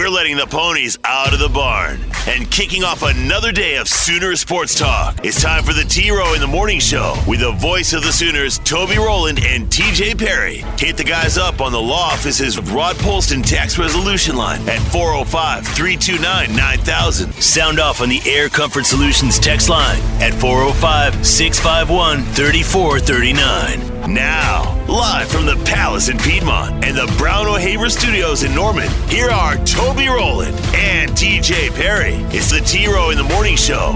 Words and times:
we're 0.00 0.08
letting 0.08 0.38
the 0.38 0.46
ponies 0.46 0.98
out 1.04 1.34
of 1.34 1.38
the 1.38 1.48
barn 1.50 2.00
and 2.26 2.50
kicking 2.50 2.82
off 2.82 3.02
another 3.02 3.52
day 3.52 3.76
of 3.76 3.86
Sooner 3.86 4.34
Sports 4.34 4.74
Talk. 4.74 5.22
It's 5.22 5.42
time 5.42 5.62
for 5.62 5.74
the 5.74 5.82
T 5.82 6.10
Row 6.10 6.32
in 6.32 6.40
the 6.40 6.46
Morning 6.46 6.80
Show 6.80 7.22
with 7.28 7.40
the 7.40 7.52
voice 7.52 7.92
of 7.92 8.02
the 8.02 8.10
Sooners, 8.10 8.58
Toby 8.60 8.96
Rowland 8.96 9.40
and 9.44 9.66
TJ 9.66 10.18
Perry. 10.18 10.64
Hit 10.78 10.96
the 10.96 11.04
guys 11.04 11.36
up 11.36 11.60
on 11.60 11.70
the 11.70 11.80
law 11.80 12.12
office's 12.12 12.58
Rod 12.58 12.96
Polston 12.96 13.46
tax 13.46 13.78
resolution 13.78 14.36
line 14.36 14.66
at 14.70 14.80
405 14.90 15.66
329 15.66 16.56
9000. 16.56 17.32
Sound 17.34 17.78
off 17.78 18.00
on 18.00 18.08
the 18.08 18.22
Air 18.24 18.48
Comfort 18.48 18.86
Solutions 18.86 19.38
text 19.38 19.68
line 19.68 20.00
at 20.22 20.32
405 20.32 21.26
651 21.26 22.22
3439. 22.32 23.99
Now, 24.10 24.74
live 24.88 25.28
from 25.28 25.46
the 25.46 25.54
Palace 25.64 26.08
in 26.08 26.18
Piedmont 26.18 26.84
and 26.84 26.96
the 26.96 27.06
Brown 27.16 27.46
O'Haver 27.46 27.88
Studios 27.88 28.42
in 28.42 28.52
Norman, 28.52 28.90
here 29.08 29.30
are 29.30 29.54
Toby 29.64 30.08
Rowland 30.08 30.56
and 30.74 31.12
TJ 31.12 31.72
Perry. 31.76 32.14
It's 32.34 32.50
the 32.50 32.58
T 32.58 32.88
Row 32.88 33.10
in 33.10 33.16
the 33.16 33.22
Morning 33.22 33.54
Show. 33.54 33.94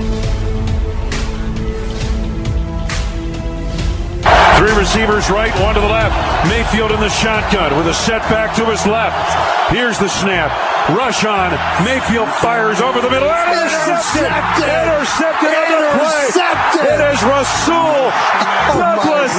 Three 4.64 4.78
receivers 4.78 5.28
right, 5.28 5.52
one 5.60 5.74
to 5.74 5.80
the 5.82 5.86
left. 5.86 6.16
Mayfield 6.48 6.91
in 6.91 6.98
the 6.98 7.10
shotgun 7.10 7.77
with 7.77 7.86
a 7.86 7.92
setback 7.92 8.56
to 8.56 8.64
his 8.64 8.86
left. 8.86 9.12
Here's 9.68 9.98
the 9.98 10.09
snap. 10.09 10.48
Rush 10.88 11.22
on. 11.27 11.50
Mayfield 11.84 12.30
fires 12.41 12.80
over 12.80 13.02
the 13.02 13.10
middle. 13.10 13.28
Intercepted! 13.28 14.24
Intercepted, 14.24 15.52
on 15.52 15.69
the 15.69 15.92
play. 16.00 16.32
It 16.80 17.12
is 17.12 17.20
Rasul 17.28 18.08
Douglas. 18.72 19.36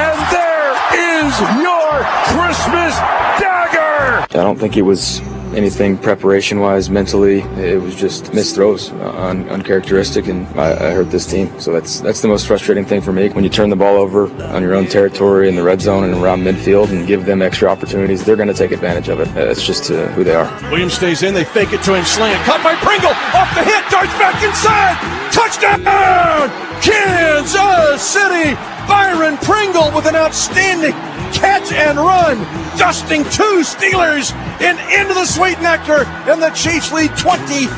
and 0.00 0.16
there 0.32 0.72
is 0.96 1.34
your 1.60 1.92
Christmas 2.32 2.96
dagger. 3.36 4.24
I 4.32 4.42
don't 4.42 4.58
think 4.58 4.78
it 4.78 4.82
was 4.82 5.20
anything 5.54 5.98
preparation 5.98 6.60
wise, 6.60 6.90
mentally. 6.90 7.40
It 7.56 7.80
was 7.80 7.94
just 7.94 8.32
missed 8.34 8.54
throws, 8.54 8.90
uh, 8.92 9.12
un- 9.16 9.48
uncharacteristic, 9.48 10.26
and 10.28 10.46
I, 10.58 10.72
I 10.72 10.90
hurt 10.90 11.10
this 11.10 11.26
team. 11.26 11.58
So 11.60 11.72
that's 11.72 12.00
that's 12.00 12.20
the 12.20 12.28
most 12.28 12.46
frustrating 12.46 12.84
thing 12.84 13.00
for 13.00 13.12
me. 13.12 13.28
When 13.30 13.44
you 13.44 13.50
turn 13.50 13.70
the 13.70 13.76
ball 13.76 13.96
over 13.96 14.30
on 14.44 14.62
your 14.62 14.74
own 14.74 14.86
territory 14.86 15.48
in 15.48 15.56
the 15.56 15.62
red 15.62 15.80
zone 15.80 16.04
and 16.04 16.14
around 16.14 16.42
midfield 16.42 16.90
and 16.90 17.06
give 17.06 17.24
them 17.24 17.42
extra 17.42 17.68
opportunities, 17.68 18.24
they're 18.24 18.36
going 18.36 18.48
to 18.48 18.54
take 18.54 18.72
advantage 18.72 19.08
of 19.08 19.20
it. 19.20 19.32
That's 19.34 19.64
just 19.64 19.90
uh, 19.90 20.06
who 20.08 20.24
they 20.24 20.34
are. 20.34 20.48
Williams 20.70 20.94
stays 20.94 21.22
in. 21.22 21.34
They 21.34 21.44
fake 21.44 21.72
it 21.72 21.82
to 21.82 21.94
him. 21.94 22.04
Slant. 22.04 22.44
Caught 22.44 22.62
by 22.62 22.74
Pringle. 22.76 23.10
Off 23.10 23.54
the 23.54 23.64
hit. 23.64 23.84
Darts 23.90 24.12
back 24.18 24.42
inside. 24.44 24.96
Touchdown! 25.32 26.50
Kansas 26.80 28.02
City. 28.02 28.54
Byron 28.88 29.36
Pringle 29.38 29.92
with 29.94 30.06
an 30.06 30.16
outstanding 30.16 30.92
catch 31.32 31.72
and 31.72 31.98
run, 31.98 32.38
dusting 32.78 33.22
two 33.24 33.60
Steelers 33.60 34.32
and 34.60 34.78
into 34.90 35.14
the 35.14 35.26
sweet 35.26 35.60
nectar, 35.62 36.02
and 36.26 36.42
the 36.42 36.50
Chiefs 36.50 36.90
lead 36.90 37.14
29 37.16 37.70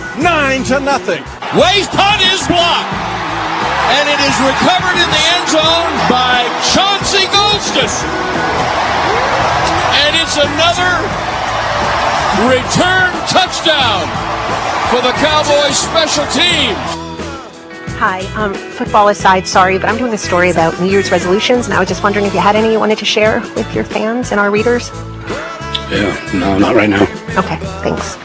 to 0.65 0.81
nothing. 0.81 1.21
Way's 1.53 1.89
punt 1.93 2.21
is 2.33 2.41
blocked, 2.49 2.93
and 3.97 4.09
it 4.09 4.21
is 4.25 4.37
recovered 4.41 4.97
in 4.97 5.09
the 5.13 5.25
end 5.37 5.47
zone 5.53 5.93
by 6.09 6.47
Chauncey 6.73 7.29
Golston. 7.29 7.91
And 10.05 10.17
it's 10.17 10.41
another 10.41 10.93
return 12.49 13.13
touchdown 13.29 14.09
for 14.89 15.03
the 15.05 15.13
Cowboys 15.21 15.77
special 15.77 16.25
teams. 16.33 16.79
Hi, 18.01 18.21
um, 18.35 18.55
football 18.55 19.09
aside, 19.09 19.47
sorry, 19.47 19.79
but 19.79 19.91
I'm 19.91 19.99
doing 19.99 20.15
a 20.15 20.19
story 20.19 20.49
about 20.49 20.81
New 20.81 20.91
Year's 20.91 21.13
resolutions, 21.13 21.67
and 21.67 21.75
I 21.75 21.79
was 21.79 21.89
just 21.89 22.03
wondering 22.03 22.25
if 22.25 22.33
you 22.33 22.41
had 22.41 22.57
any 22.57 22.73
you 22.73 22.81
wanted 22.81 22.97
to 22.99 23.05
share 23.05 23.41
with 23.55 23.75
your 23.75 23.85
fans 23.85 24.31
and 24.31 24.41
our 24.41 24.51
readers. 24.51 24.91
Yeah, 25.91 26.31
no, 26.35 26.59
not 26.59 26.75
right 26.77 26.89
now. 26.89 27.03
Okay, 27.03 27.57
thanks. 27.83 28.17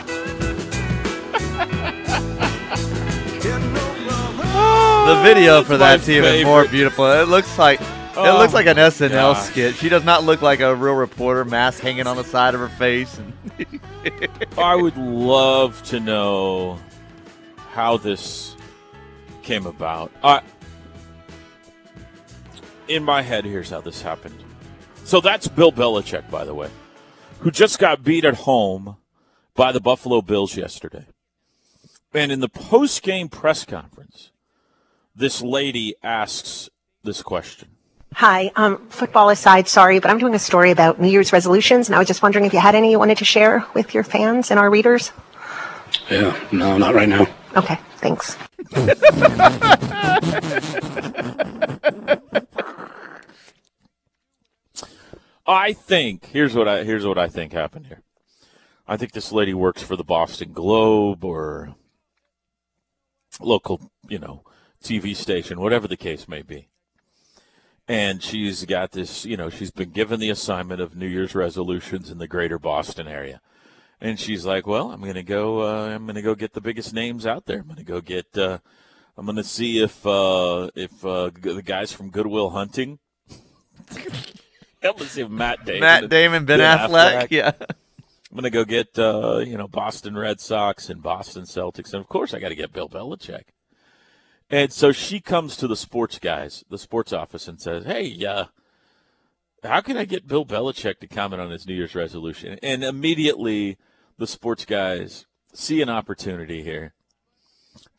The 5.05 5.21
video 5.21 5.63
for 5.63 5.77
that's 5.77 6.07
my 6.07 6.13
even 6.13 6.43
more 6.45 6.67
beautiful. 6.67 7.05
It 7.05 7.27
looks 7.27 7.59
like 7.59 7.79
it 7.79 7.87
Oh 8.17 8.37
looks 8.37 8.53
like 8.53 8.65
an 8.65 8.77
SNL 8.77 9.11
gosh. 9.11 9.49
skit. 9.49 9.75
She 9.75 9.89
does 9.89 10.03
not 10.03 10.23
look 10.23 10.41
like 10.41 10.61
a 10.61 10.73
real 10.75 10.95
reporter, 10.95 11.43
mask 11.45 11.81
hanging 11.81 12.07
on 12.07 12.15
the 12.17 12.23
side 12.23 12.55
of 12.55 12.59
her 12.61 12.69
face. 12.69 13.19
And 13.19 13.79
I 14.57 14.75
would 14.75 14.97
love 14.97 15.83
to 15.83 15.99
know 15.99 16.79
how 17.71 17.97
this 17.97 18.55
came 19.43 19.65
about. 19.65 20.11
I, 20.23 20.41
in 22.87 23.03
my 23.03 23.21
head, 23.21 23.45
here's 23.45 23.69
how 23.69 23.81
this 23.81 24.01
happened. 24.01 24.43
So 25.03 25.19
that's 25.19 25.47
Bill 25.47 25.71
Belichick, 25.71 26.29
by 26.31 26.45
the 26.45 26.53
way, 26.53 26.69
who 27.45 27.51
just 27.51 27.77
got 27.77 28.03
beat 28.03 28.25
at 28.25 28.33
home 28.37 28.97
by 29.53 29.71
the 29.71 29.79
Buffalo 29.79 30.19
Bills 30.19 30.57
yesterday. 30.57 31.05
And 32.11 32.31
in 32.31 32.39
the 32.39 32.49
post 32.49 33.03
game 33.03 33.29
press 33.29 33.63
conference, 33.63 34.31
this 35.15 35.43
lady 35.43 35.93
asks 36.01 36.71
this 37.03 37.21
question. 37.21 37.67
Hi, 38.15 38.49
um, 38.55 38.87
football 38.89 39.29
aside, 39.29 39.67
sorry, 39.67 39.99
but 39.99 40.09
I'm 40.09 40.17
doing 40.17 40.33
a 40.33 40.39
story 40.39 40.71
about 40.71 40.99
New 40.99 41.07
Year's 41.07 41.31
resolutions, 41.31 41.87
and 41.87 41.95
I 41.95 41.99
was 41.99 42.07
just 42.07 42.23
wondering 42.23 42.45
if 42.45 42.53
you 42.53 42.59
had 42.59 42.73
any 42.73 42.89
you 42.89 42.97
wanted 42.97 43.19
to 43.19 43.25
share 43.25 43.63
with 43.75 43.93
your 43.93 44.03
fans 44.03 44.49
and 44.49 44.59
our 44.59 44.71
readers. 44.71 45.11
Yeah, 46.09 46.35
no, 46.51 46.79
not 46.79 46.95
right 46.95 47.07
now. 47.07 47.27
Okay, 47.55 47.77
thanks. 47.97 48.37
I 55.47 55.73
think 55.73 56.27
here's 56.27 56.55
what 56.55 56.67
I 56.67 56.83
here's 56.83 57.05
what 57.05 57.17
I 57.17 57.27
think 57.27 57.53
happened 57.53 57.87
here. 57.87 58.01
I 58.87 58.97
think 58.97 59.11
this 59.11 59.31
lady 59.31 59.53
works 59.53 59.81
for 59.81 59.95
the 59.95 60.03
Boston 60.03 60.53
Globe 60.53 61.23
or 61.23 61.75
local, 63.39 63.91
you 64.07 64.19
know, 64.19 64.43
TV 64.83 65.15
station, 65.15 65.59
whatever 65.59 65.87
the 65.87 65.97
case 65.97 66.27
may 66.27 66.41
be. 66.41 66.69
And 67.87 68.23
she's 68.23 68.65
got 68.65 68.91
this, 68.91 69.25
you 69.25 69.37
know, 69.37 69.49
she's 69.49 69.71
been 69.71 69.91
given 69.91 70.19
the 70.19 70.29
assignment 70.29 70.81
of 70.81 70.95
New 70.95 71.07
Year's 71.07 71.35
resolutions 71.35 72.09
in 72.09 72.17
the 72.17 72.27
greater 72.27 72.57
Boston 72.57 73.07
area. 73.07 73.41
And 74.01 74.19
she's 74.19 74.45
like, 74.45 74.65
"Well, 74.67 74.91
I'm 74.91 75.01
going 75.01 75.13
to 75.13 75.23
go 75.23 75.61
uh, 75.61 75.89
I'm 75.89 76.05
going 76.05 76.15
to 76.15 76.21
go 76.21 76.35
get 76.35 76.53
the 76.53 76.61
biggest 76.61 76.93
names 76.93 77.25
out 77.27 77.45
there. 77.45 77.59
I'm 77.59 77.67
going 77.67 77.77
to 77.77 77.83
go 77.83 78.01
get 78.01 78.35
uh, 78.37 78.59
I'm 79.15 79.25
going 79.25 79.37
to 79.37 79.43
see 79.43 79.81
if 79.81 80.05
uh, 80.05 80.69
if 80.75 81.05
uh, 81.05 81.29
the 81.39 81.61
guys 81.63 81.91
from 81.91 82.09
Goodwill 82.09 82.49
Hunting 82.49 82.99
I'm 84.85 84.97
going 84.97 85.07
to 85.07 85.13
see 85.13 85.21
if 85.21 85.29
Matt 85.29 85.65
Damon 85.65 85.81
Matt 85.81 86.09
Damon, 86.09 86.45
Ben 86.45 86.59
Affleck, 86.59 87.27
yeah. 87.31 87.51
I'm 88.35 88.41
gonna 88.41 88.49
go 88.49 88.65
get 88.65 88.99
uh, 88.99 89.37
you 89.37 89.57
know 89.57 89.67
Boston 89.69 90.17
Red 90.17 90.41
Sox 90.41 90.89
and 90.89 91.01
Boston 91.01 91.43
Celtics, 91.43 91.93
and 91.93 92.01
of 92.01 92.09
course 92.09 92.33
I 92.33 92.39
got 92.39 92.49
to 92.49 92.55
get 92.55 92.73
Bill 92.73 92.89
Belichick. 92.89 93.43
And 94.49 94.73
so 94.73 94.91
she 94.91 95.21
comes 95.21 95.55
to 95.57 95.67
the 95.67 95.77
sports 95.77 96.19
guys, 96.19 96.65
the 96.69 96.77
sports 96.77 97.13
office, 97.13 97.47
and 97.47 97.61
says, 97.61 97.85
"Hey, 97.85 98.13
uh, 98.25 98.47
how 99.63 99.79
can 99.79 99.95
I 99.95 100.03
get 100.03 100.27
Bill 100.27 100.45
Belichick 100.45 100.99
to 100.99 101.07
comment 101.07 101.41
on 101.41 101.49
his 101.49 101.65
New 101.65 101.75
Year's 101.75 101.95
resolution?" 101.95 102.59
And 102.61 102.83
immediately 102.83 103.77
the 104.17 104.27
sports 104.27 104.65
guys 104.65 105.25
see 105.53 105.81
an 105.81 105.89
opportunity 105.89 106.61
here 106.61 106.93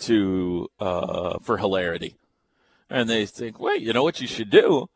to 0.01 0.69
uh, 0.79 1.39
for 1.39 1.57
hilarity, 1.57 2.19
and 2.91 3.09
they 3.09 3.25
think, 3.25 3.59
"Wait, 3.59 3.81
you 3.81 3.95
know 3.95 4.03
what 4.03 4.21
you 4.21 4.27
should 4.27 4.51
do? 4.51 4.91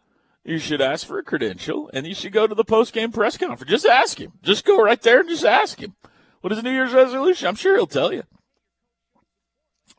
You 0.45 0.59
should 0.59 0.81
ask 0.81 1.07
for 1.07 1.19
a 1.19 1.23
credential, 1.23 1.91
and 1.93 2.07
you 2.07 2.15
should 2.15 2.33
go 2.33 2.47
to 2.47 2.55
the 2.55 2.65
post 2.65 2.93
game 2.93 3.13
press 3.13 3.37
conference. 3.37 3.71
Just 3.71 3.87
ask 3.87 4.19
him. 4.19 4.33
Just 4.43 4.65
go 4.65 4.83
right 4.83 5.01
there 5.01 5.21
and 5.21 5.29
just 5.29 5.45
ask 5.45 5.79
him. 5.79 5.95
What 6.41 6.53
is 6.53 6.59
the 6.59 6.63
New 6.63 6.73
Year's 6.73 6.95
resolution? 6.95 7.47
I'm 7.47 7.57
sure 7.57 7.77
he'll 7.77 7.87
tell 7.87 8.13
you." 8.13 8.23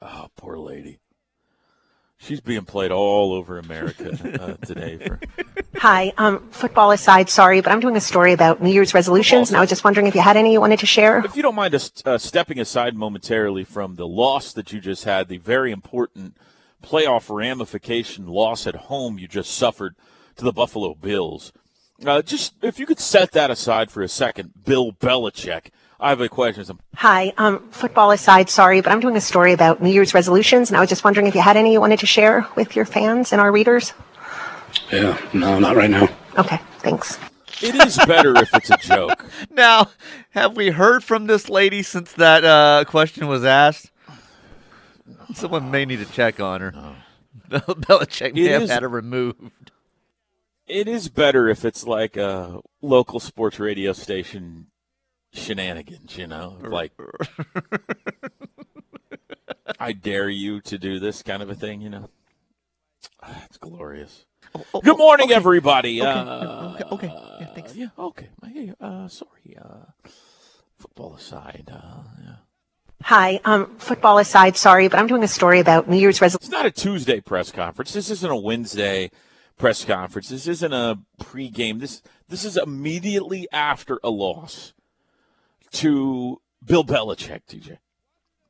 Oh, 0.02 0.28
poor 0.36 0.58
lady. 0.58 1.00
She's 2.18 2.42
being 2.42 2.66
played 2.66 2.92
all 2.92 3.34
over 3.34 3.58
America 3.58 4.12
uh, 4.40 4.54
today 4.66 4.98
for 4.98 5.20
Hi, 5.78 6.14
um, 6.20 6.48
football 6.52 6.92
aside, 6.92 7.30
sorry, 7.32 7.62
but 7.62 7.72
I'm 7.72 7.80
doing 7.80 7.96
a 7.96 8.02
story 8.02 8.34
about 8.34 8.62
New 8.62 8.70
Year's 8.70 8.94
resolutions, 8.94 9.50
and 9.50 9.58
I 9.58 9.60
was 9.60 9.70
just 9.70 9.84
wondering 9.84 10.06
if 10.06 10.14
you 10.14 10.22
had 10.22 10.38
any 10.38 10.54
you 10.54 10.62
wanted 10.62 10.80
to 10.80 10.86
share. 10.86 11.26
If 11.26 11.36
you 11.36 11.42
don't 11.42 11.56
mind 11.56 11.74
us 11.74 11.92
uh, 12.06 12.20
stepping 12.20 12.60
aside 12.60 12.96
momentarily 12.96 13.64
from 13.64 13.96
the 13.96 14.08
loss 14.08 14.54
that 14.54 14.72
you 14.72 14.80
just 14.80 15.04
had, 15.06 15.30
the 15.30 15.38
very 15.38 15.72
important 15.72 16.38
playoff 16.84 17.36
ramification 17.36 18.28
loss 18.28 18.68
at 18.68 18.76
home 18.76 19.18
you 19.18 19.28
just 19.28 19.52
suffered 19.52 19.96
to 20.42 20.46
the 20.46 20.52
Buffalo 20.52 20.96
Bills, 20.96 21.54
uh, 22.06 22.22
just 22.24 22.54
if 22.64 22.80
you 22.80 22.88
could 22.88 23.00
set 23.00 23.32
that 23.34 23.52
aside 23.52 23.92
for 23.92 24.02
a 24.02 24.08
second, 24.08 24.52
Bill 24.66 24.92
Belichick. 24.92 25.68
I 26.00 26.10
have 26.10 26.20
a 26.20 26.28
question. 26.28 26.80
Hi, 26.96 27.32
um, 27.38 27.70
football 27.70 28.10
aside, 28.10 28.50
sorry, 28.50 28.82
but 28.82 28.92
I'm 28.92 29.00
doing 29.00 29.16
a 29.16 29.22
story 29.22 29.54
about 29.54 29.84
New 29.84 29.92
Year's 29.92 30.16
resolutions, 30.16 30.72
and 30.72 30.78
I 30.78 30.80
was 30.80 30.90
just 30.90 31.04
wondering 31.04 31.28
if 31.28 31.36
you 31.36 31.42
had 31.42 31.58
any 31.58 31.74
you 31.74 31.80
wanted 31.80 32.00
to 32.00 32.08
share 32.08 32.48
with 32.56 32.76
your 32.76 32.86
fans 32.86 33.32
and 33.32 33.40
our 33.40 33.52
readers. 33.52 33.94
Yeah, 34.92 35.16
no, 35.32 35.60
not 35.60 35.76
right 35.76 35.92
now. 35.92 36.08
Okay, 36.40 36.58
thanks. 36.80 37.20
It 37.62 37.76
is 37.76 37.98
better 38.08 38.36
if 38.38 38.52
it's 38.56 38.72
a 38.72 38.78
joke. 38.78 39.24
Now, 39.52 39.92
have 40.32 40.56
we 40.56 40.72
heard 40.72 41.04
from 41.04 41.28
this 41.28 41.50
lady 41.50 41.84
since 41.84 42.14
that 42.14 42.44
uh, 42.44 42.84
question 42.88 43.28
was 43.28 43.46
asked? 43.46 43.92
Someone 45.36 45.70
may 45.70 45.86
need 45.86 46.00
to 46.00 46.12
check 46.12 46.40
on 46.40 46.62
her. 46.62 46.72
Bel- 47.50 47.60
Belichick 47.62 48.34
may 48.34 48.46
It 48.46 48.52
have 48.54 48.62
is- 48.64 48.70
had 48.72 48.82
her 48.82 48.90
removed. 48.90 49.71
It 50.72 50.88
is 50.88 51.10
better 51.10 51.50
if 51.50 51.66
it's 51.66 51.86
like 51.86 52.16
a 52.16 52.62
local 52.82 53.20
sports 53.20 53.60
radio 53.60 53.92
station 53.92 54.68
shenanigans, 55.34 56.18
you 56.18 56.28
know, 56.28 56.58
like 56.62 56.94
I 59.80 59.92
dare 59.92 60.30
you 60.30 60.62
to 60.62 60.78
do 60.78 60.98
this 60.98 61.24
kind 61.24 61.44
of 61.44 61.50
a 61.50 61.56
thing, 61.56 61.82
you 61.82 61.90
know. 61.90 62.10
It's 63.46 63.58
glorious. 63.58 64.26
Oh, 64.74 64.80
Good 64.80 64.98
morning, 64.98 65.26
okay. 65.26 65.36
everybody. 65.36 66.02
Okay, 66.02 66.10
Uh, 66.10 66.74
okay, 66.74 66.84
okay. 66.92 67.08
Yeah, 67.42 67.48
thanks. 67.54 67.76
Yeah, 67.76 67.88
okay. 68.00 68.30
Hey, 68.46 68.74
uh, 68.80 69.10
sorry. 69.10 69.58
Uh, 69.62 70.10
football 70.78 71.16
aside, 71.16 71.70
uh, 71.70 72.04
yeah. 72.24 72.36
Hi, 73.04 73.42
um, 73.44 73.76
football 73.78 74.20
aside, 74.20 74.56
sorry, 74.56 74.88
but 74.88 75.00
I'm 75.00 75.08
doing 75.08 75.24
a 75.24 75.28
story 75.28 75.60
about 75.60 75.90
New 75.90 75.98
Year's 75.98 76.22
resolutions. 76.22 76.48
It's 76.48 76.58
not 76.58 76.66
a 76.66 76.72
Tuesday 76.72 77.20
press 77.20 77.52
conference. 77.52 77.92
This 77.92 78.10
isn't 78.10 78.32
a 78.32 78.38
Wednesday 78.38 79.12
press 79.62 79.86
conference. 79.86 80.30
This 80.30 80.48
isn't 80.48 80.74
a 80.74 81.00
pregame. 81.22 81.80
This 81.80 82.02
this 82.28 82.44
is 82.44 82.58
immediately 82.58 83.48
after 83.54 84.00
a 84.04 84.10
loss 84.10 84.74
to 85.74 86.42
Bill 86.66 86.84
Belichick. 86.84 87.42
TJ, 87.48 87.78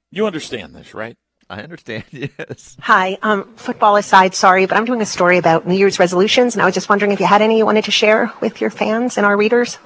you 0.10 0.26
understand 0.26 0.74
this, 0.74 0.94
right? 0.94 1.18
I 1.50 1.62
understand. 1.62 2.06
Yes. 2.12 2.78
Hi, 2.80 3.18
um, 3.24 3.54
football 3.56 3.98
aside, 3.98 4.34
sorry, 4.34 4.66
but 4.66 4.78
I'm 4.78 4.86
doing 4.86 5.02
a 5.02 5.06
story 5.06 5.38
about 5.38 5.68
New 5.68 5.76
Year's 5.76 6.00
resolutions, 6.00 6.56
and 6.56 6.62
I 6.62 6.66
was 6.66 6.74
just 6.74 6.88
wondering 6.88 7.12
if 7.12 7.20
you 7.20 7.26
had 7.26 7.42
any 7.42 7.58
you 7.58 7.66
wanted 7.66 7.84
to 7.86 7.92
share 7.92 8.32
with 8.40 8.62
your 8.62 8.70
fans 8.70 9.18
and 9.18 9.26
our 9.26 9.36
readers. 9.36 9.78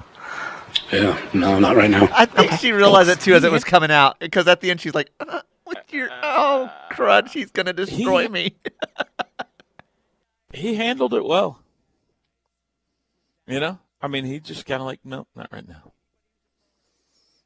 Yeah, 0.92 1.18
no, 1.34 1.58
not 1.58 1.74
right 1.74 1.90
now. 1.90 2.08
I 2.12 2.26
think 2.26 2.52
she 2.52 2.70
realized 2.70 3.08
it 3.10 3.18
too 3.20 3.34
as 3.34 3.42
it 3.42 3.50
was 3.50 3.64
coming 3.74 3.90
out 3.90 4.20
because 4.20 4.46
at 4.46 4.60
the 4.60 4.70
end 4.70 4.80
she's 4.80 4.94
like, 4.94 5.10
uh, 5.18 5.40
"What's 5.64 5.92
your 5.92 6.08
oh 6.22 6.70
crud? 6.92 7.30
She's 7.30 7.50
gonna 7.50 7.72
destroy 7.72 8.22
He- 8.22 8.28
me." 8.28 8.56
He 10.56 10.74
handled 10.74 11.12
it 11.12 11.24
well. 11.24 11.60
You 13.46 13.60
know, 13.60 13.78
I 14.00 14.08
mean, 14.08 14.24
he 14.24 14.40
just 14.40 14.66
kind 14.66 14.80
of 14.80 14.86
like, 14.86 15.00
no, 15.04 15.26
not 15.36 15.48
right 15.52 15.66
now. 15.66 15.92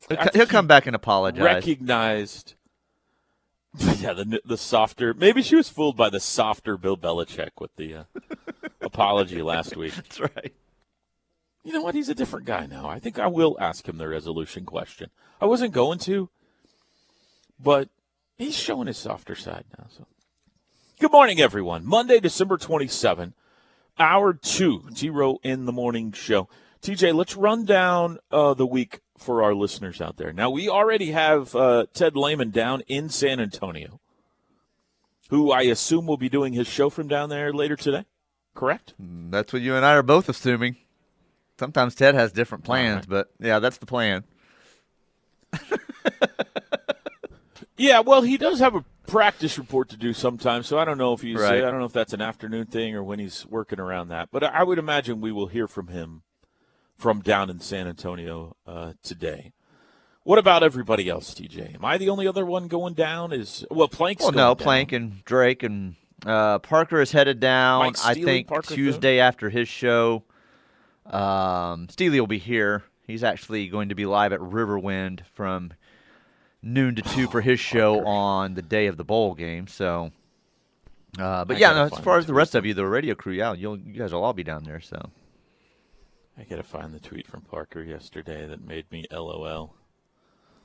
He'll, 0.09 0.19
I 0.19 0.23
co- 0.23 0.23
think 0.25 0.35
he'll 0.37 0.47
he 0.47 0.51
come 0.51 0.67
back 0.67 0.87
and 0.87 0.97
apologize. 0.97 1.43
Recognized. 1.43 2.55
Yeah, 4.01 4.15
the 4.15 4.41
the 4.45 4.57
softer. 4.57 5.15
Maybe 5.15 5.43
she 5.43 5.55
was 5.55 5.69
fooled 5.69 5.97
by 5.97 6.11
the 6.11 6.19
softer 6.19 6.77
Bill 6.77 6.97
Belichick 6.97 7.51
with 7.61 7.71
the 7.77 7.95
uh, 7.95 8.05
apology 8.81 9.43
last 9.43 9.77
week. 9.77 9.95
That's 9.95 10.19
right. 10.19 10.53
You 11.62 11.75
know 11.75 11.83
what? 11.83 11.95
He's 11.95 12.09
a 12.09 12.15
different 12.15 12.47
guy 12.47 12.67
now. 12.67 12.89
I 12.89 12.99
think 12.99 13.21
I 13.21 13.29
will 13.29 13.57
ask 13.61 13.89
him 13.89 13.99
the 13.99 14.09
resolution 14.09 14.65
question. 14.65 15.11
I 15.41 15.45
wasn't 15.45 15.73
going 15.73 16.01
to, 16.01 16.31
but 17.62 17.91
he's 18.39 18.57
showing 18.59 18.89
his 18.89 18.99
softer 18.99 19.37
side 19.37 19.67
now. 19.79 19.87
So, 19.97 20.07
good 21.00 21.11
morning, 21.12 21.41
everyone. 21.41 21.87
Monday, 21.87 22.20
December 22.20 22.58
twenty-seven, 22.58 23.32
hour 23.99 24.35
two, 24.35 24.82
T-Row 24.94 25.38
in 25.43 25.64
the 25.64 25.73
morning 25.73 26.12
show. 26.12 26.47
TJ, 26.82 27.14
let's 27.14 27.37
run 27.37 27.64
down 27.64 28.19
uh, 28.31 28.52
the 28.52 28.67
week 28.67 29.00
for 29.17 29.43
our 29.43 29.55
listeners 29.55 30.00
out 30.02 30.19
there. 30.19 30.32
Now, 30.32 30.50
we 30.50 30.69
already 30.69 31.12
have 31.12 31.56
uh, 31.56 31.87
Ted 31.94 32.17
Lehman 32.17 32.50
down 32.50 32.82
in 32.82 33.08
San 33.08 33.41
Antonio, 33.41 33.99
who 35.31 35.50
I 35.50 35.62
assume 35.62 36.06
will 36.06 36.19
be 36.19 36.29
doing 36.29 36.52
his 36.52 36.69
show 36.69 36.91
from 36.91 37.08
down 37.08 37.31
there 37.31 37.52
later 37.52 37.76
today. 37.76 38.05
Correct? 38.55 38.93
That's 38.99 39.55
what 39.55 39.62
you 39.62 39.75
and 39.76 39.87
I 39.87 39.94
are 39.94 40.02
both 40.02 40.29
assuming. 40.29 40.76
Sometimes 41.58 41.94
Ted 41.94 42.14
has 42.14 42.31
different 42.31 42.64
plans, 42.64 43.06
but 43.06 43.31
yeah, 43.38 43.58
that's 43.58 43.79
the 43.79 43.87
plan. 43.87 44.25
Yeah, 47.81 48.00
well, 48.00 48.20
he 48.20 48.37
does 48.37 48.58
have 48.58 48.75
a 48.75 48.85
practice 49.11 49.59
report 49.59 49.89
to 49.91 49.97
do 49.97 50.12
sometimes, 50.12 50.67
so 50.67 50.79
I 50.79 50.85
don't 50.85 50.99
know 50.99 51.12
if 51.12 51.21
he's 51.21 51.39
Right. 51.39 51.65
I 51.65 51.71
don't 51.71 51.81
know 51.81 51.85
if 51.85 51.93
that's 51.93 52.12
an 52.12 52.23
afternoon 52.23 52.67
thing 52.67 52.95
or 52.95 53.03
when 53.03 53.19
he's 53.19 53.45
working 53.47 53.81
around 53.81 54.09
that. 54.09 54.29
But 54.31 54.45
I 54.45 54.62
would 54.62 54.79
imagine 54.79 55.21
we 55.21 55.33
will 55.33 55.49
hear 55.49 55.67
from 55.67 55.89
him 55.89 56.23
from 56.97 57.21
down 57.21 57.51
in 57.51 57.61
San 57.61 57.87
Antonio 57.89 58.57
uh, 58.67 58.93
today. 59.03 59.53
What 60.23 60.39
about 60.39 60.62
everybody 60.62 61.09
else, 61.09 61.35
TJ? 61.35 61.75
Am 61.75 61.85
I 61.85 61.99
the 61.99 62.11
only 62.11 62.29
other 62.29 62.45
one 62.45 62.69
going 62.69 62.95
down? 62.95 63.33
Is 63.33 63.65
well, 63.71 63.89
Plank's 63.89 64.23
Well, 64.23 64.33
no, 64.33 64.55
down. 64.55 64.57
Plank 64.57 64.93
and 64.93 65.25
Drake 65.25 65.62
and 65.62 65.97
uh, 66.27 66.59
Parker 66.59 67.01
is 67.01 67.11
headed 67.11 67.41
down. 67.41 67.95
I 68.05 68.15
think 68.15 68.47
Parker 68.47 68.75
Tuesday 68.75 69.19
after 69.19 69.51
his 69.51 69.69
show. 69.69 70.25
Um, 71.07 71.89
Steely 71.89 72.21
will 72.21 72.27
be 72.27 72.39
here. 72.39 72.85
He's 73.07 73.25
actually 73.25 73.69
going 73.69 73.89
to 73.89 73.95
be 73.95 74.07
live 74.07 74.33
at 74.33 74.41
Riverwind 74.41 75.23
from 75.35 75.73
noon 76.62 76.95
to 76.95 77.03
two 77.03 77.27
for 77.29 77.41
his 77.41 77.61
show 77.61 78.05
on 78.07 78.55
the 78.55 78.62
day 78.62 78.87
of 78.87 78.97
the 78.97 79.05
bowl 79.05 79.35
game. 79.35 79.67
So, 79.67 80.12
uh, 81.19 81.45
but 81.45 81.57
I 81.57 81.61
yeah, 81.61 81.73
no, 81.73 81.85
as 81.85 81.99
far 81.99 82.19
as 82.19 82.27
the 82.27 82.35
rest 82.35 82.55
of 82.55 82.67
you, 82.67 82.75
the 82.75 82.87
radio 82.87 83.15
crew, 83.15 83.33
yeah, 83.33 83.53
you'll, 83.53 83.79
you 83.79 83.99
guys 83.99 84.12
will 84.12 84.25
all 84.25 84.33
be 84.33 84.45
down 84.45 84.65
there. 84.65 84.81
So, 84.81 85.11
I 86.39 86.45
gotta 86.45 86.62
find 86.62 86.95
the 86.95 87.01
tweet 87.01 87.27
from 87.27 87.43
Parker 87.43 87.83
yesterday 87.83 88.47
that 88.47 88.67
made 88.67 88.91
me 88.91 89.07
LOL. 89.11 89.75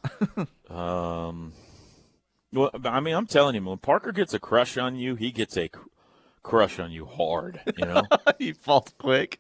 um, 0.69 1.53
well, 2.53 2.71
I 2.86 3.00
mean, 3.00 3.15
I'm 3.15 3.27
telling 3.27 3.56
you, 3.56 3.63
when 3.63 3.77
Parker 3.77 4.12
gets 4.12 4.33
a 4.33 4.39
crush 4.39 4.77
on 4.77 4.95
you, 4.95 5.15
he 5.15 5.31
gets 5.31 5.57
a 5.57 5.68
cr- 5.68 5.88
crush 6.44 6.80
on 6.80 6.92
you 6.92 7.06
hard. 7.06 7.59
You 7.77 7.86
know. 7.86 8.03
he 8.39 8.53
falls 8.53 8.94
quick. 8.97 9.39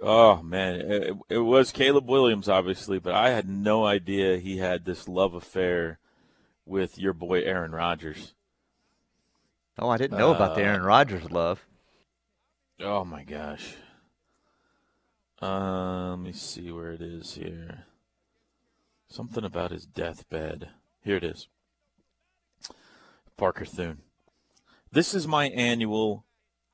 Oh 0.00 0.42
man, 0.42 0.76
it, 0.76 1.16
it 1.28 1.38
was 1.38 1.72
Caleb 1.72 2.08
Williams, 2.08 2.48
obviously, 2.48 2.98
but 2.98 3.14
I 3.14 3.30
had 3.30 3.48
no 3.48 3.84
idea 3.84 4.38
he 4.38 4.58
had 4.58 4.84
this 4.84 5.08
love 5.08 5.34
affair 5.34 5.98
with 6.64 6.98
your 6.98 7.12
boy 7.12 7.40
Aaron 7.42 7.72
Rodgers. 7.72 8.34
Oh, 9.78 9.88
I 9.88 9.96
didn't 9.96 10.18
know 10.18 10.32
about 10.32 10.54
the 10.54 10.62
Uh, 10.62 10.66
Aaron 10.66 10.82
Rodgers 10.82 11.30
love. 11.30 11.66
Oh 12.80 13.04
my 13.04 13.24
gosh. 13.24 13.74
Uh, 15.40 16.10
let 16.10 16.18
me 16.18 16.32
see 16.32 16.70
where 16.70 16.92
it 16.92 17.00
is 17.00 17.34
here. 17.34 17.84
Something 19.08 19.44
about 19.44 19.70
his 19.70 19.86
deathbed. 19.86 20.70
Here 21.02 21.16
it 21.16 21.24
is. 21.24 21.48
Parker 23.36 23.64
Thune. 23.64 23.98
This 24.90 25.14
is 25.14 25.26
my 25.26 25.48
annual. 25.48 26.24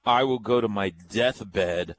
I 0.04 0.24
will 0.24 0.38
go 0.38 0.60
to 0.60 0.68
my 0.68 0.90
deathbed 0.90 1.96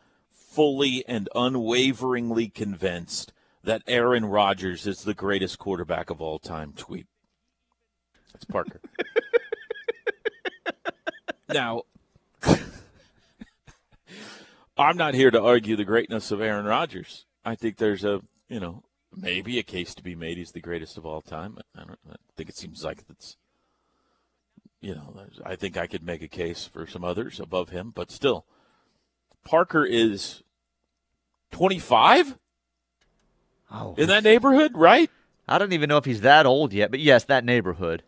fully 0.56 1.04
and 1.07 1.28
unwaveringly 1.36 2.48
convinced 2.48 3.34
that 3.63 3.84
Aaron 3.88 4.25
Rodgers 4.25 4.88
is 4.88 5.04
the 5.04 5.13
greatest 5.13 5.60
quarterback 5.60 6.10
of 6.10 6.22
all 6.22 6.40
time 6.40 6.72
tweet. 6.74 7.07
That's 8.31 8.46
Parker. 8.46 8.80
now, 11.50 11.81
I'm 14.78 14.96
not 14.98 15.13
here 15.13 15.31
to 15.31 15.42
argue 15.42 15.75
the 15.75 15.84
greatness 15.84 16.31
of 16.31 16.40
Aaron 16.42 16.66
Rodgers. 16.66 17.26
I 17.44 17.56
think 17.56 17.78
there's 17.78 18.06
a, 18.06 18.21
you 18.47 18.59
know, 18.62 18.83
maybe 19.14 19.59
a 19.59 19.64
case 19.64 19.94
to 19.95 20.04
be 20.04 20.16
made 20.16 20.38
he's 20.38 20.52
the 20.52 20.62
greatest 20.62 20.97
of 20.97 21.06
all 21.06 21.21
time. 21.21 21.57
I 21.76 21.80
don't 21.80 22.00
I 22.09 22.16
think 22.38 22.50
it 22.50 22.57
seems 22.57 22.83
like 22.83 23.04
it's 23.09 23.35
you 24.81 24.94
know, 24.94 25.16
I 25.44 25.56
think 25.56 25.78
I 25.78 25.88
could 25.88 26.04
make 26.04 26.21
a 26.21 26.28
case 26.28 26.69
for 26.71 26.85
some 26.85 27.04
others 27.04 27.40
above 27.40 27.69
him, 27.69 27.92
but 27.95 28.12
still 28.12 28.45
Parker 29.45 29.85
is 29.85 30.44
25 31.56 32.38
Oh, 33.71 33.95
in 33.97 34.09
that 34.09 34.26
neighborhood, 34.26 34.74
right? 34.76 35.09
I 35.47 35.57
don't 35.57 35.71
even 35.71 35.88
know 35.88 35.95
if 35.95 36.04
he's 36.04 36.19
that 36.19 36.45
old 36.45 36.74
yet, 36.74 36.92
but 36.92 37.00
yes, 37.00 37.24
that 37.26 37.45
neighborhood. 37.45 38.04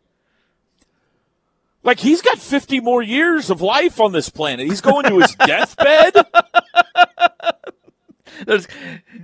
Like 1.81 2.01
he's 2.01 2.21
got 2.21 2.39
50 2.39 2.81
more 2.81 3.01
years 3.01 3.49
of 3.49 3.61
life 3.61 4.01
on 4.01 4.11
this 4.11 4.27
planet. 4.27 4.67
He's 4.67 4.81
going 4.81 5.05
to 5.05 5.19
his 5.19 5.33
deathbed. 5.45 6.13
There's 8.45 8.67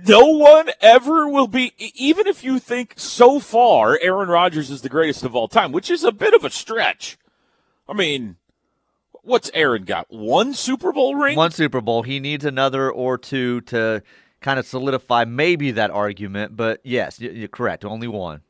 No 0.08 0.26
one 0.26 0.70
ever 0.80 1.28
will 1.28 1.46
be, 1.46 1.72
even 1.94 2.26
if 2.26 2.42
you 2.42 2.58
think 2.58 2.94
so 2.96 3.38
far 3.38 3.98
Aaron 4.00 4.30
Rodgers 4.30 4.70
is 4.70 4.80
the 4.80 4.88
greatest 4.88 5.22
of 5.22 5.36
all 5.36 5.48
time, 5.48 5.70
which 5.70 5.90
is 5.90 6.02
a 6.02 6.12
bit 6.12 6.32
of 6.32 6.46
a 6.46 6.50
stretch. 6.50 7.18
I 7.86 7.92
mean, 7.92 8.36
what's 9.24 9.50
Aaron 9.54 9.84
got? 9.84 10.06
One 10.10 10.54
Super 10.54 10.92
Bowl 10.92 11.14
ring? 11.14 11.36
one 11.36 11.50
Super 11.50 11.80
Bowl. 11.80 12.02
He 12.02 12.20
needs 12.20 12.44
another 12.44 12.90
or 12.90 13.18
two 13.18 13.60
to 13.62 14.02
kind 14.40 14.58
of 14.58 14.66
solidify 14.66 15.24
maybe 15.24 15.72
that 15.72 15.90
argument. 15.90 16.56
But 16.56 16.80
yes, 16.84 17.20
you're 17.20 17.48
correct. 17.48 17.84
Only 17.84 18.08
one. 18.08 18.42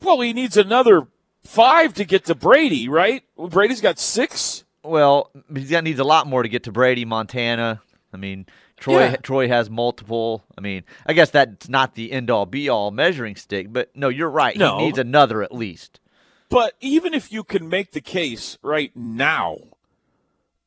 Well, 0.00 0.20
he 0.20 0.32
needs 0.32 0.56
another 0.56 1.08
five 1.44 1.94
to 1.94 2.04
get 2.04 2.26
to 2.26 2.34
Brady, 2.34 2.88
right? 2.88 3.24
Well, 3.36 3.48
Brady's 3.48 3.80
got 3.80 3.98
six. 3.98 4.64
Well, 4.84 5.30
he's 5.52 5.70
got 5.70 5.84
needs 5.84 5.98
a 5.98 6.04
lot 6.04 6.26
more 6.26 6.42
to 6.42 6.48
get 6.48 6.64
to 6.64 6.72
Brady, 6.72 7.04
Montana. 7.04 7.82
I 8.12 8.16
mean, 8.16 8.46
Troy. 8.78 9.00
Yeah. 9.00 9.16
Troy 9.16 9.48
has 9.48 9.68
multiple. 9.68 10.44
I 10.56 10.60
mean, 10.60 10.84
I 11.04 11.12
guess 11.12 11.30
that's 11.30 11.68
not 11.68 11.94
the 11.94 12.12
end 12.12 12.30
all 12.30 12.46
be 12.46 12.68
all 12.68 12.90
measuring 12.90 13.36
stick. 13.36 13.72
But 13.72 13.94
no, 13.94 14.08
you're 14.08 14.30
right. 14.30 14.56
No. 14.56 14.78
He 14.78 14.86
needs 14.86 14.98
another 14.98 15.42
at 15.42 15.52
least. 15.52 16.00
But 16.48 16.74
even 16.80 17.14
if 17.14 17.30
you 17.30 17.44
can 17.44 17.68
make 17.68 17.92
the 17.92 18.00
case 18.00 18.58
right 18.62 18.90
now 18.94 19.58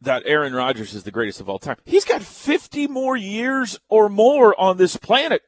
that 0.02 0.24
Aaron 0.26 0.54
Rodgers 0.54 0.94
is 0.94 1.04
the 1.04 1.12
greatest 1.12 1.42
of 1.42 1.50
all 1.50 1.60
time, 1.60 1.78
he's 1.86 2.06
got 2.06 2.22
50 2.22 2.88
more 2.88 3.16
years 3.16 3.80
or 3.90 4.10
more 4.10 4.60
on 4.60 4.78
this 4.78 4.98
planet, 4.98 5.42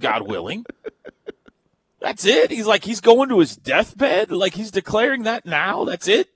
God 0.00 0.26
willing. 0.26 0.64
That's 2.00 2.24
it. 2.24 2.50
He's 2.50 2.66
like, 2.66 2.84
he's 2.84 3.00
going 3.00 3.28
to 3.30 3.40
his 3.40 3.56
deathbed. 3.56 4.30
Like, 4.30 4.54
he's 4.54 4.70
declaring 4.70 5.24
that 5.24 5.44
now. 5.44 5.84
That's 5.84 6.08
it. 6.08 6.28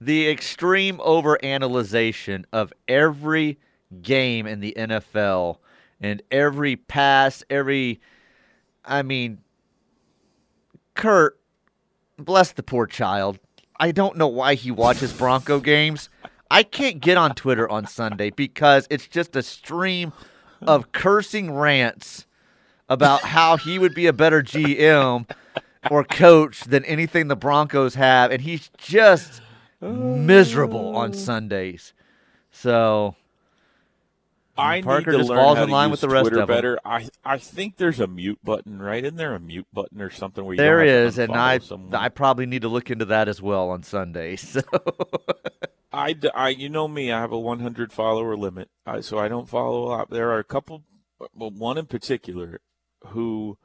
The 0.00 0.28
extreme 0.28 0.98
overanalyzation 0.98 2.44
of 2.52 2.72
every 2.86 3.58
game 4.02 4.46
in 4.46 4.60
the 4.60 4.74
NFL 4.76 5.58
and 6.00 6.22
every 6.30 6.76
pass, 6.76 7.42
every 7.50 8.00
I 8.84 9.02
mean 9.02 9.38
Kurt 10.98 11.38
bless 12.18 12.50
the 12.52 12.62
poor 12.64 12.84
child. 12.84 13.38
I 13.78 13.92
don't 13.92 14.16
know 14.16 14.26
why 14.26 14.54
he 14.54 14.72
watches 14.72 15.12
Bronco 15.12 15.60
games. 15.60 16.08
I 16.50 16.64
can't 16.64 17.00
get 17.00 17.16
on 17.16 17.36
Twitter 17.36 17.68
on 17.68 17.86
Sunday 17.86 18.30
because 18.30 18.88
it's 18.90 19.06
just 19.06 19.36
a 19.36 19.42
stream 19.42 20.12
of 20.60 20.90
cursing 20.90 21.52
rants 21.52 22.26
about 22.88 23.20
how 23.20 23.56
he 23.56 23.78
would 23.78 23.94
be 23.94 24.06
a 24.06 24.12
better 24.12 24.42
GM 24.42 25.30
or 25.88 26.02
coach 26.02 26.64
than 26.64 26.84
anything 26.84 27.28
the 27.28 27.36
Broncos 27.36 27.94
have, 27.94 28.32
and 28.32 28.42
he's 28.42 28.68
just 28.76 29.40
miserable 29.80 30.96
on 30.96 31.12
Sundays. 31.12 31.92
So 32.50 33.14
I 34.58 34.82
Parker 34.82 35.12
need 35.12 35.18
to 35.18 35.24
learn 35.24 35.38
falls 35.38 35.56
how 35.56 35.62
in 35.62 35.68
to 35.68 35.72
line 35.74 35.88
use 35.90 35.92
with 35.92 36.00
the 36.02 36.08
rest 36.14 36.28
Twitter 36.28 36.40
of 36.42 36.48
better. 36.48 36.78
I 36.84 37.08
I 37.24 37.38
think 37.38 37.76
there's 37.76 38.00
a 38.00 38.06
mute 38.06 38.40
button, 38.42 38.80
right? 38.80 39.04
Isn't 39.04 39.16
there 39.16 39.34
a 39.34 39.40
mute 39.40 39.66
button 39.72 40.00
or 40.02 40.10
something 40.10 40.44
where 40.44 40.54
you 40.54 40.58
there 40.58 40.82
is, 40.82 41.14
to 41.14 41.22
and 41.24 41.36
I 41.36 41.58
someone? 41.58 41.94
I 41.94 42.08
probably 42.08 42.46
need 42.46 42.62
to 42.62 42.68
look 42.68 42.90
into 42.90 43.04
that 43.06 43.28
as 43.28 43.40
well 43.40 43.70
on 43.70 43.82
Sundays. 43.82 44.56
So 45.90 45.96
I, 45.98 46.14
I- 46.34 46.48
you 46.50 46.68
know 46.68 46.86
me, 46.86 47.10
I 47.10 47.20
have 47.20 47.32
a 47.32 47.38
100 47.38 47.92
follower 47.92 48.36
limit, 48.36 48.68
I, 48.84 49.00
so 49.00 49.18
I 49.18 49.28
don't 49.28 49.48
follow 49.48 49.84
a 49.84 49.88
lot. 49.88 50.10
There 50.10 50.30
are 50.30 50.38
a 50.38 50.44
couple, 50.44 50.84
well, 51.34 51.50
one 51.50 51.78
in 51.78 51.86
particular, 51.86 52.60
who, 53.06 53.56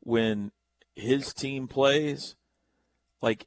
when 0.00 0.52
his 0.94 1.34
team 1.34 1.68
plays, 1.68 2.34
like, 3.20 3.46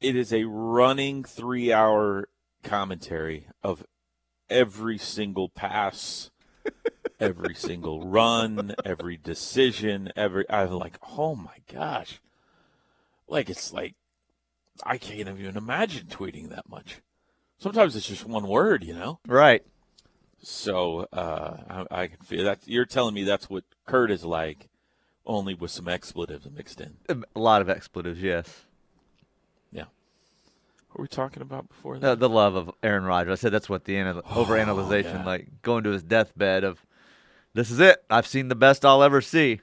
it 0.00 0.14
is 0.14 0.30
a 0.32 0.44
running 0.44 1.24
three 1.24 1.72
hour 1.72 2.28
commentary 2.62 3.46
of 3.62 3.86
every 4.48 4.98
single 4.98 5.48
pass, 5.48 6.30
every 7.20 7.54
single 7.54 8.06
run, 8.06 8.74
every 8.84 9.16
decision, 9.16 10.10
every. 10.16 10.44
I'm 10.50 10.70
like, 10.72 10.98
oh 11.16 11.34
my 11.34 11.56
gosh. 11.72 12.20
Like, 13.26 13.48
it's 13.48 13.72
like, 13.72 13.94
I 14.84 14.98
can't 14.98 15.28
even 15.38 15.56
imagine 15.56 16.06
tweeting 16.06 16.50
that 16.50 16.68
much. 16.68 17.00
Sometimes 17.58 17.96
it's 17.96 18.06
just 18.06 18.26
one 18.26 18.46
word, 18.46 18.84
you 18.84 18.94
know. 18.94 19.20
right. 19.26 19.62
So 20.42 21.06
uh, 21.10 21.84
I, 21.90 22.02
I 22.02 22.06
can 22.08 22.18
feel 22.18 22.44
that 22.44 22.60
you're 22.66 22.84
telling 22.84 23.14
me 23.14 23.24
that's 23.24 23.48
what 23.48 23.64
Kurt 23.86 24.10
is 24.10 24.24
like, 24.24 24.68
only 25.24 25.54
with 25.54 25.70
some 25.70 25.88
expletives 25.88 26.46
mixed 26.50 26.82
in. 26.82 26.98
A 27.08 27.38
lot 27.38 27.62
of 27.62 27.70
expletives, 27.70 28.22
yes. 28.22 28.66
Were 30.94 31.02
we 31.02 31.08
talking 31.08 31.42
about 31.42 31.68
before 31.68 31.98
The, 31.98 32.10
that? 32.10 32.20
the 32.20 32.28
love 32.28 32.54
of 32.54 32.70
Aaron 32.82 33.04
Rodgers. 33.04 33.32
I 33.32 33.40
said 33.40 33.52
that's 33.52 33.68
what 33.68 33.84
the 33.84 33.96
anal- 33.96 34.22
overanalyzation, 34.22 35.06
Oh, 35.14 35.18
yeah. 35.18 35.24
like 35.24 35.48
going 35.62 35.82
to 35.84 35.90
his 35.90 36.02
deathbed 36.04 36.62
of, 36.64 36.84
this 37.52 37.70
is 37.70 37.80
it. 37.80 38.04
I've 38.08 38.26
seen 38.26 38.48
the 38.48 38.54
best 38.54 38.84
I'll 38.84 39.02
ever 39.02 39.20
see. 39.20 39.60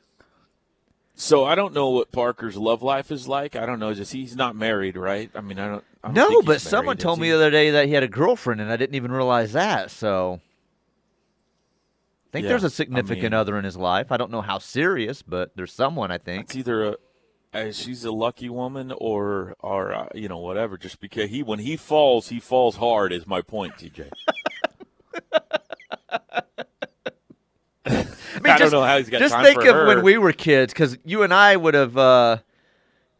so 1.15 1.45
I 1.45 1.55
don't 1.55 1.73
know 1.73 1.89
what 1.89 2.11
Parker's 2.11 2.57
love 2.57 2.81
life 2.83 3.11
is 3.11 3.27
like. 3.27 3.55
I 3.55 3.65
don't 3.65 3.79
know. 3.79 3.93
Just 3.93 4.11
he's 4.13 4.35
not 4.35 4.55
married, 4.55 4.97
right? 4.97 5.29
I 5.35 5.41
mean, 5.41 5.59
I 5.59 5.67
don't. 5.67 5.83
I 6.03 6.07
don't 6.07 6.15
No, 6.15 6.41
but 6.41 6.53
he's 6.53 6.63
someone 6.63 6.97
told 6.97 7.19
me 7.19 7.29
the 7.29 7.35
other 7.35 7.51
day 7.51 7.69
that 7.71 7.85
he 7.87 7.93
had 7.93 8.03
a 8.03 8.07
girlfriend, 8.07 8.59
and 8.59 8.71
I 8.71 8.75
didn't 8.77 8.95
even 8.95 9.11
realize 9.11 9.53
that. 9.53 9.91
So, 9.91 10.41
I 12.27 12.31
think 12.31 12.43
Yeah, 12.43 12.49
there's 12.49 12.63
a 12.63 12.69
significant 12.69 13.23
mean- 13.23 13.33
other 13.33 13.57
in 13.57 13.65
his 13.65 13.77
life. 13.77 14.11
I 14.11 14.17
don't 14.17 14.31
know 14.31 14.41
how 14.41 14.57
serious, 14.57 15.21
but 15.21 15.55
there's 15.55 15.73
someone. 15.73 16.11
I 16.11 16.17
think. 16.17 16.45
It's 16.45 16.55
either 16.55 16.83
a, 16.83 16.89
uh, 16.91 16.95
she's 17.71 18.03
a 18.05 18.11
lucky 18.11 18.49
woman 18.49 18.91
or 18.97 19.55
or 19.59 19.93
uh, 19.93 20.07
you 20.15 20.27
know 20.27 20.39
whatever. 20.39 20.77
Just 20.77 20.99
because 20.99 21.29
he 21.29 21.43
when 21.43 21.59
he 21.59 21.77
falls, 21.77 22.29
he 22.29 22.39
falls 22.39 22.77
hard. 22.77 23.11
Is 23.13 23.27
my 23.27 23.41
point, 23.41 23.75
TJ. 23.75 24.09
I, 27.85 28.39
mean, 28.39 28.57
don't 28.57 28.71
know 28.71 28.83
how 28.83 28.97
he's 28.97 29.09
got 29.09 29.19
Just 29.19 29.33
time 29.33 29.43
think 29.43 29.59
of 29.59 29.75
her. 29.75 29.87
when 29.87 30.03
we 30.03 30.17
were 30.17 30.31
kids, 30.31 30.73
because 30.73 30.97
you 31.03 31.23
and 31.23 31.33
I 31.33 31.55
would 31.55 31.73
have, 31.73 31.97
uh, 31.97 32.37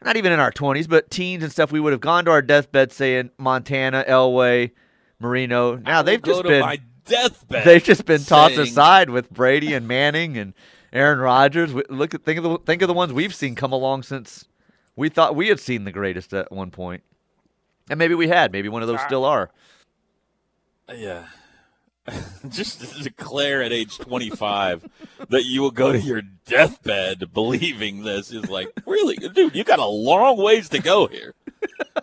not 0.03 0.15
even 0.17 0.31
in 0.31 0.39
our 0.39 0.51
20s, 0.51 0.87
but 0.87 1.09
teens 1.09 1.43
and 1.43 1.51
stuff, 1.51 1.71
we 1.71 1.79
would 1.79 1.91
have 1.91 2.01
gone 2.01 2.25
to 2.25 2.31
our 2.31 2.41
deathbed 2.41 2.91
saying 2.91 3.31
Montana, 3.37 4.05
Elway, 4.07 4.71
Marino. 5.19 5.75
Now 5.75 6.01
they've 6.01 6.21
just 6.21 6.43
been 6.43 6.61
my 6.61 6.79
deathbed. 7.05 7.65
they've 7.65 7.83
just 7.83 8.05
been 8.05 8.23
tossed 8.23 8.55
saying, 8.55 8.67
aside 8.67 9.09
with 9.09 9.29
Brady 9.29 9.73
and 9.73 9.87
Manning 9.87 10.37
and 10.37 10.53
Aaron 10.93 11.19
Rodgers. 11.19 11.73
Look 11.89 12.13
at 12.13 12.23
think 12.23 12.37
of 12.37 12.43
the 12.43 12.57
think 12.59 12.81
of 12.81 12.87
the 12.87 12.93
ones 12.93 13.13
we've 13.13 13.35
seen 13.35 13.55
come 13.55 13.71
along 13.71 14.03
since 14.03 14.45
we 14.95 15.09
thought 15.09 15.35
we 15.35 15.47
had 15.47 15.59
seen 15.59 15.83
the 15.83 15.91
greatest 15.91 16.33
at 16.33 16.51
one 16.51 16.71
point, 16.71 17.03
and 17.89 17.97
maybe 17.97 18.15
we 18.15 18.27
had. 18.27 18.51
Maybe 18.51 18.69
one 18.69 18.81
of 18.81 18.87
those 18.87 19.01
still 19.01 19.25
are. 19.25 19.51
Yeah. 20.93 21.25
just 22.49 22.81
to 22.81 23.03
declare 23.03 23.61
at 23.61 23.71
age 23.71 23.97
25 23.99 24.89
that 25.29 25.45
you 25.45 25.61
will 25.61 25.71
go 25.71 25.91
to 25.91 25.99
your 25.99 26.21
deathbed 26.45 27.31
believing 27.31 28.03
this 28.03 28.31
is 28.31 28.49
like, 28.49 28.69
really? 28.85 29.15
Dude, 29.15 29.55
you 29.55 29.63
got 29.63 29.79
a 29.79 29.85
long 29.85 30.37
ways 30.37 30.69
to 30.69 30.79
go 30.79 31.07
here. 31.07 31.35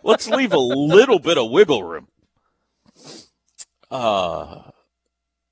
Let's 0.03 0.29
leave 0.29 0.53
a 0.53 0.59
little 0.59 1.19
bit 1.19 1.37
of 1.37 1.51
wiggle 1.51 1.83
room. 1.83 2.09
Uh, 3.91 4.71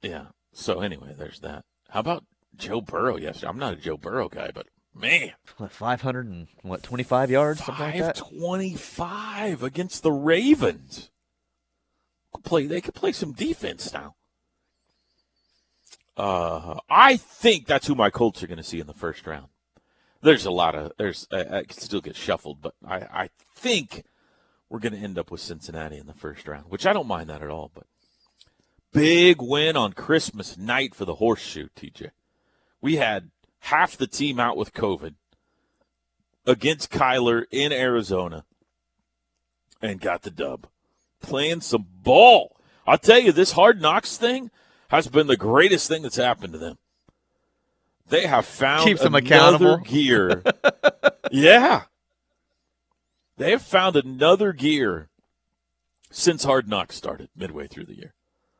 yeah. 0.02 0.26
So, 0.52 0.80
anyway, 0.80 1.14
there's 1.16 1.40
that. 1.40 1.64
How 1.90 2.00
about 2.00 2.24
Joe 2.58 2.80
Burrow 2.80 3.16
yesterday? 3.16 3.48
I'm 3.48 3.58
not 3.58 3.74
a 3.74 3.76
Joe 3.76 3.96
Burrow 3.96 4.28
guy, 4.28 4.50
but 4.54 4.66
man, 4.94 5.32
What, 5.56 5.72
500 5.72 6.26
and 6.26 6.48
what 6.62 6.82
25 6.82 7.30
yards, 7.30 7.64
something 7.64 7.84
like 7.84 7.98
that. 7.98 8.18
525 8.18 9.62
against 9.62 10.02
the 10.02 10.12
Ravens. 10.12 11.10
Could 12.32 12.44
Play, 12.44 12.66
they 12.66 12.80
could 12.80 12.94
play 12.94 13.12
some 13.12 13.32
defense 13.32 13.92
now. 13.92 14.14
Uh, 16.16 16.78
I 16.88 17.16
think 17.16 17.66
that's 17.66 17.86
who 17.86 17.94
my 17.94 18.10
Colts 18.10 18.42
are 18.42 18.46
going 18.46 18.56
to 18.56 18.62
see 18.62 18.80
in 18.80 18.86
the 18.86 18.94
first 18.94 19.26
round. 19.26 19.48
There's 20.22 20.46
a 20.46 20.50
lot 20.50 20.74
of 20.74 20.92
there's 20.96 21.28
I, 21.30 21.58
I 21.58 21.62
could 21.64 21.78
still 21.78 22.00
get 22.00 22.16
shuffled, 22.16 22.62
but 22.62 22.74
I 22.86 22.96
I 22.96 23.30
think 23.54 24.04
we're 24.68 24.78
going 24.78 24.94
to 24.94 24.98
end 24.98 25.18
up 25.18 25.30
with 25.30 25.40
Cincinnati 25.40 25.98
in 25.98 26.06
the 26.06 26.14
first 26.14 26.48
round, 26.48 26.66
which 26.70 26.86
I 26.86 26.92
don't 26.92 27.06
mind 27.06 27.28
that 27.28 27.42
at 27.42 27.50
all. 27.50 27.70
But 27.74 27.84
big 28.92 29.40
win 29.40 29.76
on 29.76 29.92
Christmas 29.92 30.56
night 30.56 30.94
for 30.94 31.04
the 31.04 31.16
horseshoe, 31.16 31.68
TJ. 31.76 32.10
We 32.86 32.98
had 32.98 33.30
half 33.62 33.96
the 33.96 34.06
team 34.06 34.38
out 34.38 34.56
with 34.56 34.72
COVID 34.72 35.14
against 36.46 36.92
Kyler 36.92 37.42
in 37.50 37.72
Arizona 37.72 38.44
and 39.82 40.00
got 40.00 40.22
the 40.22 40.30
dub. 40.30 40.68
Playing 41.20 41.62
some 41.62 41.84
ball. 42.04 42.56
I'll 42.86 42.96
tell 42.96 43.18
you, 43.18 43.32
this 43.32 43.50
hard 43.50 43.82
knocks 43.82 44.16
thing 44.16 44.52
has 44.90 45.08
been 45.08 45.26
the 45.26 45.36
greatest 45.36 45.88
thing 45.88 46.02
that's 46.02 46.14
happened 46.14 46.52
to 46.52 46.60
them. 46.60 46.78
They 48.08 48.28
have 48.28 48.46
found 48.46 48.84
Keeps 48.84 49.02
them 49.02 49.16
accountable. 49.16 49.78
gear. 49.84 50.44
yeah. 51.32 51.86
They 53.36 53.50
have 53.50 53.62
found 53.62 53.96
another 53.96 54.52
gear 54.52 55.08
since 56.12 56.44
Hard 56.44 56.68
Knocks 56.68 56.94
started 56.94 57.30
midway 57.34 57.66
through 57.66 57.86
the 57.86 57.96
year. 57.96 58.14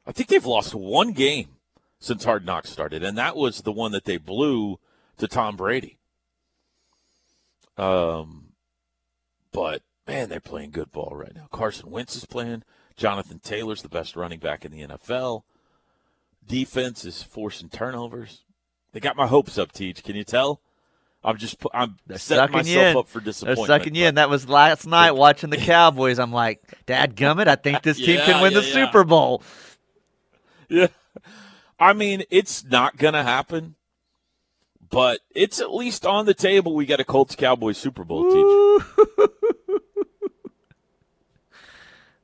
I 0.05 0.11
think 0.11 0.29
they've 0.29 0.45
lost 0.45 0.75
one 0.75 1.13
game 1.13 1.56
since 1.99 2.25
Hard 2.25 2.45
Knocks 2.45 2.71
started, 2.71 3.03
and 3.03 3.17
that 3.19 3.37
was 3.37 3.63
the 3.63 3.73
one 3.73 3.93
that 3.93 4.05
they 4.05 4.17
blew 4.17 4.79
to 5.19 5.27
Tom 5.29 5.57
Brady. 5.57 5.99
Um, 7.77 8.53
but 9.53 9.83
man, 10.07 10.29
they're 10.29 10.41
playing 10.41 10.71
good 10.71 10.93
ball 10.93 11.13
right 11.15 11.35
now. 11.35 11.49
Carson 11.53 11.91
Wentz 11.91 12.17
is 12.17 12.25
playing. 12.25 12.63
Jonathan 12.97 13.39
Taylor's 13.39 13.83
the 13.83 13.89
best 13.89 14.17
running 14.17 14.39
back 14.39 14.65
in 14.65 14.73
the 14.73 14.83
NFL. 14.87 15.43
Defense 16.47 17.05
is 17.05 17.23
forcing 17.23 17.69
turnovers. 17.69 18.45
They 18.93 19.01
got 19.01 19.17
my 19.17 19.27
hopes 19.27 19.59
up, 19.59 19.73
Teach. 19.73 20.03
Can 20.03 20.17
you 20.17 20.25
tell? 20.25 20.61
I'm 21.23 21.37
just 21.37 21.57
I'm 21.75 21.97
They're 22.07 22.19
setting 22.19 22.53
myself 22.53 22.77
in. 22.87 22.97
up 22.97 23.09
for 23.09 23.21
disappointment. 23.21 23.69
They're 23.69 23.79
sucking 23.79 23.95
you 23.97 24.07
in. 24.07 24.15
That 24.15 24.31
was 24.31 24.49
last 24.49 24.87
night 24.87 25.11
watching 25.11 25.51
the 25.51 25.57
Cowboys. 25.57 26.19
I'm 26.19 26.33
like, 26.33 26.63
Dad 26.87 27.17
gummit, 27.17 27.49
I 27.49 27.57
think 27.57 27.83
this 27.83 27.97
team 27.97 28.19
Yeah, 28.19 28.25
can 28.27 28.43
win 28.43 28.55
the 28.55 28.61
yeah, 28.63 28.67
yeah. 28.67 28.87
Super 28.87 29.05
Bowl. 29.05 29.43
Yeah. 30.69 30.87
I 31.79 31.93
mean, 31.93 32.23
it's 32.31 32.65
not 32.65 32.97
going 32.97 33.15
to 33.15 33.23
happen, 33.23 33.75
but 34.89 35.21
it's 35.35 35.61
at 35.61 35.75
least 35.75 36.07
on 36.07 36.25
the 36.27 36.35
table. 36.35 36.75
We 36.75 36.87
got 36.87 37.01
a 37.01 37.05
Colts 37.05 37.37
Cowboys 37.37 37.77
Super 37.79 38.05
Bowl, 38.05 38.25
Teach. 38.31 39.29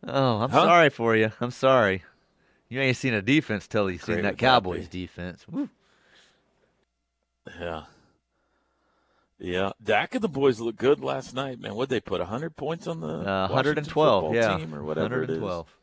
Oh, 0.04 0.38
I'm 0.40 0.50
Huh? 0.50 0.64
sorry 0.64 0.90
for 0.90 1.14
you. 1.14 1.30
I'm 1.40 1.52
sorry. 1.52 2.02
You 2.68 2.80
ain't 2.80 2.97
seen 2.97 3.14
a 3.14 3.23
defense 3.23 3.68
till 3.68 3.88
you 3.88 3.99
seen 3.99 4.23
that 4.23 4.37
Cowboys 4.37 4.88
be? 4.88 5.02
defense. 5.02 5.47
Woo. 5.49 5.68
Yeah. 7.61 7.85
Yeah. 9.38 9.71
Dak 9.82 10.14
and 10.16 10.25
the 10.25 10.28
boys 10.28 10.59
look 10.59 10.76
good 10.76 11.00
last 11.00 11.35
night, 11.35 11.61
man. 11.61 11.75
What'd 11.76 11.90
they 11.90 12.00
put? 12.00 12.18
100 12.21 12.56
points 12.56 12.88
on 12.88 12.99
the 13.00 13.06
Uh, 13.06 13.47
112, 13.49 14.23
football 14.25 14.35
yeah. 14.35 14.56
team 14.59 14.75
or 14.75 14.82
whatever 14.82 15.23
it 15.23 15.30
is? 15.30 15.38
112. 15.38 15.76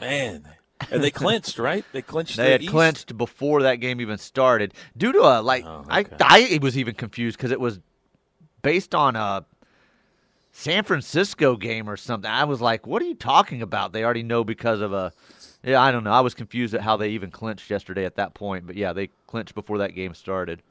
Man. 0.00 0.48
And 0.90 1.02
they 1.02 1.10
clinched, 1.10 1.58
right? 1.58 1.84
They 1.92 2.02
clinched 2.02 2.36
They 2.36 2.44
the 2.44 2.50
had 2.52 2.62
East? 2.62 2.70
clinched 2.70 3.16
before 3.18 3.62
that 3.62 3.76
game 3.76 4.00
even 4.00 4.18
started 4.18 4.74
due 4.96 5.12
to 5.12 5.20
a 5.20 5.42
like 5.42 5.64
Oh, 5.66 5.84
I. 5.88 6.06
I 6.20 6.58
was 6.62 6.78
even 6.78 6.94
confused 6.94 7.36
because 7.36 7.50
it 7.50 7.60
was 7.60 7.80
based 8.62 8.94
on 8.94 9.16
a 9.16 9.44
San 10.52 10.84
Francisco 10.84 11.56
game 11.56 11.88
or 11.88 11.96
something. 11.96 12.30
I 12.30 12.44
was 12.44 12.60
like, 12.60 12.86
what 12.86 13.02
are 13.02 13.06
you 13.06 13.14
talking 13.14 13.60
about? 13.62 13.92
They 13.92 14.04
already 14.04 14.22
know 14.22 14.44
because 14.44 14.80
of 14.80 14.92
a. 14.92 15.12
Yeah, 15.64 15.80
I 15.82 15.90
don't 15.90 16.04
know. 16.04 16.12
I 16.12 16.20
was 16.20 16.34
confused 16.34 16.74
at 16.74 16.82
how 16.82 16.96
they 16.96 17.10
even 17.10 17.30
clinched 17.32 17.68
yesterday 17.70 18.04
at 18.04 18.14
that 18.16 18.34
point. 18.34 18.66
But 18.66 18.76
yeah, 18.76 18.92
they 18.92 19.08
clinched 19.26 19.54
before 19.54 19.78
that 19.78 19.94
game 19.94 20.14
started. 20.14 20.62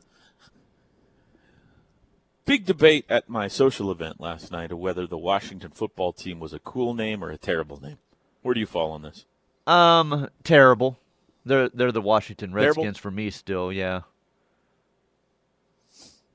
Big 2.45 2.65
debate 2.65 3.05
at 3.09 3.27
my 3.27 3.49
social 3.49 3.91
event 3.91 4.21
last 4.21 4.51
night 4.53 4.71
of 4.71 4.77
whether 4.79 5.05
the 5.05 5.17
Washington 5.17 5.71
football 5.71 6.13
team 6.13 6.39
was 6.39 6.53
a 6.53 6.59
cool 6.59 6.93
name 6.93 7.21
or 7.21 7.29
a 7.29 7.37
terrible 7.37 7.81
name. 7.81 7.97
Where 8.41 8.53
do 8.53 8.61
you 8.61 8.65
fall 8.65 8.91
on 8.91 9.01
this? 9.01 9.25
Um, 9.67 10.29
terrible. 10.43 10.97
They're 11.45 11.69
they're 11.69 11.91
the 11.91 12.01
Washington 12.01 12.51
Terrible? 12.51 12.83
Redskins 12.83 12.97
for 12.97 13.12
me 13.12 13.29
still. 13.29 13.71
Yeah. 13.71 14.01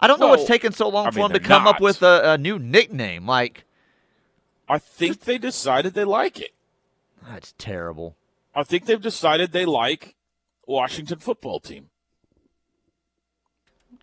I 0.01 0.07
don't 0.07 0.19
know 0.19 0.27
Well, 0.29 0.37
what's 0.39 0.49
taking 0.49 0.73
so 0.73 0.89
long 0.89 1.07
I 1.07 1.11
for 1.11 1.21
mean, 1.21 1.29
them 1.33 1.41
to 1.43 1.49
come 1.49 1.67
up 1.67 1.81
with 1.81 2.03
a, 2.03 2.33
a 2.33 2.39
new 2.39 2.59
nickname. 2.59 3.27
Like 3.27 3.65
I 4.69 4.79
think 4.79 5.21
they 5.21 5.39
decided 5.39 5.95
they 5.95 6.05
like 6.05 6.41
it. 6.41 6.51
that's 7.29 7.55
terrible. 7.59 8.17
I 8.55 8.65
think 8.65 8.87
they've 8.87 9.01
decided 9.01 9.53
they 9.53 9.65
like 9.65 10.15
Washington 10.67 11.19
football 11.19 11.61
team. 11.61 11.89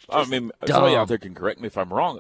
I 0.10 0.26
mean, 0.26 0.52
somebody 0.66 0.94
dumb. 0.94 1.02
out 1.02 1.08
there 1.10 1.18
can 1.18 1.36
correct 1.36 1.60
me 1.60 1.68
if 1.68 1.78
I'm 1.78 1.92
wrong. 1.94 2.20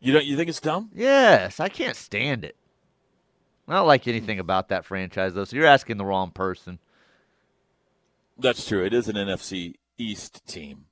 You 0.00 0.12
don't? 0.12 0.24
You 0.26 0.36
think 0.36 0.48
it's 0.48 0.60
dumb? 0.60 0.90
Yes, 0.94 1.60
I 1.60 1.68
can't 1.68 1.96
stand 1.96 2.44
it. 2.44 2.56
I 3.68 3.74
don't 3.74 3.86
like 3.86 4.08
anything 4.08 4.38
about 4.38 4.68
that 4.68 4.84
franchise 4.84 5.34
though. 5.34 5.44
So 5.44 5.56
you're 5.56 5.66
asking 5.66 5.96
the 5.96 6.04
wrong 6.04 6.30
person. 6.30 6.78
That's 8.38 8.66
true. 8.66 8.84
It 8.84 8.92
is 8.92 9.08
an 9.08 9.16
NFC 9.16 9.74
East 9.98 10.46
team. 10.46 10.86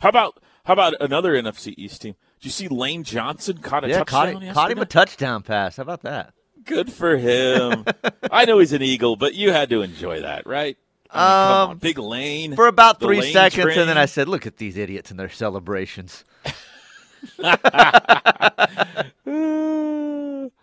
How 0.00 0.08
about 0.08 0.42
how 0.64 0.72
about 0.72 0.94
another 1.00 1.34
NFC 1.34 1.74
East 1.76 2.02
team? 2.02 2.14
Did 2.40 2.46
you 2.46 2.50
see 2.50 2.68
Lane 2.68 3.04
Johnson 3.04 3.58
caught 3.58 3.84
a 3.84 3.88
yeah, 3.88 4.04
caught, 4.04 4.26
touchdown 4.26 4.42
it, 4.42 4.54
caught 4.54 4.70
him 4.72 4.78
a 4.78 4.86
touchdown 4.86 5.42
pass. 5.42 5.76
How 5.76 5.82
about 5.82 6.02
that? 6.02 6.32
Good 6.64 6.92
for 6.92 7.16
him. 7.16 7.84
I 8.30 8.44
know 8.44 8.58
he's 8.58 8.72
an 8.72 8.82
Eagle, 8.82 9.16
but 9.16 9.34
you 9.34 9.52
had 9.52 9.70
to 9.70 9.82
enjoy 9.82 10.22
that, 10.22 10.46
right? 10.46 10.76
I 11.10 11.18
mean, 11.18 11.62
Um, 11.62 11.70
on, 11.70 11.78
big 11.78 11.98
Lane 11.98 12.56
For 12.56 12.66
about 12.66 12.98
three 12.98 13.20
Lane 13.20 13.32
seconds, 13.32 13.62
train. 13.62 13.78
and 13.78 13.88
then 13.88 13.98
I 13.98 14.06
said, 14.06 14.26
"Look 14.26 14.46
at 14.46 14.56
these 14.56 14.76
idiots 14.76 15.10
and 15.12 15.20
their 15.20 15.30
celebrations." 15.30 16.24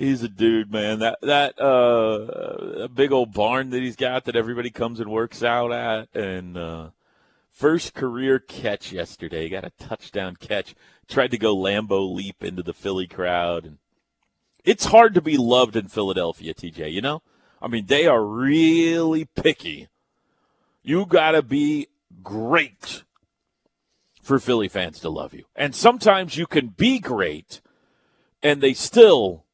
He's 0.00 0.22
a 0.22 0.30
dude, 0.30 0.72
man. 0.72 1.00
That 1.00 1.18
that 1.20 1.60
uh, 1.60 2.88
big 2.88 3.12
old 3.12 3.34
barn 3.34 3.68
that 3.68 3.82
he's 3.82 3.96
got 3.96 4.24
that 4.24 4.34
everybody 4.34 4.70
comes 4.70 4.98
and 4.98 5.10
works 5.10 5.42
out 5.42 5.72
at, 5.72 6.08
and 6.14 6.56
uh, 6.56 6.88
first 7.50 7.92
career 7.92 8.38
catch 8.38 8.92
yesterday. 8.92 9.50
Got 9.50 9.66
a 9.66 9.72
touchdown 9.78 10.36
catch. 10.36 10.74
Tried 11.06 11.32
to 11.32 11.38
go 11.38 11.54
Lambeau 11.54 12.14
leap 12.14 12.42
into 12.42 12.62
the 12.62 12.72
Philly 12.72 13.06
crowd, 13.06 13.66
and 13.66 13.76
it's 14.64 14.86
hard 14.86 15.12
to 15.12 15.20
be 15.20 15.36
loved 15.36 15.76
in 15.76 15.88
Philadelphia, 15.88 16.54
TJ. 16.54 16.90
You 16.90 17.02
know, 17.02 17.20
I 17.60 17.68
mean, 17.68 17.84
they 17.84 18.06
are 18.06 18.24
really 18.24 19.26
picky. 19.26 19.88
You 20.82 21.04
got 21.04 21.32
to 21.32 21.42
be 21.42 21.88
great 22.22 23.04
for 24.22 24.38
Philly 24.38 24.68
fans 24.68 24.98
to 25.00 25.10
love 25.10 25.34
you, 25.34 25.44
and 25.54 25.74
sometimes 25.74 26.38
you 26.38 26.46
can 26.46 26.68
be 26.68 27.00
great, 27.00 27.60
and 28.42 28.62
they 28.62 28.72
still 28.72 29.44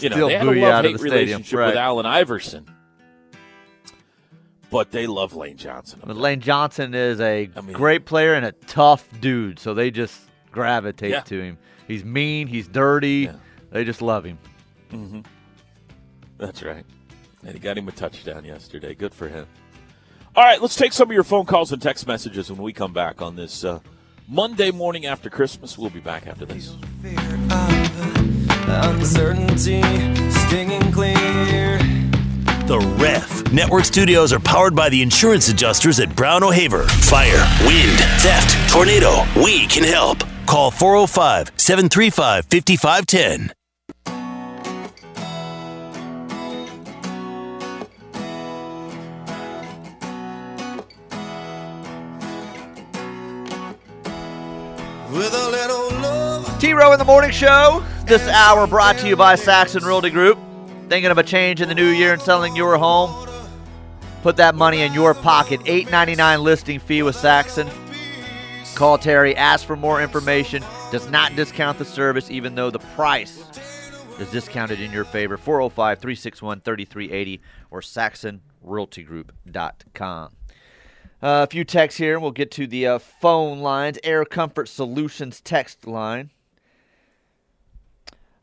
you 0.00 0.08
know, 0.08 0.16
Still 0.16 0.28
they 0.28 0.34
have 0.36 0.48
a 0.48 0.56
you 0.56 0.64
of 0.66 0.84
love-hate 0.84 1.00
relationship 1.00 1.58
right. 1.58 1.66
with 1.68 1.76
Allen 1.76 2.06
Iverson, 2.06 2.66
but 4.70 4.90
they 4.90 5.06
love 5.06 5.34
Lane 5.34 5.56
Johnson. 5.56 6.00
But 6.04 6.16
Lane 6.16 6.40
Johnson 6.40 6.94
is 6.94 7.20
a 7.20 7.50
I 7.56 7.60
mean- 7.60 7.72
great 7.74 8.06
player 8.06 8.34
and 8.34 8.46
a 8.46 8.52
tough 8.52 9.06
dude, 9.20 9.58
so 9.58 9.74
they 9.74 9.90
just 9.90 10.20
gravitate 10.50 11.10
Yeah. 11.10 11.20
to 11.20 11.40
him. 11.42 11.58
He's 11.88 12.04
mean, 12.04 12.46
he's 12.46 12.68
dirty. 12.68 13.28
Yeah. 13.30 13.34
They 13.70 13.84
just 13.84 14.00
love 14.02 14.24
him. 14.24 14.38
That's 16.38 16.62
right. 16.62 16.84
And 17.44 17.52
he 17.54 17.58
got 17.58 17.76
him 17.76 17.88
a 17.88 17.92
touchdown 17.92 18.44
yesterday. 18.44 18.94
Good 18.94 19.14
for 19.14 19.28
him. 19.28 19.46
All 20.36 20.44
right, 20.44 20.60
let's 20.62 20.76
take 20.76 20.92
some 20.92 21.08
of 21.10 21.14
your 21.14 21.24
phone 21.24 21.44
calls 21.44 21.72
and 21.72 21.82
text 21.82 22.06
messages 22.06 22.50
when 22.50 22.60
we 22.62 22.72
come 22.72 22.92
back 22.92 23.20
on 23.20 23.36
this 23.36 23.64
uh, 23.64 23.80
Monday 24.28 24.70
morning 24.70 25.04
after 25.06 25.28
Christmas. 25.28 25.76
We'll 25.76 25.90
be 25.90 26.00
back 26.00 26.26
after 26.26 26.46
this. 26.46 26.74
Uncertainty 28.66 29.82
stinging 30.30 30.92
clear. 30.92 31.78
The 32.66 32.78
Ref. 32.98 33.52
Network 33.52 33.84
studios 33.84 34.32
are 34.32 34.40
powered 34.40 34.74
by 34.74 34.88
the 34.88 35.02
insurance 35.02 35.48
adjusters 35.48 36.00
at 36.00 36.14
Brown 36.14 36.42
O'Haver. 36.42 36.84
Fire, 36.84 37.44
wind, 37.66 37.98
theft, 38.20 38.72
tornado. 38.72 39.24
We 39.36 39.66
can 39.66 39.84
help. 39.84 40.24
Call 40.46 40.70
405 40.70 41.52
735 41.56 42.46
5510. 42.46 43.52
With 55.12 55.34
a 55.34 55.50
little 55.50 56.00
love. 56.00 56.58
T 56.58 56.72
Row 56.72 56.92
in 56.92 56.98
the 56.98 57.04
Morning 57.04 57.30
Show. 57.30 57.84
This 58.04 58.26
hour 58.28 58.66
brought 58.66 58.98
to 58.98 59.08
you 59.08 59.16
by 59.16 59.36
Saxon 59.36 59.84
Realty 59.84 60.10
Group. 60.10 60.38
Thinking 60.88 61.10
of 61.10 61.16
a 61.18 61.22
change 61.22 61.60
in 61.60 61.68
the 61.68 61.74
new 61.74 61.88
year 61.88 62.12
and 62.12 62.20
selling 62.20 62.56
your 62.56 62.76
home? 62.76 63.28
Put 64.22 64.36
that 64.36 64.56
money 64.56 64.82
in 64.82 64.92
your 64.92 65.14
pocket. 65.14 65.60
Eight 65.66 65.90
ninety 65.90 66.14
nine 66.14 66.42
listing 66.42 66.78
fee 66.80 67.02
with 67.02 67.16
Saxon. 67.16 67.68
Call 68.74 68.98
Terry, 68.98 69.34
ask 69.36 69.66
for 69.66 69.76
more 69.76 70.02
information. 70.02 70.62
Does 70.90 71.08
not 71.10 71.36
discount 71.36 71.78
the 71.78 71.84
service, 71.84 72.28
even 72.30 72.54
though 72.56 72.70
the 72.70 72.78
price 72.80 73.44
is 74.18 74.30
discounted 74.30 74.80
in 74.80 74.90
your 74.90 75.04
favor. 75.04 75.36
405 75.36 76.00
361 76.00 76.60
3380 76.60 77.40
or 77.70 77.80
SaxonRealtyGroup.com. 77.80 80.32
Uh, 81.22 81.22
a 81.22 81.46
few 81.46 81.64
texts 81.64 81.98
here, 81.98 82.14
and 82.14 82.22
we'll 82.22 82.32
get 82.32 82.50
to 82.50 82.66
the 82.66 82.86
uh, 82.86 82.98
phone 82.98 83.60
lines. 83.60 83.98
Air 84.02 84.24
Comfort 84.24 84.68
Solutions 84.68 85.40
text 85.40 85.86
line. 85.86 86.30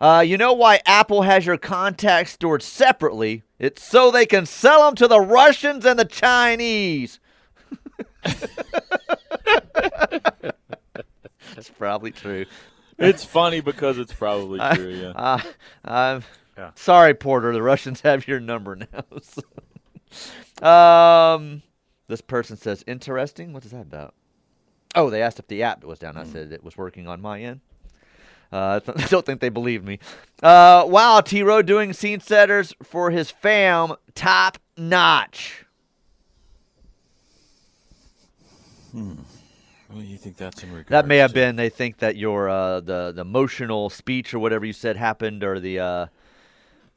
Uh, 0.02 0.24
you 0.26 0.38
know 0.38 0.54
why 0.54 0.80
Apple 0.86 1.24
has 1.24 1.46
your 1.46 1.58
contacts 1.58 2.32
stored 2.32 2.64
separately? 2.64 3.44
It's 3.60 3.84
so 3.84 4.10
they 4.12 4.26
can 4.26 4.46
sell 4.46 4.86
them 4.86 4.96
to 4.96 5.08
the 5.08 5.20
Russians 5.20 5.86
and 5.86 6.00
the 6.00 6.06
Chinese. 6.06 7.20
That's 11.56 11.70
probably 11.78 12.12
true. 12.12 12.46
It's 12.98 13.24
funny 13.26 13.62
because 13.62 13.98
it's 13.98 14.14
probably 14.14 14.60
I- 14.62 14.76
true, 14.76 14.90
yeah. 14.94 15.10
Uh, 15.16 15.40
I'm 15.86 16.24
Yeah. 16.58 16.72
sorry, 16.76 17.14
Porter. 17.14 17.52
The 17.54 17.62
Russians 17.62 18.02
have 18.02 18.28
your 18.28 18.40
number 18.40 18.76
now. 18.76 19.04
So. 20.62 20.66
um, 20.68 21.62
this 22.08 22.22
person 22.22 22.58
says 22.58 22.84
interesting. 22.88 23.54
What 23.54 23.66
is 23.66 23.72
that 23.72 23.82
about? 23.82 24.14
Oh, 24.96 25.10
they 25.10 25.22
asked 25.22 25.40
if 25.40 25.48
the 25.48 25.64
app 25.64 25.84
was 25.84 26.00
down. 26.00 26.18
I 26.18 26.24
said 26.24 26.52
it 26.52 26.64
was 26.64 26.76
working 26.78 27.08
on 27.08 27.22
my 27.22 27.42
end. 27.42 27.62
Uh, 28.52 28.80
I 28.88 29.02
don't 29.10 29.26
think 29.26 29.40
they 29.42 29.50
believed 29.50 29.86
me. 29.86 30.00
Uh, 30.42 30.84
wow, 30.88 31.22
T 31.22 31.44
Row 31.44 31.62
doing 31.62 31.94
scene 31.94 32.20
setters 32.20 32.74
for 32.84 33.12
his 33.12 33.30
fam, 33.32 33.94
top 34.16 34.58
notch. 34.78 35.66
Hmm. 38.92 39.14
do 39.94 40.02
you 40.02 40.18
think 40.18 40.36
that's 40.38 40.64
in 40.64 40.70
regards 40.72 40.90
That 40.90 41.06
may 41.08 41.18
have 41.18 41.30
to? 41.32 41.36
been. 41.36 41.56
They 41.58 41.70
think 41.70 41.98
that 42.00 42.16
your 42.16 42.50
uh, 42.50 42.80
the 42.80 43.12
the 43.12 43.22
emotional 43.22 43.90
speech 43.92 44.34
or 44.34 44.40
whatever 44.40 44.66
you 44.66 44.74
said 44.74 44.98
happened, 44.98 45.44
or 45.44 45.60
the 45.60 45.80
uh, 45.80 46.06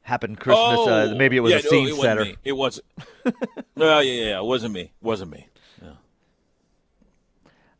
happened 0.01 0.39
Christmas. 0.39 0.79
uh, 0.79 1.09
Oh, 1.11 1.15
maybe 1.15 1.37
it 1.37 1.41
was 1.41 1.51
yeah, 1.51 1.59
a 1.59 1.63
no, 1.63 1.69
scene 1.69 1.87
it 1.87 1.91
wasn't 1.91 2.03
setter. 2.03 2.25
me. 2.25 2.35
It 2.43 2.51
wasn't. 2.53 2.85
no, 3.75 3.99
yeah, 3.99 4.01
yeah, 4.01 4.25
yeah, 4.29 4.37
it 4.39 4.43
wasn't 4.43 4.73
me. 4.73 4.81
It 4.81 4.91
wasn't 5.01 5.31
me. 5.31 5.47